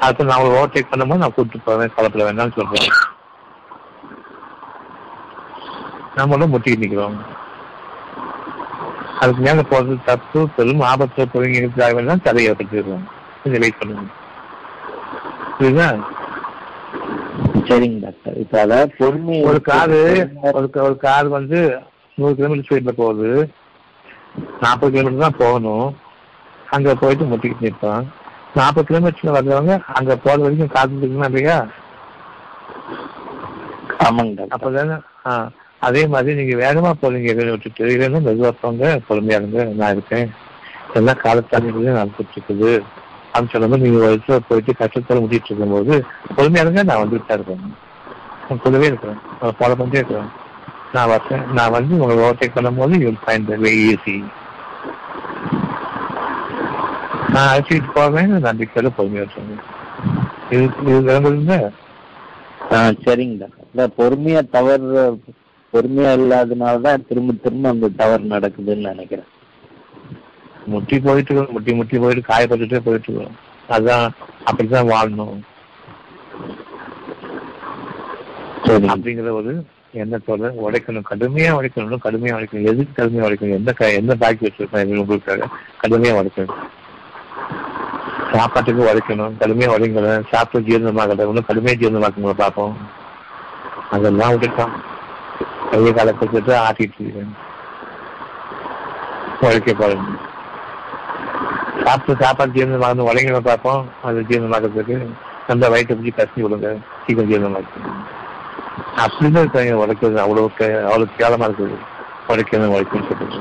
அடுத்து 0.00 0.30
நான் 0.30 0.46
ஓவர்டேக் 0.48 0.90
பண்ணும்போது 0.90 1.22
நான் 1.24 1.34
கூப்பிட்டு 1.36 1.66
போவேன் 1.68 1.94
கலப்பட 1.96 2.24
வேண்டாம்னு 2.28 2.56
சொல்றேன். 2.58 2.90
நம்மளும் 6.16 6.52
முட்டிக்கிட்டு 6.52 6.84
நிக்கிறோம். 6.84 7.16
அதுக்கு 9.20 9.42
மேல 9.42 9.60
போறது 9.70 10.04
தப்பு 10.04 10.48
பெரும் 10.56 10.80
ஆபத்துல 10.80 11.24
பொருங்க 11.24 11.92
வேண்டாம் 11.94 12.22
தடையை 12.22 12.52
ஏற்படுத்திடுறோம் 12.52 13.04
கொஞ்சம் 13.42 13.60
வெயிட் 13.60 13.78
பண்ணுங்க. 13.78 14.06
புரியுதா? 15.58 15.88
சரிங்க 17.68 18.00
டாக்டர். 18.00 18.36
இப்ப 18.36 18.60
அதாவது 18.60 18.94
பொறுமை 18.98 19.42
ஒரு 19.42 19.60
காரு 19.62 20.00
ஒரு 20.52 20.70
ஒரு 20.80 20.96
கார் 20.96 21.28
வந்து 21.28 21.78
நூறு 22.14 22.34
கிலோமீட்டர் 22.34 22.66
ஸ்பீட்ல 22.66 22.90
போகுது. 22.90 23.30
நாற்பது 24.60 24.92
கிலோமீட்டர் 24.92 25.30
தான் 25.30 25.38
போகணும். 25.38 25.96
அங்க 26.70 26.94
போயிட்டு 26.94 27.24
முட்டிக்கிட்டு 27.24 27.66
நிற்பான். 27.66 28.06
நாற்பது 28.54 28.86
கிலோமீட்டர்ல 28.88 29.36
வர்றவங்க 29.38 29.80
அங்க 29.94 30.16
போற 30.16 30.36
வரைக்கும் 30.36 30.74
காத்துருக்கணும் 30.74 31.24
இல்லையா? 31.24 31.58
ஆமாங்க 33.98 34.34
டாக்டர். 34.34 34.54
அப்பதானே 34.56 34.96
ஆ. 35.26 35.50
அதே 35.82 36.02
மாதிரி 36.06 36.36
நீங்க 36.38 36.54
வேகமா 36.64 36.90
போறீங்க 37.00 37.32
எதை 37.32 37.44
விட்டுட்டு. 37.52 37.88
இல்லைன்னா 37.94 38.20
மெதுவா 38.26 38.50
போங்க 38.60 38.84
பொறுமையா 39.08 39.38
இருங்க 39.40 39.64
நான் 39.80 39.94
இருக்கேன். 39.96 40.28
எல்லாம் 40.98 41.22
காலத்தாண்டி 41.24 41.88
நடந்துட்டு 41.88 42.34
இருக்குது 42.36 42.70
அப்படின்னு 43.32 43.52
சொல்லும்போது 43.54 43.84
நீங்க 43.84 43.98
ஒரு 44.02 44.12
இடத்துல 44.12 44.38
போயிட்டு 44.48 44.72
கஷ்டத்தோட 44.80 45.18
முடிச்சிட்டு 45.22 45.50
இருக்கும்போது 45.52 45.94
பொறுமையா 46.36 46.64
இருங்க 46.64 46.82
நான் 46.90 47.02
வந்துட்டு 47.02 47.28
தான் 47.28 47.38
இருக்கேன். 47.38 47.64
நான் 48.48 48.62
கூடவே 48.64 48.88
இருக்கிறேன். 48.90 49.20
ஃபாலோ 49.58 49.76
பண்ணிட்டே 49.78 50.00
இருக்கிறேன். 50.00 50.30
நான் 50.96 51.10
வரேன். 51.12 51.44
நான் 51.58 51.74
வந்து 51.76 51.94
உங்களை 51.96 52.18
ஓவர்டேக் 52.24 52.56
பண்ணும்போது 52.56 53.00
யூ 53.04 53.12
ஃபைண்ட் 53.24 53.50
வே 53.64 53.72
ஈஸி 53.86 54.16
நான் 57.34 57.48
அழைச்சிட்டு 57.52 57.90
போவேன் 57.96 58.34
நம்பிக்கையோட 58.48 58.90
பொறுமையா 58.98 59.24
சொல்லுங்க 59.32 59.62
இது 60.50 60.64
இது 60.82 61.00
விளங்குதுங்க 61.08 61.56
ஆ 62.74 62.78
சரிங்கடா 63.04 63.48
இல்ல 63.70 63.86
பொறுமையா 63.98 64.40
தவறு 64.54 65.02
பொறுமையா 65.72 66.12
இல்லாதனால 66.20 66.80
தான் 66.80 67.06
திரும்ப 67.06 67.32
திரும்ப 67.32 67.68
அந்த 67.68 67.88
தவறு 67.88 68.22
நடக்குதுன்னு 68.22 68.86
நினைக்கிறேன். 68.90 69.24
முட்டி 70.66 70.98
போயிட்டு 70.98 71.34
இருக்கோம் 71.34 71.54
முட்டி 71.54 71.74
முட்டி 71.74 71.98
போயிட்டு 71.98 72.32
காயப்பட்டுட்டே 72.32 72.80
போயிட்டு 72.84 73.12
இருக்கோம் 73.12 73.36
அதான் 73.68 74.08
அப்படிதான் 74.46 74.90
வாழணும். 74.92 75.36
சரி. 78.64 78.86
அப்படிங்கிற 78.86 79.30
ஒரு 79.30 79.66
எண்ணத்தோட 79.94 80.48
உடைக்கணும். 80.66 81.02
கடுமையா 81.10 81.50
உடைக்கணும். 81.58 81.98
கடுமையா 82.04 82.34
உடைக்கணும். 82.38 82.62
எதுக்கு 82.62 83.04
கடுமையா 83.04 83.26
உடைக்கணும்? 83.28 83.54
எந்த 83.54 83.92
எந்த 83.92 84.14
பாக்கி 84.14 84.46
வச்சிருக்கோம்? 84.46 84.96
உங்களுக்காக? 84.96 85.48
கடுமையா 85.82 86.14
உடைக்கணும். 86.20 86.54
சாப்பாட்டுக்கு 88.32 88.82
உடைக்கணும். 88.84 89.34
கடுமையா 89.40 89.68
உடைக்கணும் 89.76 90.22
சாப்பிட்டு 90.30 90.78
ஜீரணமாகல 90.78 91.26
இன்னும் 91.26 91.48
கடுமையா 91.48 91.74
ஜீரணமாக்கணும் 91.82 92.30
பார்ப்போம் 92.30 92.76
அதெல்லாம் 93.90 94.32
விட்டுட்டான் 94.32 94.70
கையை 95.70 95.92
காலை 95.98 96.12
கொடுத்துட்டு 96.20 96.52
ஆட்டிட்டு 96.66 97.02
இருக்கேன் 97.04 97.34
உழைக்க 99.46 99.72
பாருங்க 99.80 100.12
சாப்பிட்டு 101.84 102.12
சாப்பாடு 102.22 102.54
ஜீரணமாகணும் 102.56 103.08
உடைக்கணும் 103.10 103.48
பார்ப்போம் 103.48 103.82
அது 104.08 104.26
ஜீரணமாக்கிறதுக்கு 104.30 104.96
அந்த 105.52 105.64
வயிற்று 105.72 105.96
பிடிச்சி 105.96 106.12
கசி 106.18 106.44
விடுங்க 106.44 106.70
சீக்கிரம் 107.02 107.30
ஜீரணமாக்கு 107.32 107.80
அப்படின்னு 109.02 109.42
இருக்காங்க 109.42 109.74
உடைக்கிறது 109.82 110.18
அவ்வளோ 110.24 110.44
அவ்வளோ 110.60 111.06
அவ்வளவு 111.24 111.46
இருக்குது. 111.48 111.76
உழைக்கணும் 112.30 112.74
உடைக்கணும்னு 112.76 113.08
சொல்றது. 113.10 113.40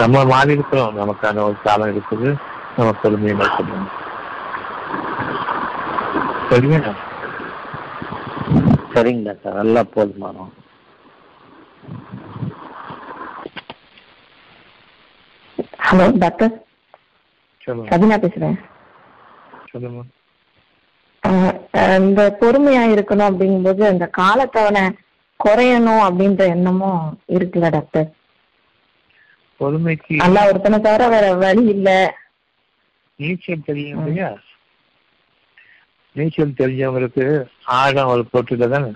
நம்ம 0.00 0.22
மாறி 0.32 0.54
இருக்கிறோம். 0.56 0.94
நமக்கான 1.00 1.42
ஒரு 1.48 1.56
காலம் 1.66 1.92
இருக்குது. 1.94 2.28
நம்ம 2.76 2.90
பொறுமையை 3.02 3.34
மேற்கொள்ளணும் 3.40 3.90
சரிங்க 6.50 6.92
சரிங்க 8.94 9.24
டாக்டர். 9.28 9.58
நல்லா 9.60 9.82
போதுமானோம் 9.96 10.52
ஹலோ 15.82 16.06
டாக்டர் 16.18 16.54
கவினா 17.88 18.16
பேசுறேன். 18.22 18.56
இந்த 22.00 22.22
பொறுமையா 22.40 22.82
இருக்கணும் 22.92 23.28
அப்படிங்கும்போது 23.28 23.82
அந்த 23.88 24.04
காலத்தவணை 24.18 24.82
குறையணும் 25.40 26.04
அப்படின்ற 26.06 26.42
எண்ணமும் 26.48 27.02
இருக்குல்ல 27.34 27.68
டாக்டர் 27.70 28.08
பொறுமைக்கு 29.60 30.16
அல்லா 30.24 30.42
ஒருத்தனை 30.48 30.78
தவிர 30.80 31.04
வேற 31.08 31.26
வழி 31.40 31.64
இல்ல. 31.74 31.88
நீச்சல் 33.18 33.66
தெரியும் 33.66 34.04
நீச்சல் 36.16 36.58
தெரிஞ்சவங்களுக்கு 36.60 37.24
ஆழம் 37.76 38.12
ஒரு 38.12 38.22
போட்டுல 38.30 38.68
தானே 38.68 38.90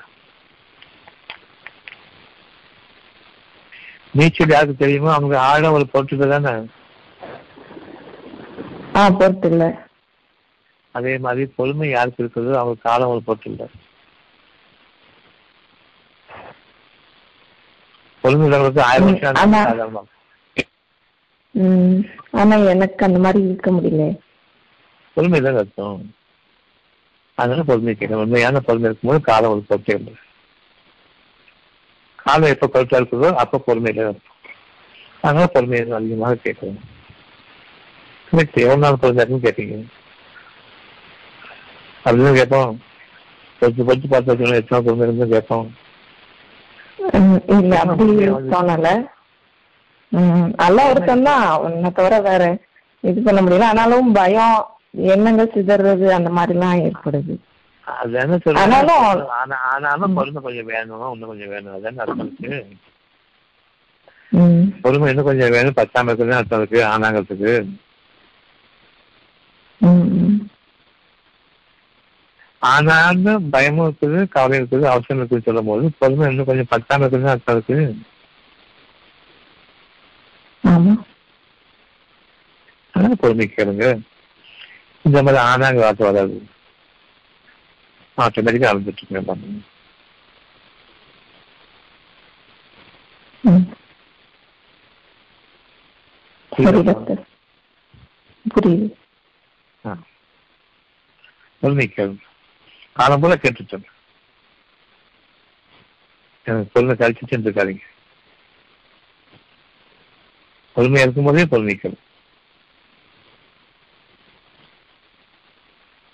நீச்சல் 4.14 4.52
யாருக்கு 4.52 4.76
தெரியுமோ 4.76 5.10
அவங்க 5.14 5.34
ஆழம் 5.48 5.76
ஒரு 5.76 5.86
போட்டுல 5.92 6.28
தானே. 6.32 6.52
ஆ 8.96 9.02
பொறுத்து 9.18 9.48
இல்ல 9.50 9.64
அதே 10.94 11.12
மாதிரி 11.24 11.42
பொறுமை 11.56 11.86
யாருக்கு 11.90 12.22
இருக்குதோ 12.22 12.58
அவங்க 12.60 12.82
காலம் 12.82 13.12
ஒரு 13.12 13.22
போட்டுல 13.28 13.66
பொறுமை 18.24 18.44
உள்ளவங்களுக்கு 18.46 18.82
ஆயிரம் 18.88 19.08
வருஷம் 19.08 20.10
ஆனா 22.34 22.56
எனக்கு 22.74 23.02
அந்த 23.06 23.18
மாதிரி 23.24 23.40
இருக்க 23.46 23.70
முடியல. 23.72 24.04
பொறுமை 25.16 25.40
தான் 25.40 25.58
அர்த்தம் 25.62 26.04
அதனால 27.38 27.62
பொறுமை 27.68 27.92
கேட்கணும். 27.92 28.22
உண்மையான 28.24 28.60
பொறுமை 28.66 28.88
இருக்கும்போது 28.88 29.20
காலம் 29.28 29.52
ஒரு 29.54 29.62
பொறுத்தே 29.70 29.94
இல்லை 29.98 30.14
காலம் 32.24 32.52
எப்ப 32.54 32.70
பொறுத்தா 32.72 32.98
இருக்குதோ 33.00 33.28
அப்ப 33.42 33.60
பொறுமையில 33.66 34.04
இருக்கும் 34.04 34.30
அதனால 35.24 35.46
பொறுமையை 35.54 35.82
அதிகமாக 35.98 36.38
கேட்கணும். 36.44 36.80
எனக்கு 38.30 38.62
எவ்வளவு 38.64 38.82
நாள் 38.84 39.00
பொறுமையா 39.02 39.38
கேட்டீங்க. 39.46 39.76
அப்படின்னு 42.04 42.32
கேட்போம். 42.38 42.72
பொறுத்து 43.60 43.86
பொறுத்து 43.88 44.08
பார்த்து 44.12 44.60
எத்தனை 44.60 44.80
பொறுமை 44.86 45.06
இருந்து 45.06 45.28
கேட்போம். 45.34 45.68
உம் 47.18 47.38
இல்ல 47.58 47.72
அப்படி 47.82 48.14
தோணல. 48.52 48.88
நல்லா 50.62 50.82
ஒருத்தன் 50.90 51.26
தான் 51.28 51.44
உன்னை 51.64 51.90
தவிர 51.98 52.14
வேற 52.28 52.42
இது 53.10 53.20
பண்ண 53.26 53.38
முடியல. 53.42 53.70
ஆனாலும் 53.72 54.10
பயம் 54.18 54.58
எண்ணங்கள் 55.14 55.54
சிதறது 55.54 56.06
அந்த 56.18 56.30
மாதிரி 56.38 56.54
எல்லாம் 56.58 56.82
ஏற்படுது. 56.86 57.34
அது 57.84 58.12
என்ன 58.12 58.38
சொல்றேன். 58.38 58.70
ஆனாலும்- 58.70 59.26
ஆனா 59.26 59.56
ஆனாலும் 59.56 60.14
பொறுமை 60.14 60.42
கொஞ்சம் 60.42 60.64
வேணும். 60.64 61.12
இன்னும் 61.12 61.28
கொஞ்சம் 61.28 61.48
வேணும். 61.48 61.74
அதான் 61.74 61.98
அர்த்தம் 61.98 62.36
இருக்கு. 62.38 62.76
பொறுமை 64.82 65.08
இன்னும் 65.08 65.24
கொஞ்சம் 65.24 65.50
வேணும். 65.50 65.74
பத்தாம 65.76 66.10
இருக்குதுன்னு 66.10 66.30
அர்த்தம் 66.30 66.58
இருக்கு. 66.60 66.84
ஆனாங்கிறதுக்கு 66.84 67.80
ஆனாலும் 72.58 73.50
பயமும் 73.50 73.96
இருக்குது 74.00 74.28
கவலை 74.28 74.60
இருக்குது 74.60 74.82
அவசரம் 74.82 75.02
இருக்குன்னு 75.08 75.42
சொல்லும் 75.44 75.66
போது 75.66 75.90
பொறுமை 75.98 76.30
இன்னும் 76.30 76.44
கொஞ்சம் 76.44 76.66
பத்தாம 76.70 77.02
இருக்குதுன்னு 77.02 77.28
அர்த்தம் 77.28 77.56
இருக்கு. 77.56 77.96
ஆமா. 80.68 80.96
அதனால 82.92 83.14
பொறுமை 83.14 83.52
கேளுங்க. 83.56 84.00
இந்த 85.02 85.22
மாதிரி 85.22 85.44
ஆனாங்க 85.44 85.80
வார்த்தை 85.80 86.10
வராது. 86.10 86.46
ஆட்டோமேட்டிக்கா 88.18 88.70
அழுந்துட்டு 88.70 89.02
இருக்கேன் 89.02 89.28
டாக்டர் 96.82 97.22
புரியுது 98.46 98.88
காலம் 102.96 103.22
போல 103.22 103.34
கேட்டுட்டேன் 103.36 103.86
எனக்கு 106.46 106.72
பொறுமை 106.72 106.94
கழிச்சுட்டு 106.96 107.46
இருக்காதீங்க 107.46 107.84
பொறுமையா 110.76 111.04
இருக்கும் 111.04 111.28
போதே 111.28 111.44
பொறுமை 111.46 111.74
கேளு 111.74 111.98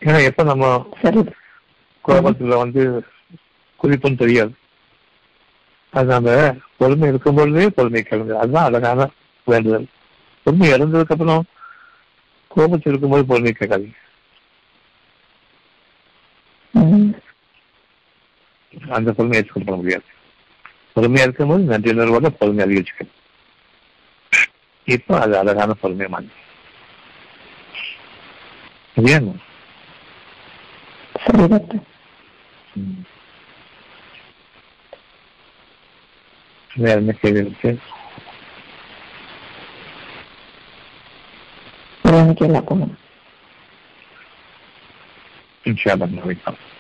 ஏன்னா 0.03 0.21
எப்ப 0.25 0.43
நம்ம 0.43 0.65
கோபத்துல 2.09 2.59
வந்து 2.63 2.83
குறிப்புன்னு 3.81 4.23
தெரியாது. 4.23 4.53
அதனால 5.93 6.29
பொறுமை 6.81 7.07
இருக்கும் 7.13 7.39
பொழுதே 7.39 7.69
பொறுமை 7.77 8.01
கேளுங்க 8.03 8.35
அதுதான் 8.43 8.69
அழகான 8.69 9.09
வேண்டுதல். 9.47 9.87
பொறுமை 10.47 10.69
இறந்ததுக்கு 10.75 11.15
அப்புறம் 11.17 11.47
கோபத்தில் 12.55 12.91
இருக்கும்போது 12.93 13.31
பொறுமை 13.31 13.53
கேட்காதீங்க. 13.55 13.97
அந்த 18.97 19.11
பொறுமை 19.17 19.37
ஏற்றுக்கொள்ள 19.39 19.77
முடியாது. 19.81 20.09
பொறுமையா 20.97 21.27
இருக்கும்போது 21.27 21.71
நன்றி 21.73 21.93
உணர்வோட 21.95 22.29
பொறுமை 22.41 22.63
அதிகரிச்சுக்கணும். 22.67 23.17
இப்போ 24.97 25.15
அது 25.25 25.35
அழகான 25.43 25.71
பொறுமை 25.83 26.07
மாறி 26.15 26.31
ஏன் 29.15 29.29
சரி 31.25 31.47
doctor. 31.53 31.83
Verme 36.77 37.15
sebebidir. 37.15 37.79
Verme 42.05 42.35
que 42.35 42.49
la 42.49 42.65
coma. 42.65 42.87
Inşallah. 45.65 46.09
Inşallah. 46.09 46.78